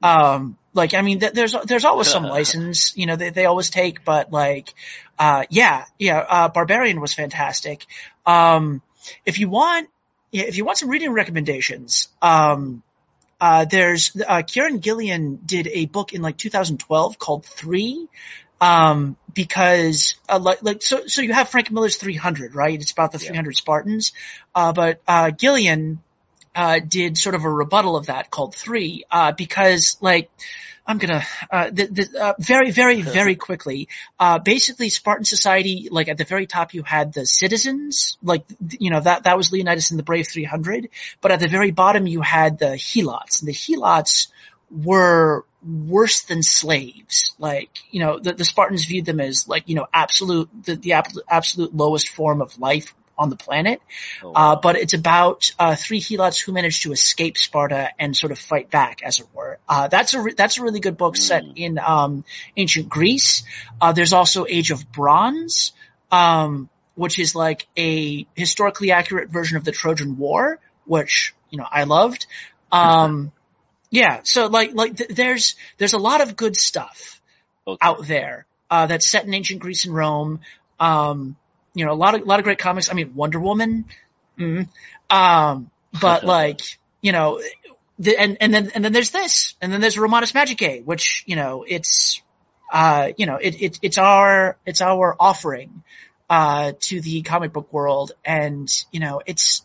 Um, 0.00 0.56
like, 0.72 0.94
I 0.94 1.02
mean, 1.02 1.18
th- 1.18 1.32
there's, 1.32 1.56
there's 1.64 1.84
always 1.84 2.06
some 2.06 2.22
license, 2.38 2.96
you 2.96 3.06
know, 3.06 3.16
they, 3.16 3.30
they 3.30 3.46
always 3.46 3.68
take, 3.68 4.04
but 4.04 4.30
like, 4.30 4.72
uh, 5.18 5.42
yeah, 5.50 5.86
yeah, 5.98 6.18
uh, 6.20 6.48
Britannia 6.50 7.00
was 7.00 7.14
fantastic. 7.14 7.84
Um, 8.24 8.80
if 9.26 9.40
you 9.40 9.48
want, 9.48 9.88
yeah, 10.32 10.44
if 10.44 10.56
you 10.56 10.64
want 10.64 10.78
some 10.78 10.88
reading 10.88 11.12
recommendations, 11.12 12.08
um, 12.22 12.82
uh, 13.40 13.64
there's, 13.64 14.14
uh, 14.28 14.42
Kieron 14.42 14.80
Gillen 14.80 15.40
did 15.44 15.66
a 15.68 15.86
book 15.86 16.12
in 16.12 16.22
like 16.22 16.36
2012 16.36 17.18
called 17.18 17.44
Three, 17.44 18.06
um, 18.60 19.16
because, 19.32 20.16
uh, 20.28 20.38
like, 20.38 20.62
like, 20.62 20.82
so, 20.82 21.06
so 21.06 21.22
you 21.22 21.32
have 21.32 21.48
Frank 21.48 21.70
Miller's 21.70 21.96
300, 21.96 22.54
right? 22.54 22.78
It's 22.78 22.92
about 22.92 23.12
the 23.12 23.18
Yeah. 23.18 23.28
300 23.28 23.56
Spartans. 23.56 24.12
Uh, 24.54 24.72
but, 24.72 25.00
uh, 25.08 25.30
Gillen, 25.30 26.00
uh, 26.54 26.80
did 26.80 27.16
sort 27.16 27.34
of 27.34 27.44
a 27.44 27.50
rebuttal 27.50 27.96
of 27.96 28.06
that 28.06 28.30
called 28.30 28.54
Three, 28.54 29.04
uh, 29.10 29.32
because 29.32 29.96
like, 30.00 30.30
I'm 30.90 30.98
gonna, 30.98 31.22
uh, 31.52 31.70
the, 31.70 31.86
the, 31.86 32.20
uh, 32.20 32.34
very, 32.40 32.72
very, 32.72 33.00
very 33.00 33.36
quickly, 33.36 33.86
uh, 34.18 34.40
basically 34.40 34.88
Spartan 34.88 35.24
society, 35.24 35.86
like 35.88 36.08
at 36.08 36.18
the 36.18 36.24
very 36.24 36.48
top 36.48 36.74
you 36.74 36.82
had 36.82 37.12
the 37.12 37.26
citizens, 37.26 38.18
like, 38.24 38.44
you 38.80 38.90
know, 38.90 38.98
that, 38.98 39.22
that 39.22 39.36
was 39.36 39.52
Leonidas 39.52 39.92
and 39.92 40.00
the 40.00 40.02
Brave 40.02 40.26
300, 40.26 40.88
but 41.20 41.30
at 41.30 41.38
the 41.38 41.46
very 41.46 41.70
bottom 41.70 42.08
you 42.08 42.22
had 42.22 42.58
the 42.58 42.76
Helots, 42.76 43.40
and 43.40 43.48
the 43.48 43.52
Helots 43.52 44.32
were 44.68 45.44
worse 45.64 46.22
than 46.22 46.42
slaves. 46.42 47.36
Like, 47.38 47.70
you 47.92 48.00
know, 48.00 48.18
the, 48.18 48.32
the 48.32 48.44
Spartans 48.44 48.84
viewed 48.84 49.04
them 49.04 49.20
as 49.20 49.46
like, 49.46 49.68
you 49.68 49.76
know, 49.76 49.86
absolute, 49.94 50.48
the, 50.64 50.74
the 50.74 50.94
ab- 50.94 51.06
absolute 51.28 51.72
lowest 51.72 52.08
form 52.08 52.40
of 52.40 52.58
life 52.58 52.94
on 53.20 53.28
the 53.30 53.36
planet. 53.36 53.80
Oh, 54.24 54.32
Uh, 54.34 54.56
but 54.56 54.74
it's 54.76 54.94
about, 54.94 55.52
uh, 55.58 55.76
three 55.76 56.00
Helots 56.00 56.40
who 56.42 56.52
managed 56.52 56.82
to 56.84 56.92
escape 56.92 57.36
Sparta 57.36 57.90
and 57.98 58.16
sort 58.16 58.32
of 58.32 58.38
fight 58.38 58.70
back, 58.70 59.02
as 59.04 59.20
it 59.20 59.26
were. 59.34 59.58
Uh, 59.68 59.86
that's 59.88 60.14
a, 60.14 60.20
re- 60.20 60.34
that's 60.34 60.58
a 60.58 60.62
really 60.62 60.80
good 60.80 60.96
book 60.96 61.16
set 61.16 61.44
Mm. 61.44 61.52
in, 61.56 61.78
um, 61.78 62.24
ancient 62.56 62.88
Greece. 62.88 63.44
Uh, 63.80 63.92
there's 63.92 64.12
also 64.14 64.46
Age 64.48 64.70
of 64.70 64.90
Bronze, 64.90 65.72
um, 66.10 66.68
which 66.94 67.18
is 67.18 67.34
like 67.34 67.68
a 67.76 68.26
historically 68.34 68.90
accurate 68.90 69.28
version 69.30 69.56
of 69.56 69.64
the 69.64 69.72
Trojan 69.72 70.16
War, 70.16 70.58
which, 70.86 71.34
you 71.50 71.58
know, 71.58 71.66
I 71.70 71.84
loved. 71.84 72.26
Um, 72.72 73.32
yeah, 73.90 74.20
so 74.22 74.46
like, 74.46 74.72
like 74.74 74.96
th- 74.96 75.10
there's, 75.10 75.56
there's 75.78 75.92
a 75.92 75.98
lot 75.98 76.20
of 76.20 76.36
good 76.36 76.56
stuff 76.56 77.20
okay. 77.66 77.78
out 77.80 78.06
there, 78.06 78.46
uh, 78.70 78.86
that's 78.86 79.10
set 79.10 79.24
in 79.26 79.34
ancient 79.34 79.60
Greece 79.60 79.84
and 79.84 79.94
Rome. 79.94 80.40
Um, 80.78 81.36
you 81.74 81.84
know, 81.84 81.92
a 81.92 81.94
lot 81.94 82.14
of, 82.14 82.22
a 82.22 82.24
lot 82.24 82.38
of 82.40 82.44
great 82.44 82.58
comics. 82.58 82.90
I 82.90 82.94
mean, 82.94 83.14
Wonder 83.14 83.40
Woman. 83.40 83.84
Mm, 84.38 84.68
um, 85.08 85.70
but 86.00 86.24
like, 86.36 86.60
you 87.00 87.12
know, 87.12 87.40
the, 87.98 88.18
and, 88.18 88.36
and 88.40 88.52
then, 88.52 88.70
and 88.74 88.84
then 88.84 88.92
there's 88.92 89.10
this, 89.10 89.54
and 89.60 89.72
then 89.72 89.80
there's 89.80 89.98
Romanus 89.98 90.32
Magicae, 90.32 90.84
which, 90.84 91.24
you 91.26 91.36
know, 91.36 91.64
it's, 91.66 92.22
uh, 92.72 93.10
you 93.16 93.26
know, 93.26 93.36
it, 93.36 93.60
it, 93.60 93.78
it's 93.82 93.98
our, 93.98 94.56
it's 94.64 94.80
our 94.80 95.16
offering, 95.18 95.82
uh, 96.28 96.72
to 96.80 97.00
the 97.00 97.22
comic 97.22 97.52
book 97.52 97.72
world. 97.72 98.12
And, 98.24 98.68
you 98.92 99.00
know, 99.00 99.20
it's, 99.26 99.62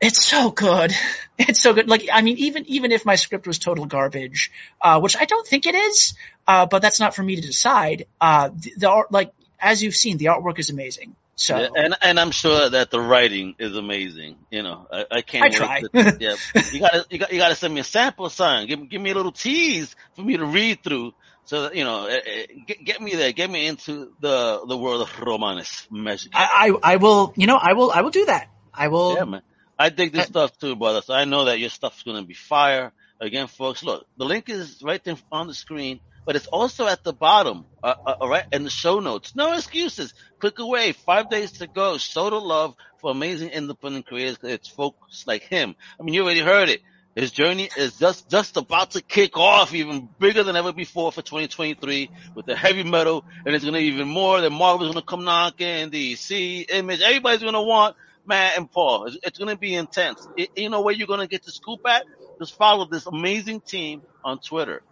It's 0.00 0.24
so 0.24 0.50
good. 0.50 0.94
It's 1.40 1.60
so 1.60 1.72
good. 1.72 1.88
Like, 1.88 2.08
I 2.12 2.22
mean, 2.22 2.36
even, 2.38 2.66
even 2.66 2.90
if 2.90 3.06
my 3.06 3.14
script 3.14 3.46
was 3.46 3.60
total 3.60 3.86
garbage, 3.86 4.50
uh, 4.82 4.98
which 4.98 5.16
I 5.16 5.24
don't 5.24 5.46
think 5.46 5.66
it 5.66 5.76
is, 5.76 6.14
uh, 6.48 6.66
but 6.66 6.82
that's 6.82 6.98
not 6.98 7.14
for 7.14 7.22
me 7.22 7.36
to 7.36 7.42
decide. 7.42 8.06
Uh, 8.20 8.50
the, 8.52 8.72
the 8.76 8.90
art, 8.90 9.12
like, 9.12 9.30
as 9.60 9.82
you've 9.82 9.94
seen, 9.94 10.16
the 10.18 10.26
artwork 10.26 10.58
is 10.58 10.70
amazing. 10.70 11.16
So, 11.36 11.56
Yeah, 11.56 11.68
and 11.76 11.94
and 12.02 12.18
I'm 12.18 12.32
sure 12.32 12.68
that 12.68 12.90
the 12.90 13.00
writing 13.00 13.54
is 13.58 13.76
amazing. 13.76 14.38
You 14.50 14.62
know, 14.64 14.86
I, 14.92 15.04
I 15.10 15.22
can't 15.22 15.44
I 15.44 15.48
wait. 15.48 15.54
try. 15.56 15.80
To, 15.82 16.16
yeah, 16.20 16.34
you 16.72 16.80
gotta 16.80 17.06
you 17.10 17.18
got 17.18 17.32
you 17.32 17.38
gotta 17.38 17.54
send 17.54 17.72
me 17.74 17.80
a 17.80 17.84
sample, 17.84 18.28
son. 18.28 18.66
Give 18.66 18.80
me 18.80 18.86
give 18.88 19.00
me 19.00 19.10
a 19.10 19.14
little 19.14 19.30
tease 19.32 19.94
for 20.16 20.22
me 20.22 20.36
to 20.36 20.44
read 20.44 20.82
through, 20.82 21.12
so 21.44 21.62
that 21.62 21.76
you 21.76 21.84
know, 21.84 22.06
eh, 22.06 22.18
eh, 22.26 22.46
get 22.66 22.84
get 22.84 23.00
me 23.00 23.14
there, 23.14 23.30
get 23.32 23.48
me 23.50 23.66
into 23.68 24.12
the 24.20 24.64
the 24.66 24.76
world 24.76 25.02
of 25.02 25.10
Romanes 25.20 25.86
magic. 25.92 26.32
I, 26.34 26.72
I, 26.82 26.94
I 26.94 26.96
will, 26.96 27.32
you 27.36 27.46
know, 27.46 27.56
I 27.56 27.74
will, 27.74 27.92
I 27.92 28.00
will 28.00 28.10
do 28.10 28.24
that. 28.26 28.48
I 28.74 28.88
will. 28.88 29.14
Yeah, 29.14 29.24
man. 29.24 29.42
I 29.78 29.90
dig 29.90 30.12
this 30.12 30.24
Uh, 30.24 30.26
stuff 30.26 30.58
too, 30.58 30.74
brother. 30.74 31.02
So 31.02 31.14
I 31.14 31.24
know 31.24 31.44
that 31.44 31.60
your 31.60 31.70
stuff's 31.70 32.02
gonna 32.02 32.24
be 32.24 32.34
fire. 32.34 32.92
Again, 33.20 33.46
folks, 33.46 33.84
look, 33.84 34.06
the 34.16 34.24
link 34.24 34.48
is 34.48 34.80
right 34.82 35.02
there 35.04 35.16
on 35.30 35.46
the 35.46 35.54
screen, 35.54 36.00
but 36.28 36.36
it's 36.36 36.46
also 36.48 36.86
at 36.86 37.04
the 37.04 37.14
bottom, 37.14 37.64
uh, 37.82 37.94
uh, 38.04 38.16
all 38.20 38.28
right, 38.28 38.44
in 38.52 38.62
the 38.62 38.68
show 38.68 39.00
notes. 39.00 39.34
No 39.34 39.54
excuses. 39.54 40.12
Click 40.40 40.58
away. 40.58 40.92
Five 40.92 41.30
days 41.30 41.52
to 41.52 41.66
go. 41.66 41.96
Show 41.96 42.28
the 42.28 42.36
love 42.36 42.74
for 43.00 43.10
amazing 43.10 43.48
independent 43.48 44.04
creators. 44.04 44.36
It's 44.42 44.68
folks 44.68 45.26
like 45.26 45.44
him. 45.44 45.74
I 45.98 46.02
mean, 46.02 46.12
you 46.12 46.24
already 46.24 46.40
heard 46.40 46.68
it. 46.68 46.82
His 47.14 47.30
journey 47.30 47.70
is 47.78 47.98
just 47.98 48.28
just 48.28 48.58
about 48.58 48.90
to 48.90 49.00
kick 49.00 49.38
off, 49.38 49.74
even 49.74 50.06
bigger 50.18 50.42
than 50.42 50.54
ever 50.54 50.70
before 50.70 51.12
for 51.12 51.22
2023 51.22 52.10
with 52.34 52.44
the 52.44 52.54
heavy 52.54 52.82
metal, 52.82 53.24
and 53.46 53.54
it's 53.54 53.64
gonna 53.64 53.78
be 53.78 53.84
even 53.84 54.06
more. 54.06 54.42
Then 54.42 54.52
Marvel's 54.52 54.90
gonna 54.90 55.06
come 55.06 55.24
knocking, 55.24 55.90
DC, 55.90 56.70
Image, 56.70 57.00
everybody's 57.00 57.42
gonna 57.42 57.62
want 57.62 57.96
Matt 58.26 58.58
and 58.58 58.70
Paul. 58.70 59.06
It's, 59.06 59.16
it's 59.22 59.38
gonna 59.38 59.56
be 59.56 59.74
intense. 59.74 60.28
It, 60.36 60.50
you 60.56 60.68
know 60.68 60.82
where 60.82 60.92
you're 60.92 61.06
gonna 61.06 61.26
get 61.26 61.44
the 61.44 61.52
scoop 61.52 61.80
at? 61.86 62.04
Just 62.38 62.54
follow 62.54 62.84
this 62.84 63.06
amazing 63.06 63.62
team 63.62 64.02
on 64.22 64.40
Twitter, 64.40 64.82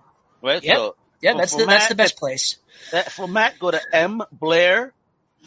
right? 0.43 0.65
Yep. 0.65 0.77
So 0.77 0.97
yeah, 1.27 1.33
for- 1.33 1.39
that's 1.39 1.55
the, 1.57 1.67
that's 1.67 1.89
the 1.89 1.95
best 1.95 2.17
place. 2.19 2.57
that, 2.93 3.13
for 3.13 3.27
Matt, 3.29 3.59
go 3.59 3.71
to 3.71 3.81
M 3.93 4.23
Blair 4.33 4.93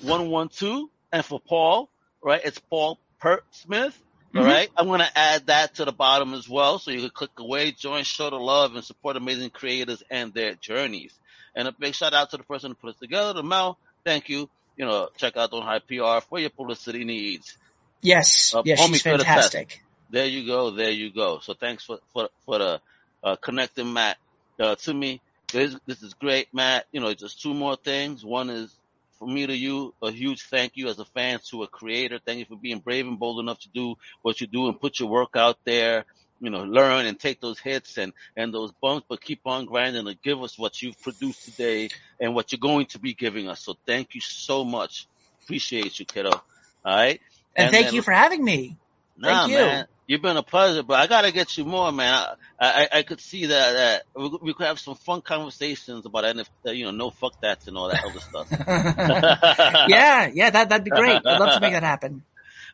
one 0.01 0.29
one 0.29 0.49
two, 0.49 0.89
and 1.11 1.23
for 1.25 1.39
Paul, 1.39 1.89
right, 2.23 2.41
it's 2.43 2.59
Paul 2.69 2.97
Pert 3.19 3.43
Smith. 3.51 3.97
All 4.35 4.43
Mhm. 4.43 4.45
right, 4.45 4.69
I'm 4.77 4.87
gonna 4.87 5.09
add 5.15 5.47
that 5.47 5.75
to 5.75 5.85
the 5.85 5.91
bottom 5.91 6.33
as 6.35 6.47
well, 6.47 6.77
so 6.77 6.91
you 6.91 6.99
can 7.01 7.09
click 7.09 7.31
away, 7.39 7.71
join, 7.71 8.03
show 8.03 8.29
the 8.29 8.35
love, 8.35 8.75
and 8.75 8.83
support 8.83 9.17
amazing 9.17 9.49
creators 9.49 10.03
and 10.11 10.31
their 10.33 10.53
journeys. 10.53 11.11
And 11.55 11.67
a 11.67 11.71
big 11.71 11.95
shout 11.95 12.13
out 12.13 12.29
to 12.31 12.37
the 12.37 12.43
person 12.43 12.71
who 12.71 12.75
put 12.75 12.95
it 12.95 12.99
together, 12.99 13.33
the 13.33 13.41
Mel. 13.43 13.77
Thank 14.05 14.29
you. 14.29 14.47
You 14.77 14.85
know, 14.85 15.09
check 15.17 15.35
out 15.35 15.51
on 15.51 15.63
High 15.63 15.79
PR 15.79 16.21
for 16.21 16.37
your 16.39 16.51
publicity 16.51 17.03
needs. 17.05 17.57
Yes, 18.01 18.53
Uh, 18.53 18.61
yes, 18.63 18.79
she's 18.79 19.01
for 19.01 19.17
the 19.17 19.25
fantastic. 19.25 19.83
There 20.11 20.25
you 20.27 20.45
go. 20.45 20.71
There 20.71 20.91
you 20.91 21.11
go. 21.11 21.39
So 21.39 21.53
thanks 21.55 21.83
for 21.83 21.99
for 22.13 22.29
for 22.45 22.57
the 22.59 22.81
uh, 23.23 23.35
connecting 23.37 23.91
Matt 23.91 24.17
uh, 24.59 24.75
to 24.75 24.93
me. 24.93 25.21
This 25.51 25.75
this 25.85 26.03
is 26.03 26.13
great, 26.13 26.47
Matt. 26.53 26.85
You 26.91 27.01
know, 27.01 27.13
just 27.13 27.41
two 27.41 27.53
more 27.53 27.75
things. 27.75 28.23
One 28.23 28.49
is 28.49 28.73
for 29.17 29.27
me 29.27 29.45
to 29.47 29.55
you, 29.55 29.93
a 30.01 30.11
huge 30.11 30.43
thank 30.43 30.73
you 30.77 30.87
as 30.87 30.99
a 30.99 31.05
fan 31.05 31.39
to 31.49 31.63
a 31.63 31.67
creator. 31.67 32.19
Thank 32.25 32.39
you 32.39 32.45
for 32.45 32.55
being 32.55 32.79
brave 32.79 33.07
and 33.07 33.19
bold 33.19 33.39
enough 33.39 33.59
to 33.61 33.69
do 33.73 33.95
what 34.21 34.39
you 34.41 34.47
do 34.47 34.67
and 34.67 34.79
put 34.79 34.99
your 34.99 35.09
work 35.09 35.35
out 35.35 35.57
there. 35.65 36.05
You 36.41 36.49
know, 36.49 36.63
learn 36.63 37.05
and 37.05 37.19
take 37.19 37.41
those 37.41 37.59
hits 37.59 37.97
and 37.97 38.13
and 38.37 38.53
those 38.53 38.71
bumps, 38.81 39.05
but 39.09 39.21
keep 39.21 39.41
on 39.45 39.65
grinding 39.65 40.07
and 40.07 40.21
give 40.21 40.41
us 40.41 40.57
what 40.57 40.81
you've 40.81 40.99
produced 41.01 41.43
today 41.45 41.89
and 42.19 42.33
what 42.33 42.51
you're 42.51 42.59
going 42.59 42.85
to 42.87 42.99
be 42.99 43.13
giving 43.13 43.49
us. 43.49 43.61
So 43.61 43.75
thank 43.85 44.15
you 44.15 44.21
so 44.21 44.63
much. 44.63 45.07
Appreciate 45.43 45.99
you, 45.99 46.05
kiddo. 46.05 46.29
All 46.31 46.41
right. 46.85 47.19
And, 47.55 47.65
And 47.65 47.73
thank 47.73 47.87
then- 47.87 47.95
you 47.95 48.01
for 48.03 48.11
having 48.13 48.43
me. 48.43 48.77
Nah, 49.17 49.41
Thank 49.47 49.51
you. 49.51 49.57
man, 49.57 49.87
you've 50.09 50.23
been 50.23 50.37
a 50.37 50.43
pleasure, 50.43 50.81
but 50.81 50.99
I 50.99 51.05
gotta 51.05 51.31
get 51.31 51.57
you 51.57 51.63
more, 51.63 51.91
man. 51.91 52.13
I 52.59 52.87
I, 52.91 52.97
I 52.97 53.03
could 53.03 53.21
see 53.21 53.45
that 53.45 53.71
that 53.73 54.03
we, 54.15 54.39
we 54.41 54.53
could 54.53 54.65
have 54.65 54.79
some 54.79 54.95
fun 54.95 55.21
conversations 55.21 56.05
about 56.05 56.25
NF, 56.25 56.47
uh, 56.65 56.71
you 56.71 56.85
know, 56.85 56.91
no 56.91 57.09
fuck 57.11 57.39
that 57.41 57.67
and 57.67 57.77
all 57.77 57.89
that 57.89 58.03
other 58.03 58.19
stuff. 58.19 58.47
yeah, 59.87 60.29
yeah, 60.33 60.49
that 60.49 60.69
that'd 60.69 60.83
be 60.83 60.89
great. 60.89 61.21
I'd 61.25 61.39
love 61.39 61.53
to 61.53 61.61
make 61.61 61.73
that 61.73 61.83
happen. 61.83 62.23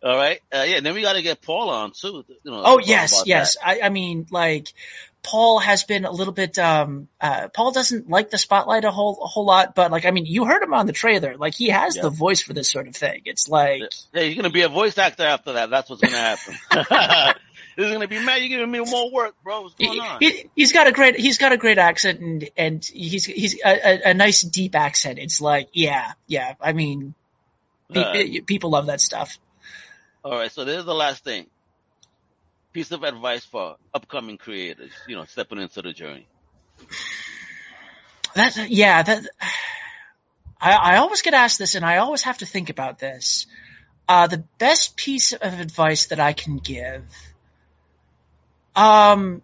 All 0.02 0.16
right, 0.16 0.42
uh, 0.54 0.64
yeah. 0.68 0.80
Then 0.80 0.94
we 0.96 1.02
gotta 1.02 1.22
get 1.22 1.42
Paul 1.42 1.70
on 1.70 1.92
too. 1.92 2.24
You 2.44 2.52
know. 2.52 2.64
Oh 2.66 2.80
yes, 2.80 3.24
yes. 3.26 3.58
I, 3.64 3.82
I 3.84 3.90
mean, 3.90 4.28
like 4.32 4.74
Paul 5.26 5.60
has 5.60 5.84
been 5.84 6.06
a 6.06 6.12
little 6.12 6.34
bit. 6.34 6.58
um 6.60 7.08
uh 7.20 7.48
Paul 7.50 7.72
doesn't 7.72 8.10
like 8.10 8.30
the 8.30 8.38
spotlight 8.38 8.86
a 8.86 8.92
whole 8.92 9.20
a 9.24 9.28
whole 9.28 9.46
lot, 9.46 9.74
but 9.76 9.92
like 9.92 10.06
I 10.06 10.12
mean, 10.12 10.26
you 10.26 10.46
heard 10.46 10.62
him 10.64 10.74
on 10.74 10.86
the 10.86 10.94
trailer. 10.94 11.36
Like 11.38 11.54
he 11.56 11.70
has 11.70 11.96
Yeah. 11.96 12.04
the 12.04 12.10
voice 12.12 12.42
for 12.42 12.54
this 12.54 12.70
sort 12.70 12.88
of 12.88 12.96
thing. 12.96 13.22
It's 13.26 13.50
like. 13.50 13.82
Yeah, 14.14 14.22
he's 14.24 14.36
gonna 14.36 14.50
be 14.50 14.62
a 14.62 14.70
voice 14.70 14.98
actor 14.98 15.24
after 15.24 15.54
that. 15.54 15.70
That's 15.70 15.90
what's 15.90 16.02
gonna 16.02 16.16
happen. 16.18 16.56
this 17.76 17.86
is 17.88 17.92
gonna 17.92 18.08
be 18.08 18.24
mad. 18.24 18.38
You're 18.42 18.50
giving 18.50 18.72
me 18.72 18.80
more 18.80 19.12
work, 19.12 19.36
bro. 19.44 19.62
What's 19.64 19.76
going 19.76 20.00
on? 20.00 20.20
he, 20.22 20.50
he's 20.56 20.72
got 20.72 20.88
a 20.88 20.92
great 20.92 21.18
he's 21.20 21.38
got 21.40 21.52
a 21.52 21.58
great 21.58 21.78
accent 21.78 22.20
and 22.22 22.50
and 22.56 22.86
he's 22.86 23.26
he's 23.26 23.56
a, 23.66 23.68
a, 24.08 24.10
a 24.12 24.14
nice 24.14 24.42
deep 24.42 24.76
accent. 24.76 25.20
It's 25.20 25.42
like 25.42 25.70
yeah, 25.74 26.14
yeah. 26.28 26.54
I 26.62 26.74
mean, 26.74 27.14
Uh, 27.96 28.14
people 28.46 28.70
love 28.72 28.86
that 28.88 29.02
stuff. 29.02 29.38
all 30.24 30.32
right, 30.32 30.52
so 30.52 30.66
there's 30.66 30.86
the 30.86 30.94
last 30.96 31.24
thing. 31.24 31.48
Piece 32.76 32.92
of 32.92 33.04
advice 33.04 33.46
for 33.46 33.78
upcoming 33.94 34.38
creators, 34.38 34.92
you 35.08 35.16
know, 35.16 35.24
stepping 35.24 35.60
into 35.60 35.82
the 35.82 35.94
journey. 35.94 36.28
That 38.36 38.70
yeah, 38.70 39.02
that 39.02 39.24
I, 40.60 40.74
I 40.74 40.98
always 40.98 41.22
get 41.22 41.34
asked 41.34 41.58
this, 41.58 41.76
and 41.76 41.86
I 41.86 42.00
always 42.00 42.24
have 42.24 42.40
to 42.40 42.46
think 42.46 42.70
about 42.70 43.00
this. 43.00 43.48
Uh, 44.10 44.28
the 44.28 44.44
best 44.58 44.98
piece 44.98 45.32
of 45.32 45.58
advice 45.58 46.08
that 46.08 46.20
I 46.20 46.34
can 46.34 46.58
give, 46.58 47.06
um, 48.76 49.42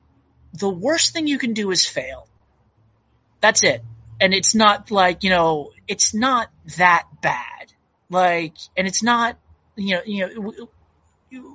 the 0.51 0.69
worst 0.69 1.13
thing 1.13 1.25
you 1.25 1.38
can 1.38 1.53
do 1.53 1.71
is 1.71 1.86
fail. 1.86 2.27
That's 3.39 3.63
it, 3.63 3.82
and 4.19 4.34
it's 4.34 4.53
not 4.53 4.91
like 4.91 5.23
you 5.23 5.29
know, 5.29 5.71
it's 5.88 6.13
not 6.13 6.49
that 6.75 7.07
bad. 7.21 7.71
Like, 8.09 8.55
and 8.75 8.88
it's 8.88 9.01
not 9.01 9.38
you 9.77 9.95
know, 9.95 10.01
you 10.05 10.27
know, 10.27 10.67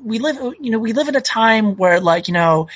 we, 0.02 0.18
live, 0.18 0.36
you 0.60 0.70
know, 0.70 0.78
we 0.78 0.92
live 0.92 1.08
in 1.08 1.16
a 1.16 1.20
time 1.20 1.76
where 1.76 2.00
like 2.00 2.28
you 2.28 2.34
know, 2.34 2.68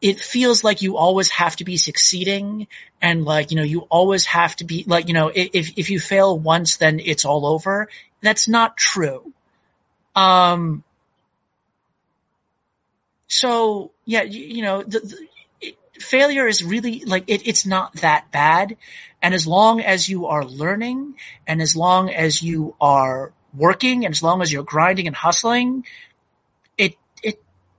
it 0.00 0.20
feels 0.20 0.62
like 0.62 0.82
you 0.82 0.96
always 0.96 1.30
have 1.30 1.56
to 1.56 1.64
be 1.64 1.76
succeeding 1.76 2.68
and 3.02 3.24
like 3.24 3.50
you 3.50 3.56
know 3.56 3.62
you 3.62 3.80
always 3.82 4.26
have 4.26 4.54
to 4.56 4.64
be 4.64 4.84
like 4.86 5.08
you 5.08 5.14
know 5.14 5.30
if 5.34 5.76
if 5.76 5.90
you 5.90 5.98
fail 5.98 6.38
once 6.38 6.76
then 6.76 7.00
it's 7.00 7.24
all 7.24 7.46
over. 7.46 7.88
That's 8.20 8.48
not 8.48 8.76
true. 8.76 9.32
Um 10.14 10.84
so 13.26 13.90
yeah 14.04 14.22
you, 14.22 14.40
you 14.42 14.62
know 14.62 14.82
the, 14.82 15.00
the 15.00 15.76
failure 15.98 16.46
is 16.46 16.64
really 16.64 17.04
like 17.04 17.24
it, 17.26 17.46
it's 17.46 17.66
not 17.66 17.92
that 17.94 18.30
bad. 18.30 18.76
And 19.20 19.34
as 19.34 19.48
long 19.48 19.80
as 19.80 20.08
you 20.08 20.26
are 20.26 20.44
learning 20.44 21.16
and 21.46 21.60
as 21.60 21.74
long 21.74 22.08
as 22.08 22.40
you 22.40 22.76
are 22.80 23.32
working 23.52 24.04
and 24.04 24.14
as 24.14 24.22
long 24.22 24.42
as 24.42 24.52
you're 24.52 24.62
grinding 24.62 25.08
and 25.08 25.16
hustling 25.16 25.84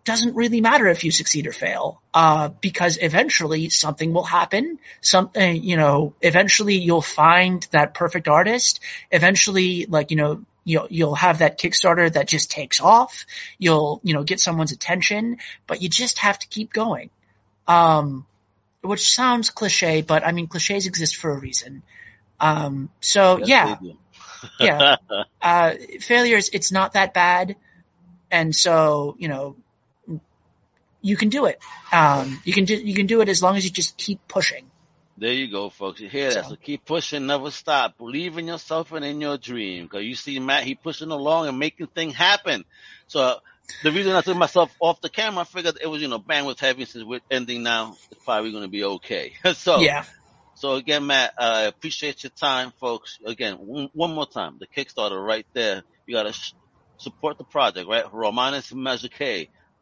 doesn't 0.05 0.35
really 0.35 0.61
matter 0.61 0.87
if 0.87 1.03
you 1.03 1.11
succeed 1.11 1.45
or 1.45 1.51
fail, 1.51 2.01
uh, 2.13 2.49
because 2.61 2.97
eventually 3.01 3.69
something 3.69 4.13
will 4.13 4.23
happen. 4.23 4.79
Something, 5.01 5.63
you 5.63 5.77
know, 5.77 6.15
eventually 6.21 6.75
you'll 6.75 7.01
find 7.01 7.67
that 7.71 7.93
perfect 7.93 8.27
artist. 8.27 8.79
Eventually, 9.11 9.85
like, 9.87 10.09
you 10.11 10.17
know, 10.17 10.45
you'll, 10.63 10.87
you'll 10.89 11.15
have 11.15 11.39
that 11.39 11.59
Kickstarter 11.59 12.11
that 12.11 12.27
just 12.27 12.49
takes 12.49 12.79
off. 12.79 13.25
You'll, 13.57 13.99
you 14.03 14.13
know, 14.13 14.23
get 14.23 14.39
someone's 14.39 14.71
attention, 14.71 15.37
but 15.67 15.81
you 15.81 15.89
just 15.89 16.19
have 16.19 16.39
to 16.39 16.47
keep 16.47 16.73
going. 16.73 17.09
Um, 17.67 18.25
which 18.81 19.09
sounds 19.09 19.49
cliche, 19.49 20.01
but 20.01 20.25
I 20.25 20.31
mean, 20.31 20.47
cliches 20.47 20.87
exist 20.87 21.17
for 21.17 21.31
a 21.31 21.37
reason. 21.37 21.83
Um, 22.39 22.89
so 23.01 23.39
Yes, 23.43 23.77
yeah, 23.81 23.93
yeah, 24.59 24.95
uh, 25.41 25.73
failures, 25.99 26.49
it's 26.53 26.71
not 26.71 26.93
that 26.93 27.13
bad. 27.13 27.57
And 28.31 28.55
so, 28.55 29.15
you 29.19 29.27
know, 29.27 29.55
you 31.01 31.15
can 31.17 31.29
do 31.29 31.45
it. 31.45 31.59
Um, 31.91 32.41
you 32.43 32.53
can 32.53 32.65
do, 32.65 32.75
you 32.75 32.93
can 32.93 33.05
do 33.07 33.21
it 33.21 33.29
as 33.29 33.41
long 33.41 33.55
as 33.57 33.63
you 33.65 33.71
just 33.71 33.97
keep 33.97 34.19
pushing. 34.27 34.65
There 35.17 35.33
you 35.33 35.51
go, 35.51 35.69
folks. 35.69 35.99
You 35.99 36.07
hear 36.09 36.31
that? 36.33 36.45
So- 36.45 36.49
So 36.51 36.55
keep 36.55 36.85
pushing, 36.85 37.25
never 37.27 37.51
stop. 37.51 37.97
Believe 37.97 38.37
in 38.37 38.47
yourself 38.47 38.91
and 38.93 39.03
in 39.03 39.19
your 39.19 39.37
dream. 39.37 39.87
Cause 39.89 40.03
you 40.03 40.15
see 40.15 40.39
Matt, 40.39 40.63
he 40.63 40.75
pushing 40.75 41.11
along 41.11 41.47
and 41.47 41.59
making 41.59 41.87
things 41.87 42.15
happen. 42.15 42.63
So 43.07 43.39
the 43.83 43.91
reason 43.91 44.13
I 44.15 44.21
took 44.21 44.37
myself 44.37 44.73
off 44.79 45.01
the 45.01 45.09
camera, 45.09 45.41
I 45.41 45.43
figured 45.43 45.77
it 45.81 45.87
was, 45.87 46.01
you 46.01 46.07
know, 46.07 46.19
bandwidth 46.19 46.59
heavy 46.59 46.85
since 46.85 47.03
we're 47.03 47.19
ending 47.29 47.63
now. 47.63 47.97
It's 48.11 48.23
probably 48.23 48.51
going 48.51 48.63
to 48.63 48.69
be 48.69 48.83
okay. 48.85 49.33
so, 49.55 49.79
Yeah. 49.81 50.05
so 50.55 50.73
again, 50.75 51.05
Matt, 51.05 51.33
I 51.37 51.63
appreciate 51.63 52.23
your 52.23 52.31
time, 52.31 52.71
folks. 52.79 53.19
Again, 53.25 53.55
one, 53.55 53.89
one 53.93 54.13
more 54.13 54.25
time, 54.27 54.57
the 54.59 54.67
Kickstarter 54.67 55.21
right 55.23 55.45
there. 55.53 55.83
You 56.07 56.15
got 56.15 56.23
to 56.23 56.33
sh- 56.33 56.53
support 56.97 57.37
the 57.37 57.43
project, 57.43 57.87
right? 57.89 58.05
Romanus 58.13 58.71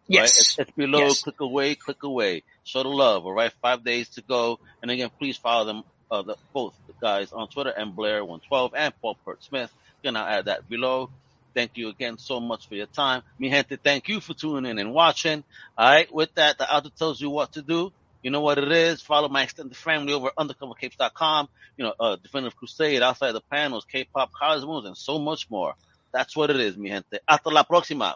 Magic 0.10 0.20
Right? 0.22 0.24
Yes. 0.24 0.38
It's, 0.38 0.60
it's 0.60 0.72
below. 0.72 1.00
Yes. 1.00 1.24
Click 1.24 1.40
away. 1.40 1.76
Click 1.76 2.04
away. 2.04 2.44
Show 2.64 2.84
the 2.84 2.90
love. 2.90 3.26
All 3.26 3.34
right. 3.34 3.52
Five 3.62 3.84
days 3.84 4.10
to 4.10 4.22
go. 4.22 4.60
And 4.82 4.92
again, 4.92 5.10
please 5.18 5.38
follow 5.38 5.66
them, 5.66 5.84
uh, 6.12 6.22
the, 6.22 6.36
both 6.54 6.74
the 6.88 6.94
guys 7.02 7.32
on 7.32 7.48
Twitter 7.50 7.72
and 7.72 7.96
Blair 7.96 8.24
one 8.24 8.40
twelve 8.48 8.74
and 8.76 8.94
Paul 9.02 9.18
Pert 9.26 9.44
Smith. 9.44 9.72
Again, 10.02 10.16
I'll 10.16 10.28
add 10.28 10.46
that 10.46 10.68
below. 10.70 11.10
Thank 11.54 11.72
you 11.76 11.90
again 11.90 12.20
so 12.20 12.40
much 12.40 12.68
for 12.68 12.76
your 12.76 12.86
time. 12.86 13.24
Mi 13.40 13.50
gente, 13.50 13.78
thank 13.78 14.08
you 14.08 14.20
for 14.22 14.34
tuning 14.34 14.70
in 14.70 14.78
and 14.78 14.94
watching. 14.94 15.44
All 15.78 15.90
right. 15.90 16.14
With 16.14 16.34
that, 16.36 16.58
the 16.58 16.72
author 16.72 16.90
tells 16.90 17.20
you 17.20 17.30
what 17.30 17.54
to 17.54 17.62
do. 17.62 17.92
You 18.22 18.32
know 18.32 18.42
what 18.42 18.58
it 18.58 18.72
is. 18.72 19.02
Follow 19.02 19.28
my 19.30 19.44
extended 19.44 19.76
family 19.76 20.14
over 20.14 20.28
at 20.28 20.36
undercovercapes.com. 20.36 21.50
You 21.78 21.86
know, 21.86 21.94
uh, 22.00 22.16
Definitive 22.18 22.58
Crusade, 22.58 23.02
Outside 23.02 23.32
the 23.32 23.42
Panels, 23.42 23.86
K-pop, 23.92 24.32
Cosmos, 24.34 24.86
and 24.86 24.98
so 24.98 25.20
much 25.20 25.50
more. 25.50 25.76
That's 26.12 26.36
what 26.36 26.50
it 26.50 26.60
is, 26.60 26.78
mi 26.78 26.90
gente. 26.90 27.20
Hasta 27.28 27.50
la 27.50 27.64
próxima. 27.64 28.16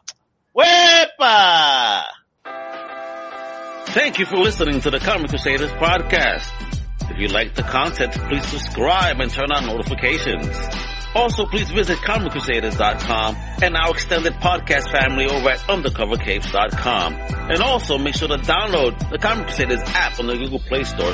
Wepa! 0.56 2.04
Thank 3.94 4.20
you 4.20 4.26
for 4.26 4.38
listening 4.38 4.82
to 4.82 4.90
the 4.90 5.00
Comic 5.00 5.30
Crusaders 5.30 5.72
podcast. 5.74 6.48
If 7.10 7.18
you 7.18 7.28
like 7.28 7.56
the 7.56 7.64
content, 7.64 8.14
please 8.14 8.46
subscribe 8.48 9.20
and 9.20 9.32
turn 9.32 9.52
on 9.52 9.66
notifications. 9.66 10.48
Also, 11.14 11.46
please 11.46 11.70
visit 11.72 11.98
ComicCrusaders.com 11.98 13.36
and 13.62 13.76
our 13.76 13.92
extended 13.92 14.34
podcast 14.36 14.90
family 14.92 15.26
over 15.26 15.50
at 15.50 15.60
UndercoverCapes.com. 15.60 17.14
And 17.52 17.62
also 17.62 17.98
make 17.98 18.16
sure 18.16 18.30
to 18.30 18.38
download 18.38 19.10
the 19.10 19.18
Comic 19.18 19.48
Crusaders 19.48 19.82
app 19.88 20.20
on 20.20 20.28
the 20.28 20.38
Google 20.38 20.60
Play 20.60 20.84
Store 20.84 21.14